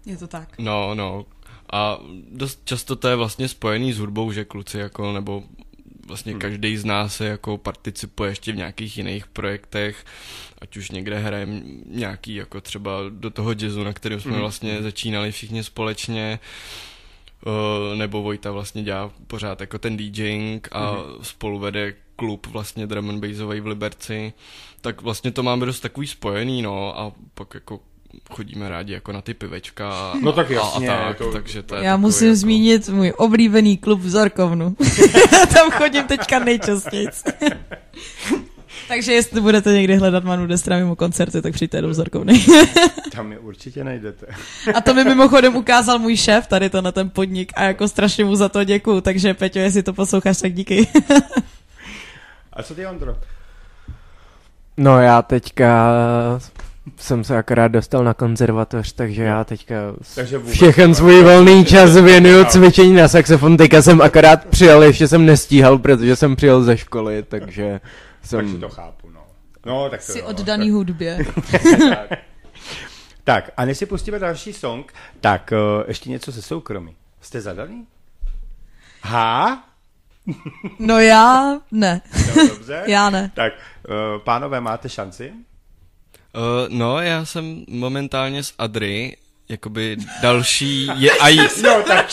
Je 0.06 0.18
to 0.18 0.28
tak. 0.28 0.50
No, 0.60 0.96
no. 0.96 1.26
A 1.74 2.00
dost 2.32 2.62
často 2.66 2.96
to 2.96 3.08
je 3.08 3.16
vlastně 3.16 3.48
spojený 3.48 3.94
s 3.94 4.00
hudbou, 4.00 4.32
že 4.32 4.46
kluci 4.46 4.78
jako, 4.78 5.12
nebo 5.14 5.44
vlastně 6.08 6.32
Hmm. 6.32 6.42
každý 6.42 6.78
z 6.78 6.86
nás 6.86 7.16
se 7.16 7.26
jako 7.26 7.58
participuje 7.58 8.32
ještě 8.32 8.52
v 8.52 8.56
nějakých 8.56 8.98
jiných 8.98 9.28
projektech, 9.28 10.06
ať 10.62 10.78
už 10.78 10.92
někde 10.92 11.20
hrajeme 11.20 11.62
nějaký 11.86 12.36
jako 12.36 12.62
třeba 12.62 12.92
do 13.10 13.30
toho 13.30 13.52
jazzu, 13.52 13.84
na 13.84 13.94
kterém 13.94 14.20
jsme 14.22 14.32
Hmm. 14.32 14.40
vlastně 14.40 14.82
začínali 14.82 15.32
všichni 15.32 15.64
společně, 15.64 16.40
eh, 16.44 16.97
nebo 17.96 18.22
Vojta 18.24 18.52
vlastně 18.52 18.84
dělá 18.84 19.12
pořád 19.28 19.62
jako 19.62 19.78
ten 19.78 19.98
DJing 19.98 20.68
a 20.72 20.92
Hmm. 20.92 21.02
spolu 21.22 21.60
vede 21.60 21.94
klub 22.16 22.48
vlastně 22.48 22.88
drum 22.88 23.10
and 23.10 23.20
bassový 23.26 23.60
v 23.60 23.68
Liberci, 23.68 24.34
tak 24.82 25.02
vlastně 25.02 25.32
to 25.32 25.44
máme 25.44 25.66
dost 25.66 25.80
takový 25.80 26.08
spojený, 26.08 26.62
no, 26.62 27.00
a 27.00 27.12
pak 27.34 27.54
jako 27.54 27.80
chodíme 28.32 28.70
rádi 28.70 28.94
jako 28.94 29.12
na 29.12 29.22
ty 29.22 29.34
pivečka 29.34 29.90
a, 29.92 30.14
No 30.22 30.32
tak 30.32 30.52
a, 30.52 30.54
jasně, 30.54 30.90
a 30.90 31.08
tak, 31.08 31.18
to- 31.18 31.32
takže 31.32 31.64
to 31.64 31.76
je 31.76 31.84
Já 31.84 31.98
musím 31.98 32.28
jako... 32.28 32.36
zmínit 32.36 32.90
můj 32.90 33.14
oblíbený 33.18 33.78
klub 33.78 34.00
v 34.00 34.10
Zorkovnu. 34.10 34.76
Tam 35.54 35.72
chodím 35.72 36.04
teďka 36.04 36.40
nejčastěji. 36.40 37.08
Takže 38.88 39.14
jestli 39.14 39.42
budete 39.42 39.72
někdy 39.74 39.96
hledat 39.96 40.24
Manu 40.24 40.48
Destra 40.48 40.78
mimo 40.78 40.96
koncerty, 40.96 41.42
tak 41.42 41.54
přijďte 41.54 41.82
do 41.82 41.94
Zorkovny. 41.94 42.46
Tam 43.12 43.32
je 43.32 43.40
určitě 43.40 43.84
najdete. 43.84 44.26
A 44.76 44.82
to 44.82 44.94
mi 44.94 45.04
mimochodem 45.04 45.56
ukázal 45.56 46.00
můj 46.00 46.18
šéf 46.18 46.48
tady 46.48 46.70
to 46.70 46.82
na 46.82 46.92
ten 46.92 47.10
podnik 47.10 47.52
a 47.56 47.64
jako 47.64 47.88
strašně 47.88 48.26
mu 48.26 48.36
za 48.36 48.50
to 48.50 48.64
děkuju, 48.64 49.02
takže 49.02 49.34
Peťo, 49.34 49.60
jestli 49.60 49.84
to 49.84 49.94
posloucháš, 49.94 50.38
tak 50.42 50.54
díky. 50.54 50.88
A 52.54 52.64
co 52.64 52.76
ty, 52.76 52.88
Ondro? 52.88 53.16
No 54.78 55.02
já 55.02 55.22
teďka 55.22 55.92
jsem 56.98 57.24
se 57.24 57.38
akorát 57.38 57.68
dostal 57.68 58.04
na 58.04 58.14
konzervatoř, 58.14 58.94
takže 58.94 59.24
já 59.24 59.44
teďka 59.44 59.76
Takže 60.16 60.38
vůbec. 60.38 60.54
všechen 60.54 60.96
svůj 60.96 61.24
volný 61.24 61.66
čas 61.66 61.96
věnuju 61.98 62.46
cvičení 62.46 62.94
na 62.94 63.08
saxofon. 63.08 63.58
Teďka 63.58 63.82
jsem 63.82 64.02
akorát 64.02 64.46
přijel, 64.46 64.84
ještě 64.84 65.08
jsem 65.08 65.26
nestíhal, 65.26 65.78
protože 65.78 66.16
jsem 66.16 66.36
přijel 66.36 66.64
ze 66.64 66.78
školy, 66.78 67.24
takže 67.28 67.80
Takže 68.30 68.52
jsem... 68.52 68.62
to 68.62 68.70
chápu, 68.70 69.10
no. 69.10 69.24
No, 69.66 69.90
tak 69.90 70.06
to 70.06 70.12
Jsi 70.12 70.20
jo, 70.20 70.26
oddaný 70.26 70.70
hudbě. 70.70 71.26
tak. 71.90 72.20
tak, 73.24 73.52
a 73.58 73.66
než 73.66 73.78
si 73.78 73.86
pustíme 73.86 74.20
další 74.20 74.54
song, 74.54 74.94
tak 75.22 75.52
uh, 75.52 75.84
ještě 75.88 76.10
něco 76.10 76.32
ze 76.32 76.42
soukromí. 76.42 76.96
Jste 77.22 77.42
zadaný? 77.42 77.88
Ha? 79.02 79.64
No 80.80 81.00
já 81.00 81.58
ne. 81.72 82.02
No, 82.36 82.48
dobře. 82.48 82.84
Já 82.88 83.10
ne. 83.10 83.32
Tak, 83.34 83.54
uh, 83.90 84.22
pánové, 84.24 84.62
máte 84.62 84.90
šanci? 84.90 85.34
Uh, 86.36 86.42
no, 86.70 87.02
já 87.02 87.26
jsem 87.26 87.66
momentálně 87.70 88.44
s 88.44 88.54
Adry, 88.58 89.18
jakoby 89.50 89.98
další 90.22 90.90
je 90.96 91.12
a 91.12 91.28
j... 91.28 91.48
No, 91.64 91.84
tak. 91.84 92.06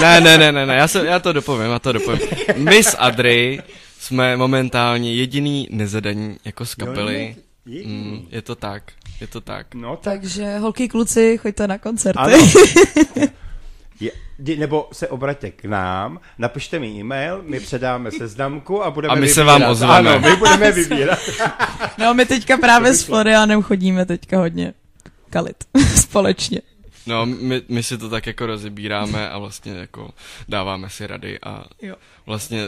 Ne, 0.00 0.20
ne, 0.20 0.38
ne, 0.38 0.52
ne, 0.52 0.66
ne, 0.66 0.76
já, 0.76 0.88
se, 0.88 1.06
já 1.06 1.18
to 1.18 1.32
dopovím, 1.32 1.70
já 1.70 1.78
to 1.78 1.92
dopovím. 1.92 2.28
My 2.56 2.84
s 2.84 2.96
Adry 2.98 3.62
jsme 4.04 4.36
momentálně 4.36 5.14
jediný 5.14 5.68
nezadaní 5.70 6.36
jako 6.44 6.66
z 6.66 6.74
kapely. 6.74 7.36
Mm, 7.84 8.26
je 8.30 8.42
to 8.42 8.54
tak, 8.54 8.92
je 9.20 9.26
to 9.26 9.40
tak. 9.40 9.74
No, 9.74 9.96
tak. 9.96 10.20
Takže 10.20 10.58
holky, 10.58 10.88
kluci, 10.88 11.38
choďte 11.38 11.66
na 11.68 11.78
koncerty. 11.78 12.18
Ano. 12.20 12.36
Je, 14.00 14.56
nebo 14.56 14.88
se 14.92 15.08
obraťte 15.08 15.50
k 15.50 15.64
nám, 15.64 16.20
napište 16.38 16.78
mi 16.78 16.88
e-mail, 16.88 17.42
my 17.46 17.60
předáme 17.60 18.10
seznamku 18.10 18.84
a 18.84 18.90
budeme 18.90 19.12
A 19.12 19.16
my 19.16 19.28
se 19.28 19.40
vybírat. 19.40 19.58
vám 19.58 19.70
ozveme. 19.70 19.94
Ano, 19.94 20.20
my 20.20 20.36
budeme 20.36 20.72
vybírat. 20.72 21.18
No 21.98 22.14
my 22.14 22.26
teďka 22.26 22.56
právě 22.56 22.94
s 22.94 23.02
Florianem 23.02 23.62
chodíme 23.62 24.06
teďka 24.06 24.38
hodně 24.38 24.74
kalit 25.30 25.56
společně. 25.96 26.60
No, 27.06 27.26
my, 27.26 27.62
my 27.68 27.82
si 27.82 27.98
to 27.98 28.08
tak 28.08 28.26
jako 28.26 28.46
rozebíráme 28.46 29.30
a 29.30 29.38
vlastně 29.38 29.72
jako 29.72 30.10
dáváme 30.48 30.90
si 30.90 31.06
rady 31.06 31.38
a 31.42 31.64
Jo. 31.82 31.94
vlastně 32.26 32.60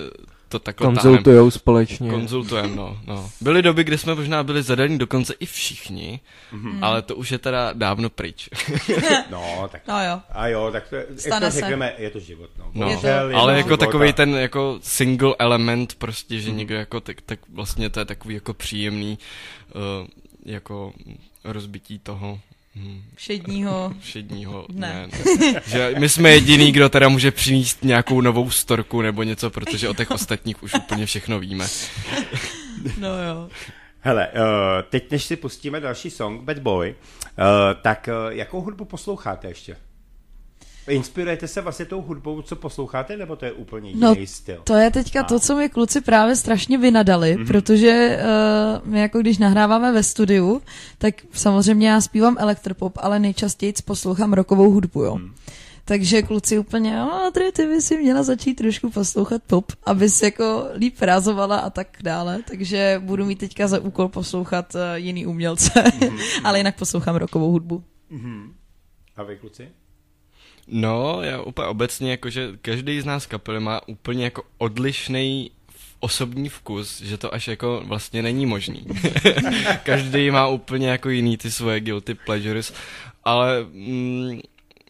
to 0.48 0.58
takhle. 0.58 0.84
Konzultujou 0.86 1.50
společně. 1.50 2.10
Konzultujeme, 2.10 2.76
no, 2.76 2.98
no. 3.06 3.30
Byly 3.40 3.62
doby, 3.62 3.84
kdy 3.84 3.98
jsme 3.98 4.14
možná 4.14 4.42
byli 4.42 4.62
zadaní 4.62 4.98
dokonce 4.98 5.34
i 5.40 5.46
všichni, 5.46 6.20
mm-hmm. 6.52 6.78
ale 6.82 7.02
to 7.02 7.16
už 7.16 7.30
je 7.30 7.38
teda 7.38 7.72
dávno 7.72 8.10
pryč. 8.10 8.48
No, 9.30 9.68
tak. 9.72 9.82
No 9.88 10.04
jo. 10.04 10.20
A 10.30 10.48
jo, 10.48 10.68
tak 10.72 10.88
to, 10.88 10.96
jak 10.96 11.06
Stane 11.16 11.46
to 11.46 11.52
se. 11.52 11.60
řekneme, 11.60 11.94
je 11.98 12.10
to 12.10 12.20
život, 12.20 12.50
no. 12.58 12.70
No, 12.74 12.90
je 12.90 13.14
ale 13.14 13.52
to 13.52 13.56
jako 13.56 13.68
život 13.68 13.80
takový 13.80 14.08
a- 14.08 14.12
ten 14.12 14.34
jako 14.34 14.78
single 14.82 15.34
element 15.38 15.94
prostě, 15.94 16.40
že 16.40 16.50
někdo 16.50 16.74
jako 16.74 17.00
tak, 17.00 17.20
tak 17.20 17.38
vlastně 17.52 17.90
to 17.90 18.00
je 18.00 18.04
takový 18.04 18.34
jako 18.34 18.54
příjemný 18.54 19.18
uh, 19.74 20.06
jako 20.44 20.92
rozbití 21.44 21.98
toho 21.98 22.40
Všedního. 23.14 23.92
všedního 24.00 24.66
Ne. 24.72 25.08
ne. 25.36 25.52
ne. 25.52 25.62
Že 25.66 25.94
my 25.98 26.08
jsme 26.08 26.30
jediný, 26.30 26.72
kdo 26.72 26.88
teda 26.88 27.08
může 27.08 27.30
přinést 27.30 27.84
nějakou 27.84 28.20
novou 28.20 28.50
storku 28.50 29.02
nebo 29.02 29.22
něco, 29.22 29.50
protože 29.50 29.88
o 29.88 29.94
těch 29.94 30.10
ostatních 30.10 30.62
už 30.62 30.74
úplně 30.74 31.06
všechno 31.06 31.38
víme. 31.40 31.66
No 32.98 33.08
jo. 33.08 33.48
Hele, 34.00 34.28
uh, 34.28 34.42
teď 34.90 35.10
než 35.10 35.24
si 35.24 35.36
pustíme 35.36 35.80
další 35.80 36.10
song, 36.10 36.42
Bad 36.42 36.58
Boy, 36.58 36.94
uh, 36.94 37.82
tak 37.82 38.08
uh, 38.08 38.32
jakou 38.32 38.60
hudbu 38.60 38.84
posloucháte 38.84 39.48
ještě? 39.48 39.76
Inspirujete 40.88 41.48
se 41.48 41.60
vlastně 41.60 41.84
tou 41.84 42.02
hudbou, 42.02 42.42
co 42.42 42.56
posloucháte, 42.56 43.16
nebo 43.16 43.36
to 43.36 43.44
je 43.44 43.52
úplně 43.52 43.90
jiný 43.90 44.00
No, 44.00 44.16
styl? 44.24 44.60
To 44.64 44.74
je 44.74 44.90
teďka 44.90 45.20
A. 45.20 45.24
to, 45.24 45.40
co 45.40 45.56
mi 45.56 45.68
kluci 45.68 46.00
právě 46.00 46.36
strašně 46.36 46.78
vynadali, 46.78 47.36
mm-hmm. 47.36 47.46
protože 47.46 48.18
uh, 48.82 48.88
my 48.88 49.00
jako 49.00 49.20
když 49.20 49.38
nahráváme 49.38 49.92
ve 49.92 50.02
studiu, 50.02 50.62
tak 50.98 51.14
samozřejmě 51.32 51.88
já 51.88 52.00
zpívám 52.00 52.36
elektropop, 52.38 52.92
ale 53.00 53.18
nejčastěji 53.18 53.72
poslouchám 53.84 54.32
rockovou 54.32 54.70
hudbu, 54.70 55.02
jo. 55.02 55.16
Mm. 55.16 55.34
Takže 55.88 56.22
kluci 56.22 56.58
úplně, 56.58 57.00
a 57.00 57.04
Adri, 57.04 57.52
ty 57.52 57.66
by 57.66 57.82
si 57.82 57.96
měla 57.96 58.22
začít 58.22 58.54
trošku 58.54 58.90
poslouchat 58.90 59.42
pop, 59.46 59.72
abys 59.84 60.22
jako 60.22 60.68
líp 60.74 60.94
rázovala 61.00 61.56
a 61.56 61.70
tak 61.70 61.88
dále. 62.02 62.42
Takže 62.48 63.02
budu 63.04 63.24
mít 63.24 63.38
teďka 63.38 63.68
za 63.68 63.78
úkol 63.80 64.08
poslouchat 64.08 64.74
uh, 64.74 64.80
jiný 64.94 65.26
umělce, 65.26 65.70
mm-hmm. 65.74 66.20
ale 66.44 66.58
jinak 66.58 66.78
poslouchám 66.78 67.16
rockovou 67.16 67.50
hudbu. 67.50 67.84
Mm-hmm. 68.12 68.52
A 69.16 69.22
vy, 69.22 69.36
kluci? 69.36 69.68
No, 70.68 71.22
já 71.22 71.40
úplně 71.42 71.68
obecně, 71.68 72.10
jakože 72.10 72.48
každý 72.62 73.00
z 73.00 73.04
nás 73.04 73.26
kapely 73.26 73.60
má 73.60 73.88
úplně 73.88 74.24
jako 74.24 74.42
odlišný 74.58 75.50
osobní 76.00 76.48
vkus, 76.48 77.00
že 77.00 77.18
to 77.18 77.34
až 77.34 77.48
jako 77.48 77.82
vlastně 77.86 78.22
není 78.22 78.46
možný. 78.46 78.86
každý 79.82 80.30
má 80.30 80.46
úplně 80.46 80.88
jako 80.88 81.10
jiný 81.10 81.36
ty 81.36 81.50
svoje 81.50 81.80
guilty 81.80 82.14
pleasures, 82.14 82.72
ale 83.24 83.62
mm, 83.72 84.40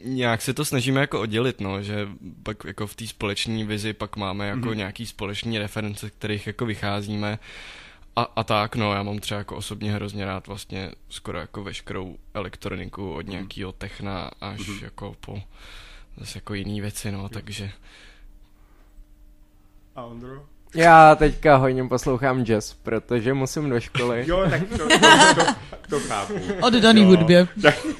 nějak 0.04 0.42
se 0.42 0.54
to 0.54 0.64
snažíme 0.64 1.00
jako 1.00 1.20
oddělit, 1.20 1.60
no, 1.60 1.82
že 1.82 2.08
pak 2.42 2.64
jako 2.64 2.86
v 2.86 2.94
té 2.94 3.06
společné 3.06 3.64
vizi 3.64 3.92
pak 3.92 4.16
máme 4.16 4.48
jako 4.48 4.60
mm-hmm. 4.60 4.76
nějaký 4.76 5.06
společný 5.06 5.58
reference, 5.58 6.10
kterých 6.10 6.46
jako 6.46 6.66
vycházíme 6.66 7.38
a, 8.16 8.22
a 8.36 8.44
tak, 8.44 8.76
no, 8.76 8.92
já 8.92 9.02
mám 9.02 9.18
třeba 9.18 9.38
jako 9.38 9.56
osobně 9.56 9.92
hrozně 9.92 10.24
rád 10.24 10.46
vlastně 10.46 10.90
skoro 11.08 11.38
jako 11.38 11.64
veškerou 11.64 12.16
elektroniku 12.34 13.12
od 13.12 13.26
nějakého 13.26 13.72
techna 13.72 14.30
až 14.40 14.60
mm-hmm. 14.60 14.84
jako 14.84 15.16
po 15.20 15.42
zase 16.16 16.38
jako 16.38 16.54
jiný 16.54 16.80
věci, 16.80 17.12
no, 17.12 17.28
takže... 17.28 17.70
A 19.96 20.02
Ondro? 20.02 20.44
Já 20.74 21.14
teďka 21.14 21.56
hodně 21.56 21.84
poslouchám 21.84 22.44
jazz, 22.44 22.72
protože 22.74 23.34
musím 23.34 23.70
do 23.70 23.80
školy. 23.80 24.24
Jo, 24.28 24.46
tak 24.50 24.68
to, 24.68 24.78
to, 24.78 24.98
to, 25.34 25.54
to 25.88 26.00
chápu. 26.00 26.34
Oddaný 26.62 27.02
Jo. 27.02 27.08
hudbě. 27.08 27.48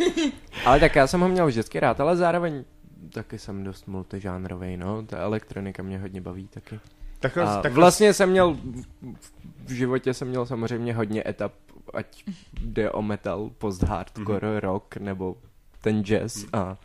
Ale 0.65 0.81
tak 0.81 0.97
já 0.97 1.07
jsem 1.07 1.21
ho 1.21 1.29
měl 1.29 1.47
vždycky 1.47 1.81
rád, 1.81 2.01
ale 2.01 2.17
zároveň 2.17 2.65
taky 3.13 3.39
jsem 3.39 3.65
dost 3.65 3.89
multižánrový, 3.89 4.77
no. 4.77 5.03
Ta 5.03 5.19
elektronika 5.19 5.83
mě 5.83 5.99
hodně 5.99 6.21
baví 6.21 6.49
taky. 6.49 6.81
Takhle, 7.21 7.43
A 7.45 7.63
takhle, 7.63 7.81
vlastně 7.81 8.13
jsem 8.13 8.31
měl, 8.31 8.57
v 9.65 9.73
životě 9.73 10.15
jsem 10.15 10.29
měl 10.29 10.47
samozřejmě 10.47 10.95
hodně 10.95 11.23
etap, 11.29 11.53
ať 11.95 12.25
jde 12.61 12.91
o 12.91 13.03
metal, 13.03 13.51
post-hardcore, 13.59 14.41
mm-hmm. 14.41 14.61
rock, 14.61 14.97
nebo 14.97 15.37
ten 15.83 16.03
jazz 16.05 16.37
Mhm. 16.37 16.49
a 16.53 16.79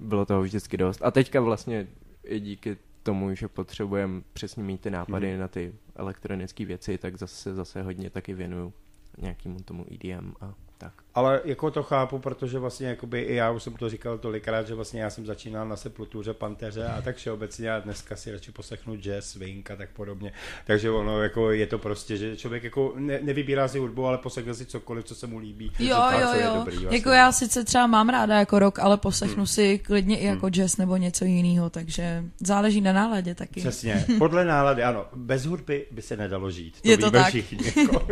bylo 0.00 0.26
toho 0.26 0.42
vždycky 0.42 0.76
dost. 0.76 1.00
A 1.04 1.10
teďka 1.10 1.40
vlastně 1.40 1.86
i 2.24 2.40
díky 2.40 2.76
tomu, 3.02 3.34
že 3.34 3.48
potřebujeme 3.48 4.22
přesně 4.32 4.62
mít 4.62 4.80
ty 4.80 4.90
nápady 4.90 5.26
Mhm. 5.26 5.36
mm-hmm. 5.36 5.40
na 5.40 5.48
ty 5.48 5.74
elektronické 5.96 6.64
věci, 6.64 6.98
tak 6.98 7.18
zase, 7.18 7.54
zase 7.54 7.82
hodně 7.82 8.10
taky 8.10 8.34
věnuju 8.34 8.72
nějakému 9.18 9.58
tomu 9.64 9.86
EDM 9.94 10.32
a 10.40 10.54
tak. 10.84 10.92
Ale 11.14 11.40
jako 11.44 11.70
to 11.70 11.82
chápu, 11.82 12.18
protože 12.18 12.58
vlastně 12.58 12.86
jakoby 12.86 13.20
i 13.20 13.34
já 13.34 13.50
už 13.50 13.62
jsem 13.62 13.72
to 13.72 13.88
říkal 13.88 14.18
tolikrát, 14.18 14.66
že 14.66 14.74
vlastně 14.74 15.02
já 15.02 15.10
jsem 15.10 15.26
začínal 15.26 15.68
na 15.68 15.76
Sepultuře, 15.76 16.34
Panteře 16.34 16.86
a 16.86 17.02
tak 17.02 17.16
všeobecně 17.16 17.72
a 17.72 17.80
dneska 17.80 18.16
si 18.16 18.32
radši 18.32 18.52
poslechnu 18.52 18.96
jazz, 18.96 19.26
swing 19.26 19.70
a 19.70 19.76
tak 19.76 19.90
podobně. 19.90 20.32
Takže 20.66 20.90
ono 20.90 21.22
jako 21.22 21.50
je 21.50 21.66
to 21.66 21.78
prostě, 21.78 22.16
že 22.16 22.36
člověk 22.36 22.64
jako 22.64 22.92
ne, 22.96 23.18
nevybírá 23.22 23.68
si 23.68 23.78
hudbu, 23.78 24.06
ale 24.06 24.18
poslechne 24.18 24.54
si 24.54 24.66
cokoliv, 24.66 25.04
co 25.04 25.14
se 25.14 25.26
mu 25.26 25.38
líbí. 25.38 25.72
Jo, 25.78 25.96
a 25.96 26.20
jo, 26.20 26.28
co 26.28 26.36
je 26.36 26.44
jo. 26.44 26.54
dobrý 26.54 26.76
vlastně. 26.76 26.98
Jako 26.98 27.10
já 27.10 27.32
sice 27.32 27.64
třeba 27.64 27.86
mám 27.86 28.08
ráda 28.08 28.38
jako 28.38 28.58
rock, 28.58 28.78
ale 28.78 28.96
poslechnu 28.96 29.34
Hmm. 29.34 29.46
si 29.46 29.78
klidně 29.78 30.18
i 30.18 30.26
jako 30.26 30.48
jazz 30.50 30.76
nebo 30.76 30.96
něco 30.96 31.24
jiného, 31.24 31.70
takže 31.70 32.24
záleží 32.40 32.80
na 32.80 32.92
náladě 32.92 33.34
taky. 33.34 33.60
Přesně, 33.60 34.06
podle 34.18 34.44
nálady, 34.44 34.82
ano. 34.82 35.06
Bez 35.16 35.46
hudby 35.46 35.86
by 35.90 36.02
se 36.02 36.16
nedalo 36.16 36.50
žít. 36.50 36.80
To 36.80 36.88
Je 36.88 36.98
to 36.98 37.10
tak. 37.10 37.28
všichni. 37.28 37.58
Jako. 37.76 38.08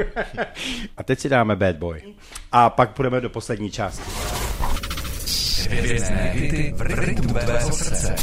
a 0.96 1.02
teď 1.02 1.18
si 1.18 1.28
dáme 1.28 1.56
Bad 1.56 1.76
Boy. 1.76 2.02
A 2.52 2.61
pak 2.70 2.90
půjdeme 2.90 3.20
do 3.20 3.30
poslední 3.30 3.70
části. 3.70 4.02
Hvězdné 5.70 6.30
hity 6.34 6.74
v 6.76 6.80
rytmu 6.82 7.34
tvého 7.34 7.72
srdce. 7.72 8.14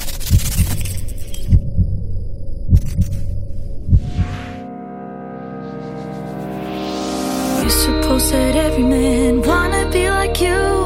You 7.63 7.69
suppose 7.69 8.31
that 8.31 8.55
every 8.55 8.83
man 8.83 9.41
wanna 9.41 9.89
be 9.91 10.09
like 10.11 10.41
you. 10.41 10.85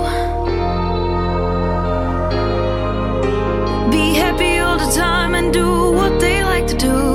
Be 3.91 4.19
happy 4.19 4.59
all 4.59 4.77
the 4.77 4.91
time 4.95 5.35
and 5.35 5.53
do 5.53 5.91
what 5.91 6.19
they 6.19 6.43
like 6.43 6.67
to 6.67 6.87
do. 6.87 7.12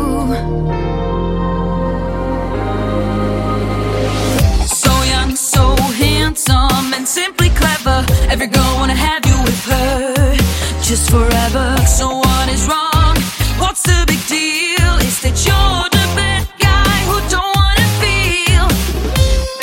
Simply 7.08 7.48
clever. 7.50 8.04
Every 8.28 8.48
girl 8.48 8.74
wanna 8.76 8.94
have 8.94 9.24
you 9.24 9.36
with 9.42 9.64
her, 9.64 10.36
just 10.82 11.10
forever. 11.10 11.76
So 11.86 12.06
what 12.18 12.48
is 12.50 12.66
wrong? 12.68 13.16
What's 13.58 13.82
the 13.82 14.04
big 14.06 14.20
deal? 14.26 14.92
Is 15.08 15.18
that 15.24 15.36
you're 15.46 15.88
the 15.96 16.06
bad 16.14 16.46
guy 16.58 16.96
who 17.08 17.16
don't 17.32 17.52
wanna 17.60 17.88
feel 18.02 18.66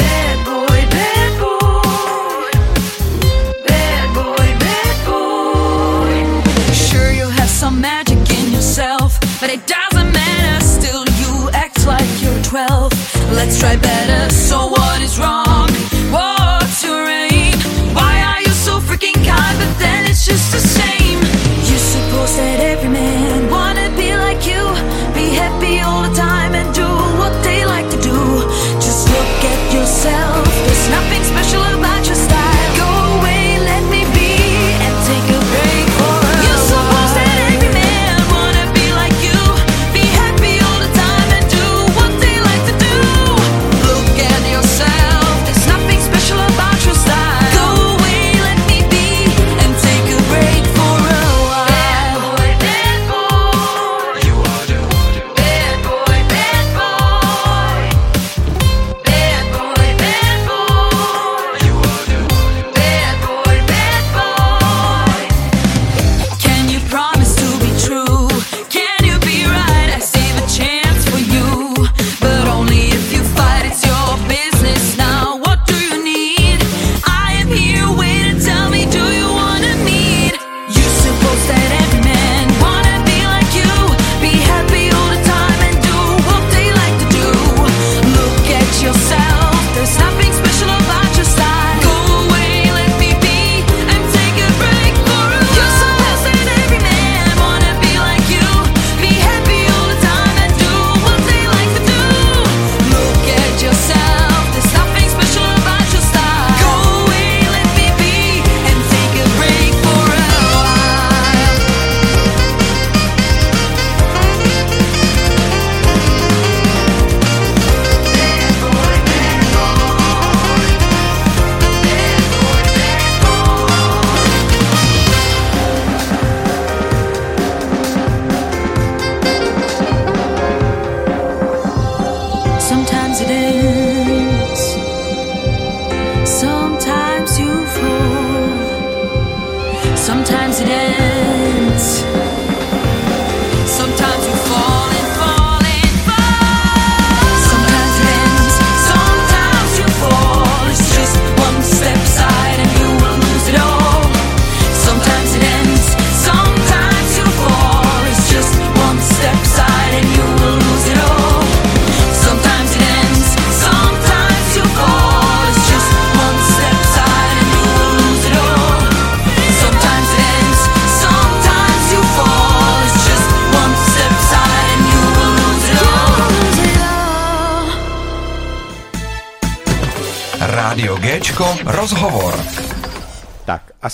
bad 0.01 0.35
boy, 0.49 0.79
bad 0.97 1.31
boy, 1.43 2.49
bad 3.69 4.07
boy, 4.17 4.47
bad 4.65 4.97
boy? 5.05 6.73
Sure, 6.73 7.11
you 7.11 7.29
have 7.29 7.49
some 7.49 7.79
magic 7.79 8.21
in 8.39 8.51
yourself, 8.51 9.19
but 9.39 9.51
it 9.51 9.61
doesn't 9.67 10.11
matter. 10.11 10.65
Still, 10.65 11.05
you 11.21 11.49
act 11.53 11.85
like 11.85 12.09
you're 12.23 12.41
12. 12.41 12.91
Let's 13.37 13.59
try 13.59 13.75
better. 13.75 14.33
So 14.33 14.74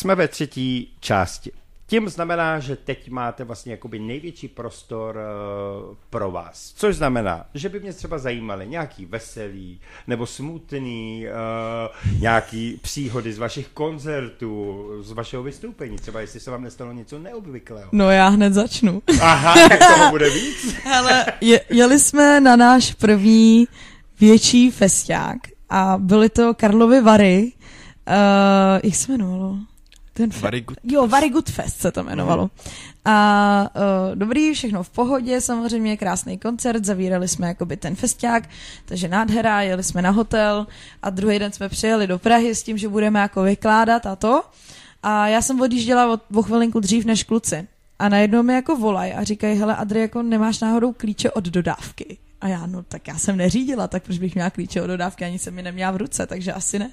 jsme 0.02 0.16
ve 0.16 0.28
třetí 0.28 0.94
části. 1.00 1.52
Tím 1.88 2.10
znamená, 2.10 2.60
že 2.60 2.76
teď 2.76 3.10
máte 3.10 3.44
vlastně 3.44 3.72
jakoby 3.72 4.00
největší 4.00 4.48
prostor 4.48 5.18
uh, 5.18 5.96
pro 6.10 6.32
vás. 6.32 6.74
Což 6.76 6.96
znamená, 6.96 7.46
že 7.54 7.70
by 7.70 7.80
mě 7.80 7.94
třeba 7.94 8.18
zajímaly 8.18 8.68
nějaký 8.68 9.06
veselý 9.06 9.80
nebo 10.08 10.26
smutný, 10.26 11.26
uh, 11.28 12.20
nějaký 12.20 12.80
příhody 12.82 13.34
z 13.34 13.38
vašich 13.38 13.68
koncertů, 13.68 14.86
z 15.02 15.12
vašeho 15.12 15.44
vystoupení. 15.44 15.98
Třeba 15.98 16.22
jestli 16.22 16.40
se 16.40 16.52
vám 16.52 16.64
nestalo 16.64 16.92
něco 16.92 17.20
neobvyklého. 17.20 17.90
No 17.92 18.12
já 18.12 18.28
hned 18.28 18.54
začnu. 18.54 19.02
Aha, 19.22 19.54
tak 19.70 19.80
toho 19.80 20.10
bude 20.10 20.30
víc. 20.30 20.74
Hele, 20.84 21.26
je, 21.42 21.62
jeli 21.70 22.00
jsme 22.00 22.40
na 22.40 22.56
náš 22.56 22.94
první 22.94 23.68
větší 24.20 24.72
festiák 24.72 25.38
a 25.70 25.98
byly 25.98 26.30
to 26.30 26.54
Karlovy 26.54 27.02
Vary. 27.02 27.52
Uh, 28.08 28.80
jak 28.84 28.96
se 28.96 29.12
jmenovalo? 29.12 29.58
Ten 30.22 30.30
fe- 30.30 30.42
Very 30.42 30.62
good. 30.62 30.78
Jo, 30.84 31.08
Very 31.08 31.30
Good 31.30 31.50
Fest 31.50 31.80
se 31.82 31.92
to 31.92 32.00
jmenovalo. 32.04 32.50
A 33.06 33.70
uh, 33.76 34.16
dobrý, 34.16 34.54
všechno 34.54 34.84
v 34.84 34.90
pohodě, 34.90 35.42
samozřejmě 35.42 35.98
krásný 35.98 36.38
koncert, 36.38 36.86
zavírali 36.86 37.28
jsme 37.28 37.48
jakoby 37.48 37.78
ten 37.78 37.96
festiák, 37.96 38.50
takže 38.86 39.08
nádhera, 39.08 39.62
jeli 39.62 39.84
jsme 39.84 40.02
na 40.02 40.10
hotel 40.10 40.68
a 41.02 41.10
druhý 41.10 41.40
den 41.40 41.52
jsme 41.52 41.70
přijeli 41.70 42.08
do 42.08 42.20
Prahy 42.20 42.56
s 42.56 42.64
tím, 42.64 42.78
že 42.78 42.90
budeme 42.90 43.20
jako 43.20 43.44
vykládat 43.44 44.06
a 44.06 44.16
to. 44.16 44.44
A 45.04 45.28
já 45.28 45.42
jsem 45.42 45.62
odjížděla 45.62 46.12
od 46.14 46.22
o 46.36 46.42
chvilinku 46.42 46.80
dřív 46.80 47.06
než 47.06 47.24
kluci. 47.24 47.68
A 48.00 48.10
najednou 48.10 48.44
mi 48.44 48.54
jako 48.54 48.76
volaj 48.76 49.14
a 49.18 49.24
říkají, 49.24 49.60
hele 49.60 49.76
Adri, 49.76 50.02
jako 50.02 50.22
nemáš 50.22 50.60
náhodou 50.60 50.94
klíče 50.94 51.32
od 51.32 51.44
dodávky. 51.46 52.18
A 52.42 52.48
já, 52.48 52.66
no 52.66 52.84
tak 52.84 53.08
já 53.08 53.18
jsem 53.18 53.38
neřídila, 53.38 53.88
tak 53.88 54.04
proč 54.04 54.18
bych 54.18 54.36
měla 54.36 54.50
klíče 54.50 54.82
od 54.82 54.88
dodávky, 54.88 55.26
ani 55.26 55.40
jsem 55.40 55.54
mi 55.54 55.64
neměla 55.64 55.92
v 55.92 55.98
ruce, 55.98 56.28
takže 56.28 56.54
asi 56.54 56.80
ne. 56.80 56.92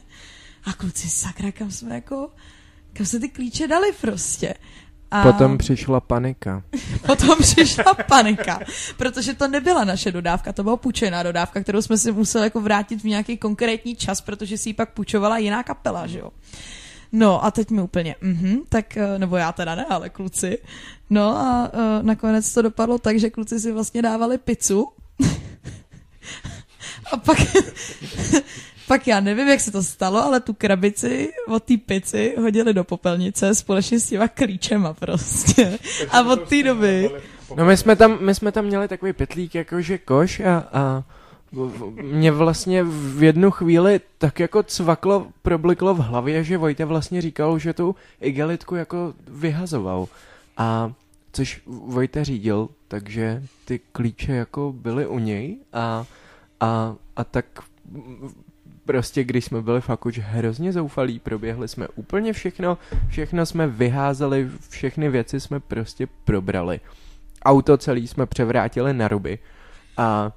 A 0.65 0.73
kluci, 0.73 1.09
sakra, 1.09 1.53
kam 1.53 1.71
jsme 1.71 1.95
jako, 1.95 2.31
kam 2.99 3.07
se 3.07 3.21
ty 3.21 3.29
klíče 3.29 3.67
dali 3.69 3.93
prostě. 4.01 4.55
A 5.11 5.23
Potom 5.23 5.59
přišla 5.59 6.01
panika. 6.01 6.63
potom 7.07 7.39
přišla 7.39 7.95
panika, 7.95 8.61
protože 8.97 9.35
to 9.35 9.49
nebyla 9.49 9.85
naše 9.85 10.13
dodávka, 10.13 10.53
to 10.53 10.63
byla 10.63 10.77
půjčená 10.77 11.23
dodávka, 11.23 11.61
kterou 11.61 11.83
jsme 11.83 11.99
si 11.99 12.13
museli 12.13 12.45
jako 12.45 12.61
vrátit 12.61 13.03
v 13.03 13.05
nějaký 13.05 13.37
konkrétní 13.37 13.97
čas, 13.97 14.21
protože 14.21 14.59
si 14.59 14.69
ji 14.69 14.75
pak 14.75 14.93
půjčovala 14.93 15.39
jiná 15.39 15.63
kapela, 15.63 16.07
že 16.07 16.19
jo. 16.19 16.31
No 17.13 17.45
a 17.45 17.51
teď 17.51 17.71
mi 17.71 17.83
úplně, 17.83 18.17
mhm, 18.21 18.59
tak, 18.69 18.97
eh, 18.97 19.19
nebo 19.19 19.37
já 19.37 19.53
teda 19.53 19.75
ne, 19.75 19.85
ale 19.85 20.09
kluci. 20.09 20.59
No 21.11 21.37
a 21.37 21.71
uh, 21.75 22.03
nakonec 22.03 22.53
to 22.53 22.63
dopadlo 22.63 22.99
tak, 22.99 23.21
že 23.21 23.31
kluci 23.31 23.61
si 23.61 23.73
vlastně 23.73 24.03
dávali 24.03 24.39
pizzu. 24.39 24.89
a 27.13 27.17
pak, 27.17 27.39
pak 28.89 29.07
já 29.07 29.21
nevím, 29.21 29.49
jak 29.49 29.61
se 29.61 29.73
to 29.73 29.83
stalo, 29.83 30.25
ale 30.25 30.41
tu 30.41 30.55
krabici 30.55 31.33
od 31.49 31.63
té 31.63 31.77
pici 31.77 32.35
hodili 32.41 32.75
do 32.75 32.85
popelnice 32.85 33.55
společně 33.55 34.01
s 34.01 34.09
těma 34.09 34.29
klíčema 34.29 34.95
prostě. 34.95 35.79
A 36.11 36.23
od 36.23 36.49
té 36.49 36.63
doby... 36.63 37.11
No 37.57 37.65
my 37.65 37.77
jsme 37.77 37.97
tam, 37.97 38.19
my 38.21 38.35
jsme 38.35 38.53
tam 38.53 38.65
měli 38.65 38.89
takový 38.89 39.13
pytlík 39.13 39.55
jakože 39.55 39.99
koš 39.99 40.41
a, 40.41 40.69
a 40.73 41.05
mě 42.03 42.33
vlastně 42.33 42.85
v 42.85 43.23
jednu 43.23 43.51
chvíli 43.51 44.01
tak 44.19 44.41
jako 44.41 44.63
cvaklo, 44.63 45.27
probliklo 45.43 45.95
v 45.95 45.99
hlavě, 45.99 46.45
že 46.45 46.59
Vojta 46.59 46.85
vlastně 46.85 47.23
říkal, 47.23 47.59
že 47.59 47.73
tu 47.73 47.97
igelitku 48.21 48.75
jako 48.75 49.15
vyhazoval. 49.29 50.09
A 50.57 50.93
což 51.33 51.63
Vojta 51.67 52.25
řídil, 52.25 52.69
takže 52.89 53.43
ty 53.65 53.81
klíče 53.93 54.33
jako 54.33 54.75
byly 54.77 55.07
u 55.07 55.19
něj 55.19 55.57
a, 55.73 56.05
a, 56.61 56.95
a 57.17 57.25
tak 57.25 57.45
prostě 58.89 59.25
když 59.25 59.45
jsme 59.45 59.63
byli 59.63 59.81
fakt 59.81 60.07
už 60.07 60.19
hrozně 60.19 60.73
zoufalí, 60.73 61.19
proběhli 61.19 61.69
jsme 61.69 61.89
úplně 61.95 62.33
všechno, 62.33 62.79
všechno 63.09 63.47
jsme 63.47 63.67
vyházeli, 63.67 64.49
všechny 64.71 65.09
věci 65.09 65.41
jsme 65.41 65.61
prostě 65.61 66.09
probrali. 66.25 66.81
Auto 67.45 67.77
celý 67.77 68.09
jsme 68.09 68.27
převrátili 68.27 68.95
na 68.95 69.09
ruby 69.09 69.39
a 69.97 70.33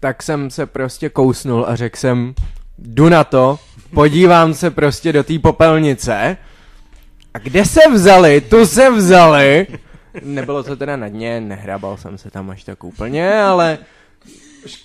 tak 0.00 0.22
jsem 0.22 0.50
se 0.50 0.66
prostě 0.66 1.08
kousnul 1.08 1.64
a 1.68 1.76
řekl 1.76 1.96
jsem, 1.96 2.34
jdu 2.78 3.08
na 3.08 3.24
to, 3.24 3.58
podívám 3.94 4.54
se 4.54 4.70
prostě 4.70 5.12
do 5.12 5.24
té 5.24 5.38
popelnice 5.38 6.36
a 7.34 7.38
kde 7.38 7.64
se 7.64 7.80
vzali, 7.92 8.40
tu 8.40 8.66
se 8.66 8.90
vzali. 8.90 9.66
Nebylo 10.22 10.62
to 10.62 10.76
teda 10.76 10.96
na 10.96 11.08
dně, 11.08 11.40
nehrabal 11.40 11.96
jsem 11.96 12.18
se 12.18 12.30
tam 12.30 12.50
až 12.50 12.64
tak 12.64 12.84
úplně, 12.84 13.34
ale 13.42 13.78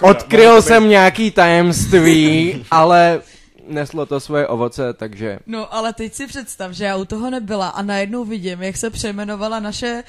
odkryl 0.01 0.61
jsem 0.61 0.89
nějaký 0.89 1.31
tajemství, 1.31 2.65
ale 2.71 3.21
neslo 3.67 4.05
to 4.05 4.19
svoje 4.19 4.47
ovoce, 4.47 4.93
takže 4.93 5.39
No 5.47 5.73
ale 5.73 5.93
teď 5.93 6.13
si 6.13 6.27
představ, 6.27 6.71
že 6.71 6.85
já 6.85 6.97
u 6.97 7.05
toho 7.05 7.29
nebyla 7.29 7.67
a 7.67 7.81
najednou 7.81 8.25
vidím, 8.25 8.61
jak 8.61 8.77
se 8.77 8.89
přejmenovala 8.89 9.59
naše 9.59 10.03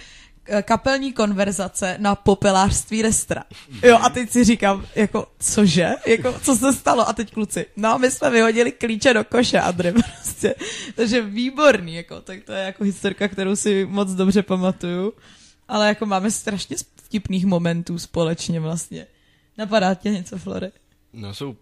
eh, 0.47 0.63
kapelní 0.63 1.13
konverzace 1.13 1.97
na 2.01 2.15
popelářství 2.15 3.03
restra. 3.03 3.45
Jo, 3.83 3.99
a 4.03 4.11
teď 4.11 4.31
si 4.31 4.45
říkám, 4.45 4.87
jako, 4.95 5.27
cože? 5.39 5.91
Jako, 6.07 6.35
co 6.43 6.57
se 6.57 6.73
stalo? 6.73 7.09
A 7.09 7.13
teď 7.13 7.33
kluci, 7.35 7.67
no, 7.77 7.99
my 7.99 8.11
jsme 8.11 8.31
vyhodili 8.31 8.73
klíče 8.73 9.15
do 9.15 9.25
koše, 9.25 9.61
Adry, 9.61 9.93
prostě. 10.23 10.55
Takže 10.95 11.23
výborný, 11.23 11.95
jako, 11.95 12.21
tak 12.21 12.39
to 12.45 12.53
je 12.53 12.65
jako 12.65 12.85
historka, 12.85 13.29
kterou 13.29 13.57
si 13.57 13.87
moc 13.91 14.11
dobře 14.11 14.43
pamatuju. 14.43 15.13
Ale 15.69 15.89
jako 15.89 16.07
máme 16.07 16.31
strašně 16.31 16.77
vtipných 16.97 17.47
momentů 17.47 17.99
společně 17.99 18.61
vlastně. 18.61 19.07
Napadá 19.59 19.95
tě 19.95 20.11
něco, 20.11 20.39
Flory? 20.39 20.73
No 21.13 21.35
jsou 21.35 21.57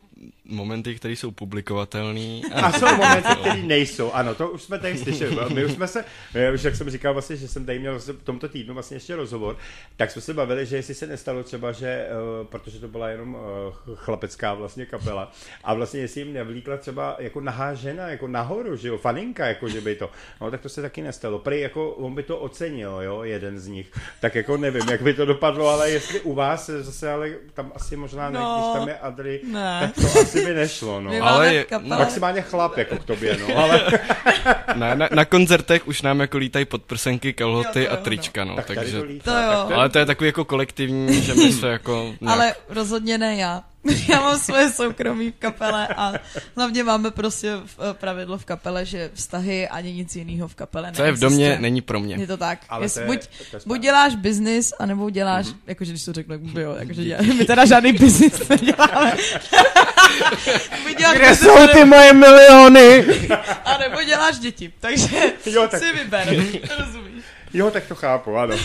momenty, 0.45 0.95
které 0.95 1.17
jsou 1.17 1.31
publikovatelné. 1.31 2.41
A 2.55 2.73
jsou 2.79 2.87
momenty, 2.97 3.29
které 3.41 3.63
nejsou. 3.63 4.13
Ano, 4.13 4.35
to 4.35 4.51
už 4.51 4.63
jsme 4.63 4.79
tady 4.79 4.99
slyšeli. 4.99 5.37
My 5.55 5.65
už 5.65 5.73
jsme 5.73 5.89
se, 5.89 6.05
my 6.35 6.53
už 6.53 6.63
jak 6.63 6.77
jsem 6.77 6.91
říkal 6.91 7.13
vlastně, 7.13 7.37
že 7.37 7.49
jsem 7.49 7.67
tady 7.67 7.79
měl 7.79 7.99
v 7.99 8.25
tomto 8.25 8.49
týdnu 8.49 8.75
vlastně 8.75 8.97
ještě 8.97 9.17
rozhovor, 9.17 9.57
tak 9.97 10.11
jsme 10.11 10.23
se 10.23 10.35
bavili, 10.35 10.67
že 10.67 10.77
jestli 10.77 10.95
se 10.95 11.07
nestalo 11.07 11.43
třeba, 11.43 11.73
že, 11.73 12.07
uh, 12.41 12.47
protože 12.47 12.81
to 12.81 12.89
byla 12.89 13.09
jenom 13.09 13.35
uh, 13.35 13.95
chlapecká 13.95 14.55
vlastně 14.55 14.87
kapela, 14.87 15.33
a 15.65 15.75
vlastně 15.75 16.01
jestli 16.01 16.21
jim 16.21 16.33
nevlíkla 16.33 16.77
třeba 16.77 17.17
jako 17.19 17.41
nahá 17.41 17.75
žena, 17.75 18.09
jako 18.09 18.29
nahoru, 18.29 18.77
že 18.77 18.89
jo, 18.89 18.99
faninka, 18.99 19.47
jako 19.47 19.69
že 19.69 19.81
by 19.81 19.95
to, 19.95 20.11
no 20.41 20.51
tak 20.51 20.61
to 20.61 20.69
se 20.69 20.83
taky 20.83 21.03
nestalo. 21.03 21.39
Prý 21.39 21.61
jako 21.61 21.91
on 21.91 22.15
by 22.15 22.23
to 22.23 22.39
ocenil, 22.39 23.01
jo, 23.03 23.23
jeden 23.23 23.59
z 23.59 23.67
nich. 23.69 23.93
Tak 24.21 24.35
jako 24.35 24.57
nevím, 24.57 24.89
jak 24.91 25.03
by 25.03 25.15
to 25.15 25.25
dopadlo, 25.25 25.69
ale 25.69 25.91
jestli 25.91 26.21
u 26.21 26.35
vás 26.35 26.67
zase, 26.67 27.13
ale 27.13 27.31
tam 27.55 27.73
asi 27.75 27.97
možná 27.97 28.31
ne, 28.31 28.39
No, 28.39 28.55
když 28.59 28.79
tam 28.81 28.89
je 28.89 28.99
Adry, 28.99 29.41
ne. 29.53 29.93
tak 29.97 30.13
to 30.13 30.21
asi 30.21 30.34
by 30.41 30.55
nešlo, 30.55 31.01
no. 31.01 31.11
Ale 31.23 31.55
je-. 31.55 31.67
Maximálně 31.83 32.43
chlap 32.43 32.77
jako 32.79 32.97
k 32.97 33.05
tobě, 33.05 33.37
no, 33.49 33.57
ale 33.57 33.87
Na, 34.75 34.95
na, 34.95 35.09
na 35.13 35.25
koncertech 35.25 35.89
už 35.89 36.03
nám 36.03 36.21
jako 36.21 36.39
lítají 36.39 36.65
podprsenky, 36.65 37.33
kalhoty 37.33 37.83
Jo, 37.85 37.89
a 37.91 37.95
no. 37.97 38.01
trička, 38.03 38.45
no, 38.45 38.57
tak 38.57 38.67
takže... 38.67 38.99
to 38.99 39.05
lítá. 39.05 39.33
To 39.33 39.39
jo. 39.53 39.59
tak 39.59 39.69
to 39.69 39.75
Ale 39.75 39.89
to 39.89 39.99
je 39.99 40.07
takový 40.07 40.29
jako 40.29 40.45
kolektivní, 40.45 41.23
že 41.23 41.35
my 41.35 41.53
se 41.53 41.69
jako... 41.69 42.13
nějak- 42.21 42.35
Ale 42.39 42.55
rozhodně 42.69 43.19
ne 43.19 43.37
já. 43.37 43.63
Já 44.09 44.21
mám 44.21 44.39
svoje 44.39 44.71
soukromí 44.71 45.31
v 45.31 45.35
kapele 45.39 45.89
a 45.97 46.13
hlavně 46.57 46.85
máme 46.85 47.11
prostě 47.11 47.57
v- 47.67 47.79
eh, 47.91 47.95
pravidlo 47.95 48.39
v 48.39 48.45
kapele, 48.45 48.87
že 48.87 49.11
vztahy 49.15 49.69
ani 49.69 49.93
nic 49.93 50.17
jiného 50.17 50.49
v 50.49 50.55
kapele 50.55 50.93
Co 50.93 51.03
je 51.05 51.13
v 51.13 51.19
domě, 51.21 51.57
není 51.61 51.81
pro 51.81 52.01
mě. 52.01 52.17
Je 52.17 52.27
to 52.27 52.37
tak. 52.37 52.59
Ale 52.69 52.85
Jest, 52.85 52.95
to 52.95 53.01
je- 53.01 53.07
buď, 53.07 53.21
to 53.51 53.57
je 53.57 53.61
buď 53.67 53.81
děláš 53.81 54.15
biznis, 54.15 54.73
anebo 54.79 55.11
děláš, 55.11 55.47
mm-hmm. 55.47 55.57
jakože 55.67 55.91
když 55.93 56.05
to 56.05 56.13
řeknu, 56.13 56.35
jak 56.35 56.43
jo, 56.55 56.75
jakože 56.79 57.05
dělá, 57.05 57.23
my 57.39 57.45
teda 57.45 57.65
žádný 57.65 57.93
biznis 57.93 58.49
neděláme. 58.49 59.13
buď 60.83 60.99
děláš 60.99 61.17
kde 61.17 61.29
business, 61.31 61.41
jsou 61.59 61.67
ty 61.73 61.85
moje 61.85 62.13
miliony? 62.13 63.05
anebo 63.65 64.03
děláš 64.03 64.39
děti. 64.39 64.73
Takže 64.81 65.09
Jo, 65.47 65.69
tak- 65.71 65.83
si 65.83 65.93
vyber. 65.93 66.29
Rozumíš? 66.79 67.25
Jo, 67.55 67.71
tak 67.71 67.87
to 67.87 67.95
chápu, 67.95 68.37
ano. 68.37 68.57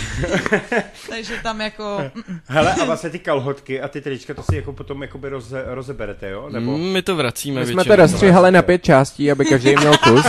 Takže 1.10 1.34
tam 1.44 1.62
jako... 1.62 2.12
Hele, 2.48 2.74
a 2.74 2.86
vlastně 2.86 3.10
ty 3.10 3.20
kalhotky 3.20 3.82
a 3.82 3.88
ty 3.88 4.02
trička, 4.02 4.34
to 4.34 4.44
si 4.44 4.56
jako 4.56 4.74
potom 4.74 5.02
jakoby 5.02 5.30
roze, 5.30 5.64
rozeberete, 5.68 6.30
jo? 6.30 6.50
Nebo... 6.50 6.78
Mm, 6.78 6.84
My 6.84 7.02
to 7.02 7.16
vracíme 7.16 7.62
My 7.62 7.68
jsme 7.68 7.86
to 7.86 7.96
rozstřihali 7.96 8.52
na 8.52 8.62
pět 8.62 8.84
částí, 8.84 9.32
aby 9.32 9.46
každý 9.46 9.76
měl 9.76 9.98
kus. 9.98 10.26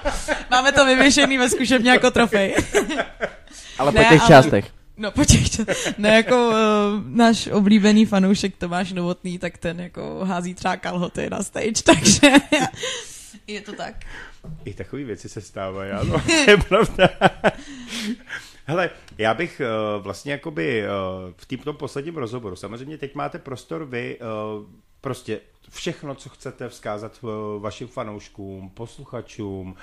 Máme 0.50 0.72
to 0.72 0.86
vyvěšený 0.86 1.38
ve 1.38 1.50
zkušebně 1.50 1.90
jako 1.90 2.10
trofej. 2.10 2.54
Ale 3.78 3.92
po 3.92 3.98
těch 3.98 4.20
ale- 4.20 4.28
částech. 4.28 4.64
No 5.00 5.10
počkej, 5.10 5.44
ne 5.98 6.16
jako 6.16 6.48
uh, 6.48 6.54
náš 7.06 7.46
oblíbený 7.46 8.06
fanoušek 8.06 8.56
Tomáš 8.56 8.92
Novotný, 8.92 9.38
tak 9.38 9.58
ten 9.58 9.80
jako 9.80 10.20
hází 10.24 10.54
třeba 10.54 10.76
kalhoty 10.76 11.30
na 11.30 11.42
stage, 11.42 11.82
takže 11.84 12.30
je 13.46 13.60
to 13.60 13.72
tak. 13.72 13.94
I 14.64 14.74
takové 14.74 15.04
věci 15.04 15.28
se 15.28 15.40
stávají, 15.40 15.90
ano, 15.90 16.22
je 16.48 16.56
pravda. 16.56 17.08
Hele, 18.64 18.90
já 19.18 19.34
bych 19.34 19.60
uh, 19.60 20.02
vlastně 20.02 20.32
jakoby 20.32 20.84
uh, 21.48 21.60
v 21.60 21.64
tom 21.64 21.76
posledním 21.76 22.16
rozhovoru, 22.16 22.56
samozřejmě 22.56 22.98
teď 22.98 23.14
máte 23.14 23.38
prostor 23.38 23.84
vy, 23.84 24.18
uh, 24.18 24.66
prostě 25.00 25.40
všechno, 25.70 26.14
co 26.14 26.28
chcete 26.28 26.68
vzkázat 26.68 27.20
vašim 27.58 27.88
fanouškům, 27.88 28.70
posluchačům, 28.70 29.76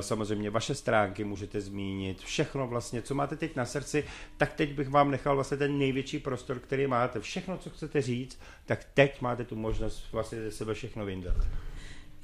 samozřejmě 0.00 0.50
vaše 0.50 0.74
stránky 0.74 1.24
můžete 1.24 1.60
zmínit, 1.60 2.20
všechno 2.20 2.66
vlastně, 2.66 3.02
co 3.02 3.14
máte 3.14 3.36
teď 3.36 3.56
na 3.56 3.66
srdci, 3.66 4.04
tak 4.36 4.52
teď 4.52 4.72
bych 4.72 4.88
vám 4.88 5.10
nechal 5.10 5.34
vlastně 5.34 5.56
ten 5.56 5.78
největší 5.78 6.18
prostor, 6.18 6.58
který 6.58 6.86
máte. 6.86 7.20
Všechno, 7.20 7.58
co 7.58 7.70
chcete 7.70 8.02
říct, 8.02 8.40
tak 8.66 8.84
teď 8.94 9.20
máte 9.20 9.44
tu 9.44 9.56
možnost 9.56 10.12
vlastně 10.12 10.42
ze 10.42 10.50
sebe 10.50 10.74
všechno 10.74 11.04
vyndat. 11.04 11.36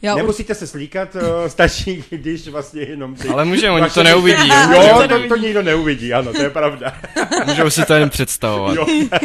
Já 0.03 0.14
Nemusíte 0.14 0.55
se 0.55 0.66
slíkat, 0.66 1.16
eh, 1.16 1.48
stačí, 1.51 2.05
když 2.11 2.48
vlastně 2.48 2.82
jenom 2.82 3.14
ty... 3.14 3.28
Ale 3.28 3.44
může, 3.44 3.70
oni 3.70 3.90
to 3.90 4.03
neuvidí. 4.03 4.48
jo. 4.48 4.82
Jo, 4.82 5.03
to 5.03 5.09
to, 5.09 5.28
to 5.28 5.36
nikdo 5.36 5.62
neuvidí, 5.62 6.14
ano, 6.14 6.32
to 6.32 6.42
je 6.42 6.51
pravda. 6.51 6.92
Můžou 7.46 7.70
si 7.70 7.84
to 7.84 7.94
jen 7.94 8.11
představovat. 8.11 8.76
Jo, 8.76 8.86
tak 9.11 9.22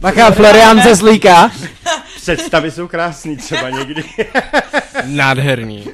Bacha, 0.00 0.30
Florian 0.30 0.82
ze 0.82 0.94
Zlíka. 0.94 1.50
představy 2.16 2.70
jsou 2.70 2.88
krásný 2.88 3.36
třeba 3.36 3.70
někdy. 3.70 4.04
Nádherný. 5.04 5.84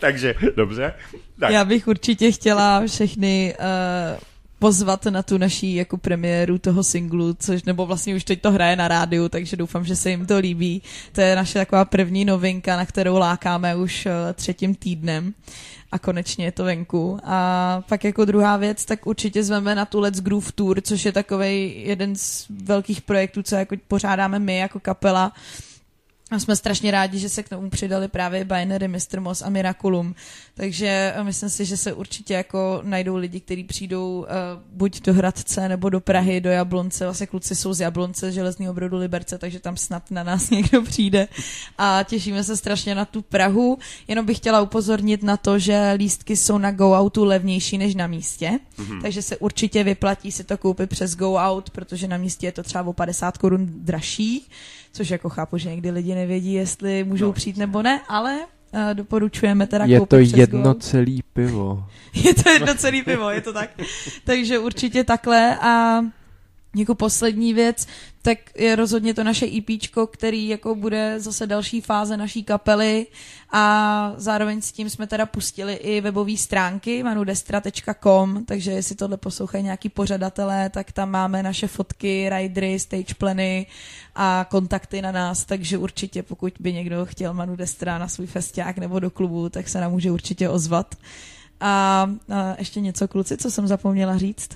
Takže, 0.00 0.34
dobře. 0.56 0.94
Tak, 1.40 1.50
Já 1.50 1.64
bych 1.64 1.88
určitě 1.88 2.32
chtěla 2.32 2.82
všechny 2.86 3.54
uh, 3.60 4.18
pozvat 4.62 5.04
na 5.04 5.22
tu 5.22 5.38
naší 5.38 5.74
jako 5.74 5.96
premiéru 5.96 6.58
toho 6.58 6.84
singlu, 6.84 7.34
což 7.34 7.62
nebo 7.62 7.86
vlastně 7.86 8.14
už 8.14 8.24
teď 8.24 8.40
to 8.40 8.50
hraje 8.50 8.76
na 8.76 8.88
rádiu, 8.88 9.28
takže 9.28 9.56
doufám, 9.56 9.84
že 9.84 9.96
se 9.96 10.10
jim 10.10 10.26
to 10.26 10.38
líbí. 10.38 10.82
To 11.12 11.20
je 11.20 11.36
naše 11.36 11.58
taková 11.58 11.84
první 11.84 12.24
novinka, 12.24 12.76
na 12.76 12.86
kterou 12.86 13.18
lákáme 13.18 13.76
už 13.76 14.06
uh, 14.06 14.12
třetím 14.34 14.74
týdnem 14.74 15.34
a 15.92 15.98
konečně 15.98 16.44
je 16.44 16.52
to 16.52 16.64
venku. 16.64 17.18
A 17.24 17.82
pak 17.88 18.04
jako 18.04 18.24
druhá 18.24 18.56
věc, 18.56 18.84
tak 18.84 19.06
určitě 19.06 19.44
zveme 19.44 19.74
na 19.74 19.84
tu 19.84 20.00
Let's 20.00 20.20
Groove 20.20 20.52
Tour, 20.54 20.80
což 20.80 21.04
je 21.04 21.12
takový 21.12 21.74
jeden 21.86 22.16
z 22.16 22.46
velkých 22.50 23.00
projektů, 23.00 23.42
co 23.42 23.54
jako 23.54 23.76
pořádáme 23.88 24.38
my 24.38 24.58
jako 24.58 24.80
kapela. 24.80 25.32
A 26.32 26.38
jsme 26.38 26.56
strašně 26.56 26.90
rádi, 26.90 27.18
že 27.18 27.28
se 27.28 27.42
k 27.42 27.48
tomu 27.48 27.70
přidali 27.70 28.08
právě 28.08 28.44
Binary, 28.44 28.88
Mr. 28.88 29.20
Moss 29.20 29.42
a 29.42 29.50
Miraculum. 29.50 30.14
Takže 30.54 31.12
eh, 31.16 31.24
myslím 31.24 31.50
si, 31.50 31.64
že 31.64 31.76
se 31.76 31.92
určitě 31.92 32.34
jako 32.34 32.80
najdou 32.84 33.16
lidi, 33.16 33.40
kteří 33.40 33.64
přijdou 33.64 34.18
uh, 34.18 34.26
buď 34.72 35.02
do 35.02 35.14
Hradce 35.14 35.68
nebo 35.68 35.88
do 35.88 36.00
Prahy, 36.00 36.40
do 36.40 36.50
Jablonce. 36.50 37.04
Vlastně 37.04 37.26
kluci 37.26 37.54
jsou 37.54 37.72
z 37.72 37.80
Jablonce, 37.80 38.32
Železného 38.32 38.74
brodu 38.74 38.96
Liberce, 38.96 39.38
takže 39.38 39.60
tam 39.60 39.76
snad 39.76 40.10
na 40.10 40.22
nás 40.22 40.50
někdo 40.50 40.82
přijde. 40.82 41.28
A 41.78 42.02
těšíme 42.02 42.44
se 42.44 42.56
strašně 42.56 42.94
na 42.94 43.04
tu 43.04 43.22
Prahu. 43.22 43.78
Jenom 44.08 44.26
bych 44.26 44.36
chtěla 44.36 44.60
upozornit 44.60 45.22
na 45.22 45.36
to, 45.36 45.58
že 45.58 45.92
lístky 45.96 46.36
jsou 46.36 46.58
na 46.58 46.70
Go 46.70 47.00
Outu 47.00 47.24
levnější 47.24 47.78
než 47.78 47.94
na 47.94 48.06
místě. 48.06 48.58
Mm-hmm. 48.78 49.02
Takže 49.02 49.22
se 49.22 49.36
určitě 49.36 49.84
vyplatí 49.84 50.32
si 50.32 50.44
to 50.44 50.58
koupit 50.58 50.90
přes 50.90 51.16
Go 51.16 51.34
Out, 51.34 51.70
protože 51.70 52.08
na 52.08 52.16
místě 52.16 52.46
je 52.46 52.52
to 52.52 52.62
třeba 52.62 52.84
o 52.84 52.92
50 52.92 53.38
korun 53.38 53.66
dražší 53.66 54.48
což 54.92 55.10
jako 55.10 55.28
chápu, 55.28 55.58
že 55.58 55.70
někdy 55.70 55.90
lidi 55.90 56.14
nevědí, 56.14 56.52
jestli 56.52 57.04
můžou 57.04 57.26
no, 57.26 57.32
přijít 57.32 57.56
nebo 57.56 57.82
ne, 57.82 58.00
ale 58.08 58.38
uh, 58.72 58.80
doporučujeme 58.94 59.66
teda 59.66 59.84
Je 59.84 59.98
koupit 59.98 60.10
to 60.10 60.24
přes 60.24 60.38
jedno 60.38 60.62
Go. 60.62 60.74
celý 60.74 61.22
pivo. 61.32 61.84
Je 62.14 62.34
to 62.34 62.50
jedno 62.50 62.74
celý 62.74 63.02
pivo, 63.02 63.30
je 63.30 63.40
to 63.40 63.52
tak. 63.52 63.70
Takže 64.24 64.58
určitě 64.58 65.04
takhle 65.04 65.56
a 65.60 66.00
jako 66.76 66.94
poslední 66.94 67.54
věc, 67.54 67.86
tak 68.22 68.38
je 68.56 68.76
rozhodně 68.76 69.14
to 69.14 69.24
naše 69.24 69.46
EPčko, 69.46 70.06
který 70.06 70.48
jako 70.48 70.74
bude 70.74 71.20
zase 71.20 71.46
další 71.46 71.80
fáze 71.80 72.16
naší 72.16 72.44
kapely 72.44 73.06
a 73.52 74.14
zároveň 74.16 74.62
s 74.62 74.72
tím 74.72 74.90
jsme 74.90 75.06
teda 75.06 75.26
pustili 75.26 75.74
i 75.74 76.00
webové 76.00 76.36
stránky 76.36 77.02
manudestra.com, 77.02 78.44
takže 78.44 78.72
jestli 78.72 78.94
tohle 78.94 79.16
poslouchají 79.16 79.64
nějaký 79.64 79.88
pořadatelé, 79.88 80.70
tak 80.70 80.92
tam 80.92 81.10
máme 81.10 81.42
naše 81.42 81.66
fotky, 81.66 82.30
ridery, 82.36 82.78
stage 82.78 83.14
plany 83.18 83.66
a 84.14 84.46
kontakty 84.50 85.02
na 85.02 85.12
nás, 85.12 85.44
takže 85.44 85.78
určitě 85.78 86.22
pokud 86.22 86.52
by 86.60 86.72
někdo 86.72 87.06
chtěl 87.06 87.34
Manu 87.34 87.56
Destra 87.56 87.98
na 87.98 88.08
svůj 88.08 88.26
festiák 88.26 88.78
nebo 88.78 89.00
do 89.00 89.10
klubu, 89.10 89.48
tak 89.48 89.68
se 89.68 89.80
nám 89.80 89.90
může 89.90 90.10
určitě 90.10 90.48
ozvat. 90.48 90.94
A, 91.60 92.10
a 92.34 92.54
ještě 92.58 92.80
něco 92.80 93.08
kluci, 93.08 93.36
co 93.36 93.50
jsem 93.50 93.66
zapomněla 93.66 94.18
říct? 94.18 94.48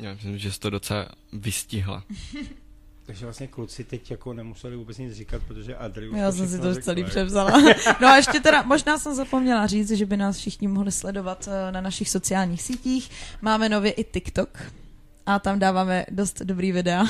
Já 0.00 0.12
myslím, 0.12 0.38
že 0.38 0.52
jsi 0.52 0.60
to 0.60 0.70
docela 0.70 1.08
vystihla. 1.32 2.04
takže 3.06 3.26
vlastně 3.26 3.46
kluci 3.46 3.84
teď 3.84 4.10
jako 4.10 4.32
nemuseli 4.32 4.76
vůbec 4.76 4.98
nic 4.98 5.14
říkat, 5.14 5.42
protože 5.48 5.76
Adri 5.76 6.08
už 6.08 6.18
Já 6.18 6.32
jsem 6.32 6.46
si 6.46 6.46
všechno 6.46 6.68
to 6.68 6.74
řekla, 6.74 6.84
celý 6.84 7.04
převzala. 7.04 7.60
No 8.00 8.08
a 8.08 8.16
ještě 8.16 8.40
teda, 8.40 8.62
možná 8.62 8.98
jsem 8.98 9.14
zapomněla 9.14 9.66
říct, 9.66 9.90
že 9.90 10.06
by 10.06 10.16
nás 10.16 10.36
všichni 10.38 10.68
mohli 10.68 10.92
sledovat 10.92 11.48
eh, 11.48 11.72
na 11.72 11.80
našich 11.80 12.10
sociálních 12.10 12.62
sítích. 12.62 13.10
Máme 13.42 13.68
nově 13.68 13.92
i 13.92 14.04
TikTok 14.04 14.58
a 15.26 15.38
tam 15.38 15.58
dáváme 15.58 16.06
dost 16.10 16.42
dobrý 16.42 16.72
videa. 16.72 17.04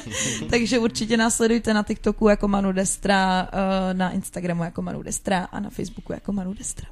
Takže 0.50 0.78
určitě 0.78 1.16
nás 1.16 1.36
sledujte 1.36 1.74
na 1.74 1.82
TikToku 1.82 2.28
jako 2.28 2.48
Manu 2.48 2.72
Destra, 2.72 3.48
eh, 3.52 3.94
na 3.94 4.10
Instagramu 4.10 4.64
jako 4.64 4.82
Manu 4.82 5.02
Destra 5.02 5.44
a 5.44 5.60
na 5.60 5.70
Facebooku 5.70 6.12
jako 6.12 6.32
Manu 6.32 6.54
Destra. 6.54 6.88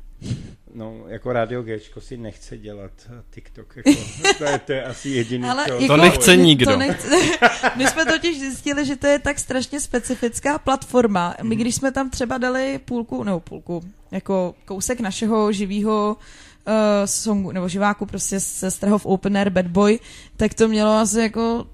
No, 0.74 1.04
jako 1.08 1.32
Radio 1.32 1.62
Gčko 1.62 2.00
si 2.00 2.16
nechce 2.16 2.58
dělat 2.58 2.90
eh, 3.10 3.22
TikTok, 3.30 3.76
jako, 3.76 3.90
to, 4.38 4.44
je, 4.44 4.58
to 4.58 4.72
je 4.72 4.84
asi 4.84 5.08
jediný, 5.08 5.48
Ale 5.48 5.64
co... 5.66 5.72
jako- 5.74 5.86
To 5.86 5.96
nechce 5.96 6.36
nikdo. 6.36 6.70
To 6.72 6.76
nechce, 6.78 7.08
my 7.76 7.86
jsme 7.86 8.04
totiž 8.04 8.38
zjistili, 8.40 8.86
že 8.86 8.96
to 8.96 9.06
je 9.06 9.18
tak 9.18 9.38
strašně 9.38 9.80
specifická 9.80 10.58
platforma. 10.58 11.34
My 11.42 11.56
když 11.56 11.74
jsme 11.74 11.92
tam 11.92 12.10
třeba 12.10 12.38
dali 12.38 12.80
půlku, 12.84 13.24
nebo 13.24 13.40
půlku, 13.40 13.80
jako 14.10 14.54
kousek 14.64 15.00
našeho 15.00 15.52
živého 15.52 16.16
uh, 16.66 16.72
songu, 17.04 17.52
nebo 17.52 17.68
živáku 17.68 18.06
prostě 18.06 18.40
se 18.40 18.70
Strahov 18.70 19.06
Open 19.06 19.36
Air 19.36 19.50
Bad 19.50 19.66
Boy, 19.66 19.98
tak 20.36 20.54
to 20.54 20.68
mělo 20.68 20.92
asi 20.92 21.20
jako 21.20 21.66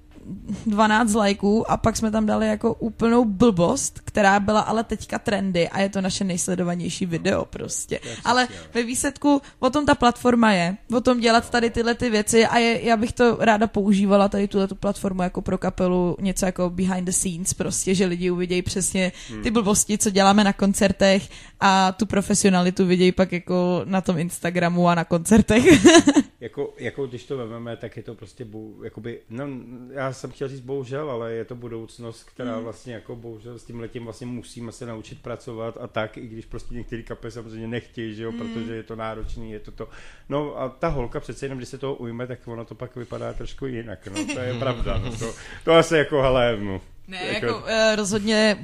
12 0.66 1.14
lajků 1.14 1.70
a 1.70 1.76
pak 1.76 1.96
jsme 1.96 2.10
tam 2.10 2.26
dali 2.26 2.48
jako 2.48 2.74
úplnou 2.74 3.24
blbost, 3.24 4.00
která 4.04 4.40
byla 4.40 4.60
ale 4.60 4.84
teďka 4.84 5.18
trendy 5.18 5.68
a 5.68 5.80
je 5.80 5.88
to 5.88 6.00
naše 6.00 6.24
nejsledovanější 6.24 7.06
video 7.06 7.44
prostě. 7.44 8.00
Ale 8.24 8.48
ve 8.74 8.82
výsledku 8.82 9.42
o 9.58 9.70
tom 9.70 9.86
ta 9.86 9.94
platforma 9.94 10.52
je, 10.52 10.76
o 10.96 11.00
tom 11.00 11.20
dělat 11.20 11.50
tady 11.50 11.70
tyhle 11.70 11.94
ty 11.94 12.10
věci 12.10 12.46
a 12.46 12.58
je, 12.58 12.84
já 12.84 12.96
bych 12.96 13.12
to 13.12 13.36
ráda 13.40 13.66
používala 13.66 14.28
tady 14.28 14.48
tuhle 14.48 14.68
tu 14.68 14.74
platformu 14.74 15.22
jako 15.22 15.42
pro 15.42 15.58
kapelu 15.58 16.16
něco 16.20 16.46
jako 16.46 16.70
behind 16.70 17.06
the 17.06 17.12
scenes 17.12 17.54
prostě, 17.54 17.94
že 17.94 18.06
lidi 18.06 18.30
uvidějí 18.30 18.62
přesně 18.62 19.12
ty 19.42 19.50
blbosti, 19.50 19.98
co 19.98 20.10
děláme 20.10 20.44
na 20.44 20.52
koncertech 20.52 21.28
a 21.60 21.92
tu 21.92 22.06
profesionalitu 22.06 22.86
vidějí 22.86 23.12
pak 23.12 23.32
jako 23.32 23.82
na 23.84 24.00
tom 24.00 24.18
Instagramu 24.18 24.88
a 24.88 24.94
na 24.94 25.04
koncertech. 25.04 25.64
Jako, 26.40 26.74
jako 26.78 27.06
když 27.06 27.24
to 27.24 27.36
vezmeme, 27.36 27.76
tak 27.76 27.96
je 27.96 28.02
to 28.02 28.14
prostě, 28.14 28.44
bou, 28.44 28.82
jakoby, 28.82 29.20
no, 29.30 29.44
já 29.90 30.12
jsem 30.12 30.30
chtěl 30.30 30.48
říct 30.48 30.60
bohužel, 30.60 31.10
ale 31.10 31.32
je 31.32 31.44
to 31.44 31.54
budoucnost, 31.54 32.24
která 32.24 32.54
Hmm. 32.54 32.64
vlastně 32.64 32.94
jako 32.94 33.16
bohužel 33.16 33.58
s 33.58 33.64
tím 33.64 33.80
letím 33.80 34.04
vlastně 34.04 34.26
musíme 34.26 34.72
se 34.72 34.86
naučit 34.86 35.22
pracovat 35.22 35.76
a 35.80 35.86
tak, 35.86 36.16
i 36.16 36.26
když 36.26 36.46
prostě 36.46 36.74
některé 36.74 37.02
kapely 37.02 37.30
samozřejmě 37.32 37.68
nechtějí, 37.68 38.14
že 38.14 38.22
jo, 38.22 38.30
Hmm. 38.30 38.40
protože 38.40 38.74
je 38.74 38.82
to 38.82 38.96
náročný, 38.96 39.50
je 39.52 39.60
to 39.60 39.70
to. 39.70 39.88
No 40.28 40.60
a 40.60 40.68
ta 40.68 40.88
holka 40.88 41.20
přece 41.20 41.44
jenom, 41.46 41.58
když 41.58 41.68
se 41.68 41.78
toho 41.78 41.94
ujme, 41.94 42.26
tak 42.26 42.48
ono 42.48 42.64
to 42.64 42.74
pak 42.74 42.96
vypadá 42.96 43.32
trošku 43.32 43.66
jinak, 43.66 44.06
no, 44.08 44.34
to 44.34 44.40
je 44.40 44.54
pravda. 44.58 44.98
No, 44.98 45.16
to, 45.18 45.32
to 45.64 45.72
asi 45.72 45.96
jako, 45.96 46.22
hele, 46.22 46.56
no. 46.60 46.80
Ne, 47.08 47.18
jako 47.32 47.62
eh, 47.66 47.96
rozhodně 47.96 48.58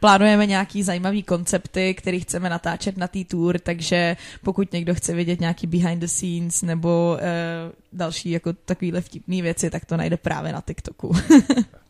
plánujeme 0.00 0.46
nějaký 0.46 0.82
zajímavý 0.82 1.22
koncepty, 1.22 1.94
který 1.94 2.20
chceme 2.20 2.50
natáčet 2.50 2.96
na 2.96 3.08
té 3.08 3.24
tour, 3.24 3.58
takže 3.58 4.16
pokud 4.44 4.72
někdo 4.72 4.94
chce 4.94 5.14
vidět 5.14 5.40
nějaký 5.40 5.66
behind 5.66 6.00
the 6.00 6.06
scenes 6.06 6.62
nebo 6.62 7.18
eh, 7.20 7.72
další 7.92 8.30
jako 8.30 8.52
takovýhle 8.52 9.00
vtipný 9.00 9.42
věci, 9.42 9.70
tak 9.70 9.84
to 9.84 9.96
najde 9.96 10.16
právě 10.16 10.52
na 10.52 10.60
TikToku. 10.60 11.12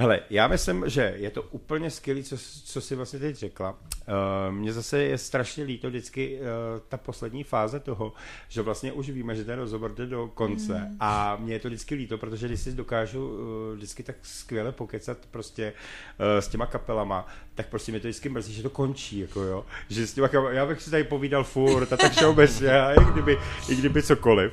Hele, 0.00 0.20
já 0.30 0.48
myslím, 0.48 0.84
že 0.86 1.14
je 1.16 1.30
to 1.30 1.42
úplně 1.42 1.90
skvělé, 1.90 2.22
co, 2.22 2.36
co 2.64 2.80
jsi 2.80 2.94
vlastně 2.94 3.18
teď 3.18 3.36
řekla. 3.36 3.70
Uh, 3.70 4.54
Mně 4.54 4.72
zase 4.72 5.02
je 5.02 5.18
strašně 5.18 5.64
líto 5.64 5.88
vždycky 5.88 6.38
uh, 6.40 6.46
ta 6.88 6.96
poslední 6.96 7.44
fáze 7.44 7.80
toho, 7.80 8.12
že 8.48 8.62
vlastně 8.62 8.92
už 8.92 9.10
víme, 9.10 9.34
že 9.34 9.44
ten 9.44 9.58
rozhovor 9.58 9.94
jde 9.94 10.06
do 10.06 10.28
konce 10.34 10.78
mm. 10.78 10.96
a 11.00 11.36
mně 11.36 11.54
je 11.54 11.58
to 11.58 11.68
vždycky 11.68 11.94
líto, 11.94 12.18
protože 12.18 12.48
když 12.48 12.60
si 12.60 12.72
dokážu 12.72 13.28
uh, 13.28 13.76
vždycky 13.76 14.02
tak 14.02 14.16
skvěle 14.22 14.72
pokecat 14.72 15.18
prostě 15.30 15.72
uh, 15.72 16.26
s 16.40 16.48
těma 16.48 16.66
kapelama, 16.66 17.26
tak 17.60 17.68
prostě 17.68 17.92
mě 17.92 18.00
to 18.00 18.08
vždycky 18.08 18.28
mrzí, 18.28 18.54
že 18.54 18.62
to 18.62 18.70
končí, 18.70 19.18
jako 19.18 19.42
jo. 19.42 19.64
Že 19.88 20.06
s 20.06 20.14
těma 20.14 20.28
kapelama, 20.28 20.56
já 20.56 20.66
bych 20.66 20.82
si 20.82 20.90
tady 20.90 21.04
povídal 21.04 21.44
furt 21.44 21.92
a 21.92 21.96
tak 21.96 22.12
všeobecně, 22.12 22.80
a 22.80 22.92
i 22.92 23.04
kdyby, 23.12 23.38
i 23.68 23.76
kdyby 23.76 24.02
cokoliv. 24.02 24.52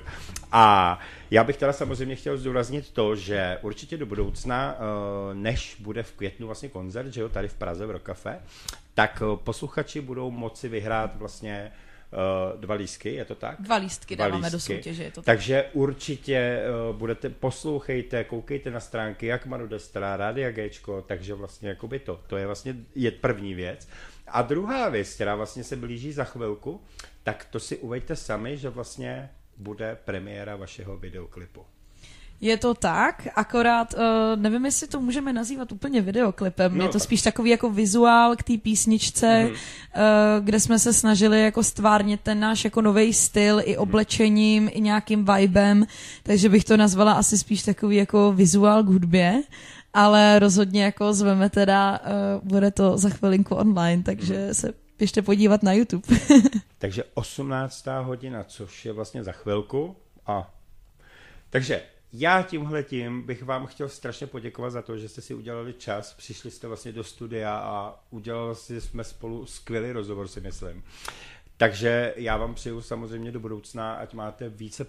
A 0.51 0.99
já 1.31 1.43
bych 1.43 1.57
teda 1.57 1.73
samozřejmě 1.73 2.15
chtěl 2.15 2.37
zdůraznit 2.37 2.91
to, 2.91 3.15
že 3.15 3.57
určitě 3.61 3.97
do 3.97 4.05
budoucna, 4.05 4.75
eh, 4.75 5.35
než 5.35 5.77
bude 5.79 6.03
v 6.03 6.11
květnu 6.11 6.47
vlastně 6.47 6.69
koncert, 6.69 7.13
že 7.13 7.21
jo, 7.21 7.29
tady 7.29 7.47
v 7.47 7.53
Praze 7.53 7.85
v 7.85 7.91
Rokafe, 7.91 8.39
tak 8.93 9.23
eh, 9.25 9.37
posluchači 9.43 10.01
budou 10.01 10.31
moci 10.31 10.69
vyhrát 10.69 11.15
vlastně 11.15 11.71
dva 12.55 12.75
lísky, 12.75 13.13
je 13.13 13.25
to 13.25 13.35
tak? 13.35 13.61
Dva 13.61 13.75
lístky 13.75 14.15
Dva 14.15 14.25
dáváme 14.25 14.49
do 14.49 14.57
lístky. 14.57 14.75
soutěže, 14.75 15.03
je 15.03 15.11
to 15.11 15.21
tak. 15.21 15.25
Takže 15.25 15.65
určitě 15.73 16.61
uh, 16.89 16.95
budete, 16.95 17.29
poslouchejte, 17.29 18.23
koukejte 18.23 18.71
na 18.71 18.79
stránky 18.79 19.25
jak 19.25 19.45
Manu 19.45 19.67
Destra, 19.67 20.17
Rádia 20.17 20.51
Gčko, 20.51 21.01
takže 21.01 21.33
vlastně 21.33 21.69
jakoby 21.69 21.99
to, 21.99 22.21
to 22.27 22.37
je 22.37 22.45
vlastně 22.45 22.75
je 22.95 23.11
první 23.11 23.53
věc. 23.53 23.87
A 24.27 24.41
druhá 24.41 24.89
věc, 24.89 25.13
která 25.13 25.35
vlastně 25.35 25.63
se 25.63 25.75
blíží 25.75 26.11
za 26.11 26.23
chvilku, 26.23 26.81
tak 27.23 27.45
to 27.45 27.59
si 27.59 27.77
uveďte 27.77 28.15
sami, 28.15 28.57
že 28.57 28.69
vlastně 28.69 29.29
bude 29.57 29.97
premiéra 30.05 30.55
vašeho 30.55 30.97
videoklipu. 30.97 31.65
Je 32.41 32.57
to 32.57 32.73
tak, 32.73 33.27
akorát 33.35 33.93
uh, 33.93 33.99
nevím, 34.41 34.65
jestli 34.65 34.87
to 34.87 35.01
můžeme 35.01 35.33
nazývat 35.33 35.71
úplně 35.71 36.01
videoklipem. 36.01 36.77
No, 36.77 36.83
je 36.85 36.89
to 36.89 36.99
spíš 36.99 37.21
takový 37.21 37.49
jako 37.49 37.69
vizuál 37.69 38.35
k 38.35 38.43
té 38.43 38.57
písničce, 38.57 39.39
Mhm. 39.39 39.47
mm. 39.47 39.53
uh, 39.53 40.45
kde 40.45 40.59
jsme 40.59 40.79
se 40.79 40.93
snažili 40.93 41.43
jako 41.43 41.63
stvárnit 41.63 42.21
ten 42.21 42.39
náš 42.39 42.63
jako 42.63 42.81
nový 42.81 43.13
styl 43.13 43.61
i 43.63 43.77
oblečením, 43.77 44.69
i 44.73 44.81
nějakým 44.81 45.25
vibem, 45.25 45.85
takže 46.23 46.49
bych 46.49 46.63
to 46.63 46.77
nazvala 46.77 47.13
asi 47.13 47.37
spíš 47.37 47.63
takový 47.63 47.95
jako 47.95 48.31
vizuál 48.31 48.83
k 48.83 48.87
hudbě. 48.87 49.41
Ale 49.93 50.39
rozhodně 50.39 50.83
jako 50.83 51.13
zveme 51.13 51.49
teda, 51.49 51.99
uh, 51.99 52.47
bude 52.47 52.71
to 52.71 52.97
za 52.97 53.09
chvilinku 53.09 53.55
online, 53.55 54.03
takže 54.03 54.53
se 54.53 54.73
běžte 54.99 55.21
podívat 55.21 55.63
na 55.63 55.73
YouTube. 55.73 56.07
Takže 56.77 57.03
18. 57.13 57.85
hodina, 58.01 58.43
což 58.43 58.85
je 58.85 58.93
vlastně 58.93 59.23
za 59.23 59.31
chvilku. 59.31 59.95
A 60.27 60.53
takže 61.49 61.81
já 62.19 62.41
tímhle 62.41 62.83
tím 62.83 63.21
bych 63.21 63.43
vám 63.43 63.65
chtěl 63.65 63.89
strašně 63.89 64.27
poděkovat 64.27 64.69
za 64.69 64.81
to, 64.81 64.97
že 64.97 65.09
jste 65.09 65.21
si 65.21 65.33
udělali 65.33 65.73
čas, 65.73 66.13
přišli 66.13 66.51
jste 66.51 66.67
vlastně 66.67 66.91
do 66.91 67.03
studia 67.03 67.57
a 67.57 67.99
udělali 68.09 68.55
jsme 68.79 69.03
spolu 69.03 69.45
skvělý 69.45 69.91
rozhovor, 69.91 70.27
si 70.27 70.41
myslím. 70.41 70.83
Takže 71.59 72.13
já 72.17 72.37
vám 72.37 72.53
přeju 72.53 72.81
samozřejmě 72.81 73.31
do 73.31 73.39
budoucna, 73.39 73.93
ať 73.93 74.13
máte 74.13 74.49
více, 74.49 74.87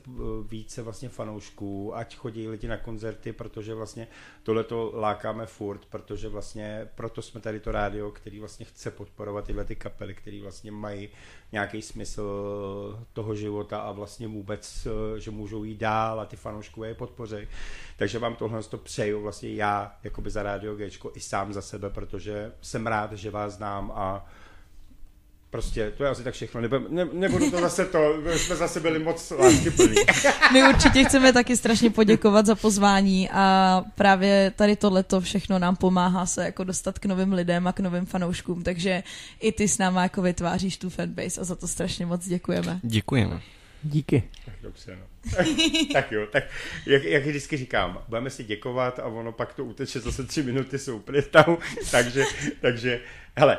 více 0.48 0.82
vlastně 0.82 1.08
fanoušků, 1.08 1.96
ať 1.96 2.16
chodí 2.16 2.48
lidi 2.48 2.68
na 2.68 2.76
koncerty, 2.76 3.32
protože 3.32 3.74
vlastně 3.74 4.08
tohle 4.42 4.64
to 4.64 4.92
lákáme 4.94 5.46
furt, 5.46 5.84
protože 5.84 6.28
vlastně 6.28 6.88
proto 6.94 7.22
jsme 7.22 7.40
tady 7.40 7.60
to 7.60 7.72
rádio, 7.72 8.10
který 8.10 8.38
vlastně 8.38 8.66
chce 8.66 8.90
podporovat 8.90 9.44
tyhle 9.44 9.64
ty 9.64 9.76
kapely, 9.76 10.14
který 10.14 10.40
vlastně 10.40 10.72
mají 10.72 11.08
nějaký 11.52 11.82
smysl 11.82 12.24
toho 13.12 13.34
života 13.34 13.78
a 13.78 13.92
vlastně 13.92 14.28
vůbec, 14.28 14.88
že 15.18 15.30
můžou 15.30 15.64
jít 15.64 15.78
dál 15.78 16.20
a 16.20 16.26
ty 16.26 16.36
fanouškové 16.36 16.88
je 16.88 16.94
podpoří. 16.94 17.36
Takže 17.96 18.18
vám 18.18 18.36
tohle 18.36 18.62
to 18.62 18.78
přeju 18.78 19.22
vlastně 19.22 19.54
já, 19.54 19.96
jakoby 20.04 20.30
za 20.30 20.42
rádio 20.42 20.74
Gčko 20.74 21.12
i 21.14 21.20
sám 21.20 21.52
za 21.52 21.62
sebe, 21.62 21.90
protože 21.90 22.52
jsem 22.60 22.86
rád, 22.86 23.12
že 23.12 23.30
vás 23.30 23.52
znám 23.52 23.92
a 23.94 24.26
Prostě 25.50 25.92
to 25.96 26.04
je 26.04 26.10
asi 26.10 26.22
tak 26.22 26.34
všechno. 26.34 26.60
Nebo, 26.60 26.78
ne, 26.88 27.06
nebudu 27.12 27.50
to 27.50 27.60
zase 27.60 27.84
to, 27.84 28.14
jsme 28.36 28.56
zase 28.56 28.80
byli 28.80 28.98
moc 28.98 29.30
láskyplní. 29.30 29.96
My 30.52 30.68
určitě 30.68 31.04
chceme 31.04 31.32
taky 31.32 31.56
strašně 31.56 31.90
poděkovat 31.90 32.46
za 32.46 32.54
pozvání 32.54 33.30
a 33.32 33.84
právě 33.94 34.52
tady 34.56 34.76
tohleto 34.76 35.20
všechno 35.20 35.58
nám 35.58 35.76
pomáhá 35.76 36.26
se 36.26 36.44
jako 36.44 36.64
dostat 36.64 36.98
k 36.98 37.06
novým 37.06 37.32
lidem 37.32 37.66
a 37.66 37.72
k 37.72 37.80
novým 37.80 38.06
fanouškům, 38.06 38.62
takže 38.62 39.02
i 39.40 39.52
ty 39.52 39.68
s 39.68 39.78
náma 39.78 40.02
jako 40.02 40.22
vytváříš 40.22 40.76
tu 40.76 40.90
fanbase 40.90 41.40
a 41.40 41.44
za 41.44 41.54
to 41.54 41.68
strašně 41.68 42.06
moc 42.06 42.28
děkujeme. 42.28 42.80
Děkujeme. 42.82 43.40
Díky. 43.82 44.22
Tak 44.44 44.54
dobře, 44.62 44.96
no. 44.96 45.06
tak 45.92 46.12
jo, 46.12 46.26
tak 46.32 46.44
jak, 46.86 47.04
jak 47.04 47.26
vždycky 47.26 47.56
říkám, 47.56 48.04
budeme 48.08 48.30
si 48.30 48.44
děkovat 48.44 48.98
a 48.98 49.04
ono 49.04 49.32
pak 49.32 49.54
to 49.54 49.64
uteče 49.64 50.00
zase 50.00 50.24
tři 50.24 50.42
minuty 50.42 50.78
jsou 50.78 50.96
úplně 50.96 51.22
tam, 51.22 51.56
takže, 51.90 52.24
takže, 52.60 53.00
hele, 53.36 53.58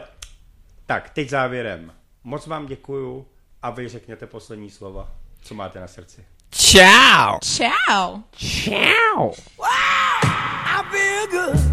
tak, 0.89 1.09
teď 1.09 1.29
závěrem. 1.29 1.93
Moc 2.23 2.47
vám 2.47 2.65
děkuju 2.65 3.27
a 3.61 3.69
vy 3.69 3.87
řekněte 3.87 4.27
poslední 4.27 4.69
slova. 4.69 5.11
Co 5.41 5.53
máte 5.53 5.79
na 5.79 5.87
srdci? 5.87 6.25
Ciao! 6.51 7.39
Ciao! 7.43 8.23
Ciao. 8.37 9.31
I 10.65 10.83
feel 10.91 11.27
good. 11.27 11.68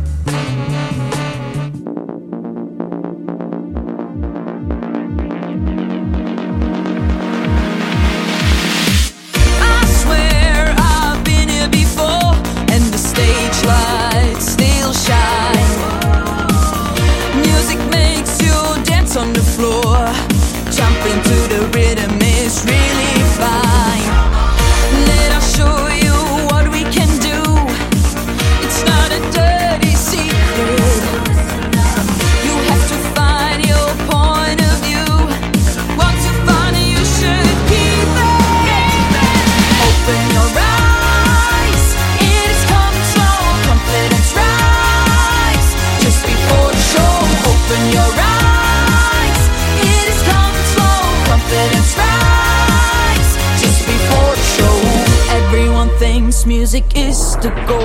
to 57.43 57.51
go. 57.66 57.78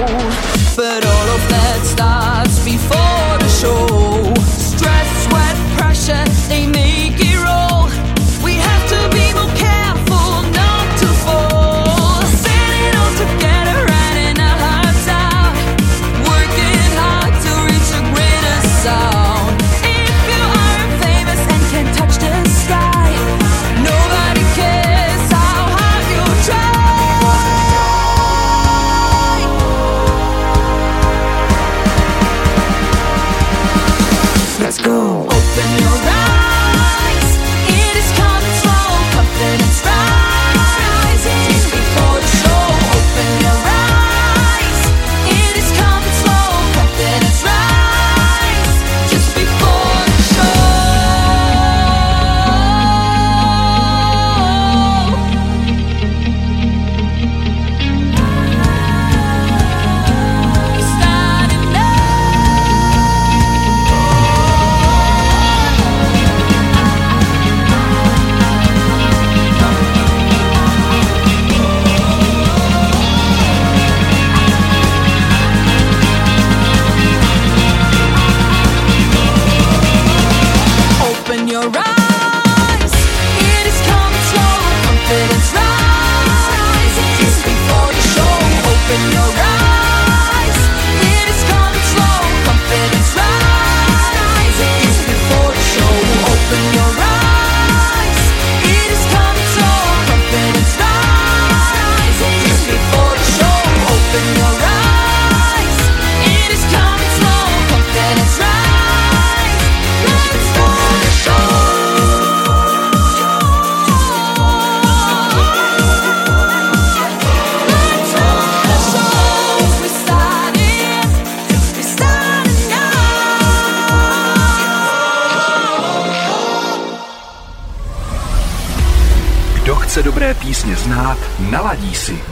But 0.75 1.05
all 1.05 1.29
of 1.35 1.49
that 1.49 1.81
stuff. 1.83 2.40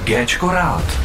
Géčko 0.10 0.50
rád. 0.50 0.99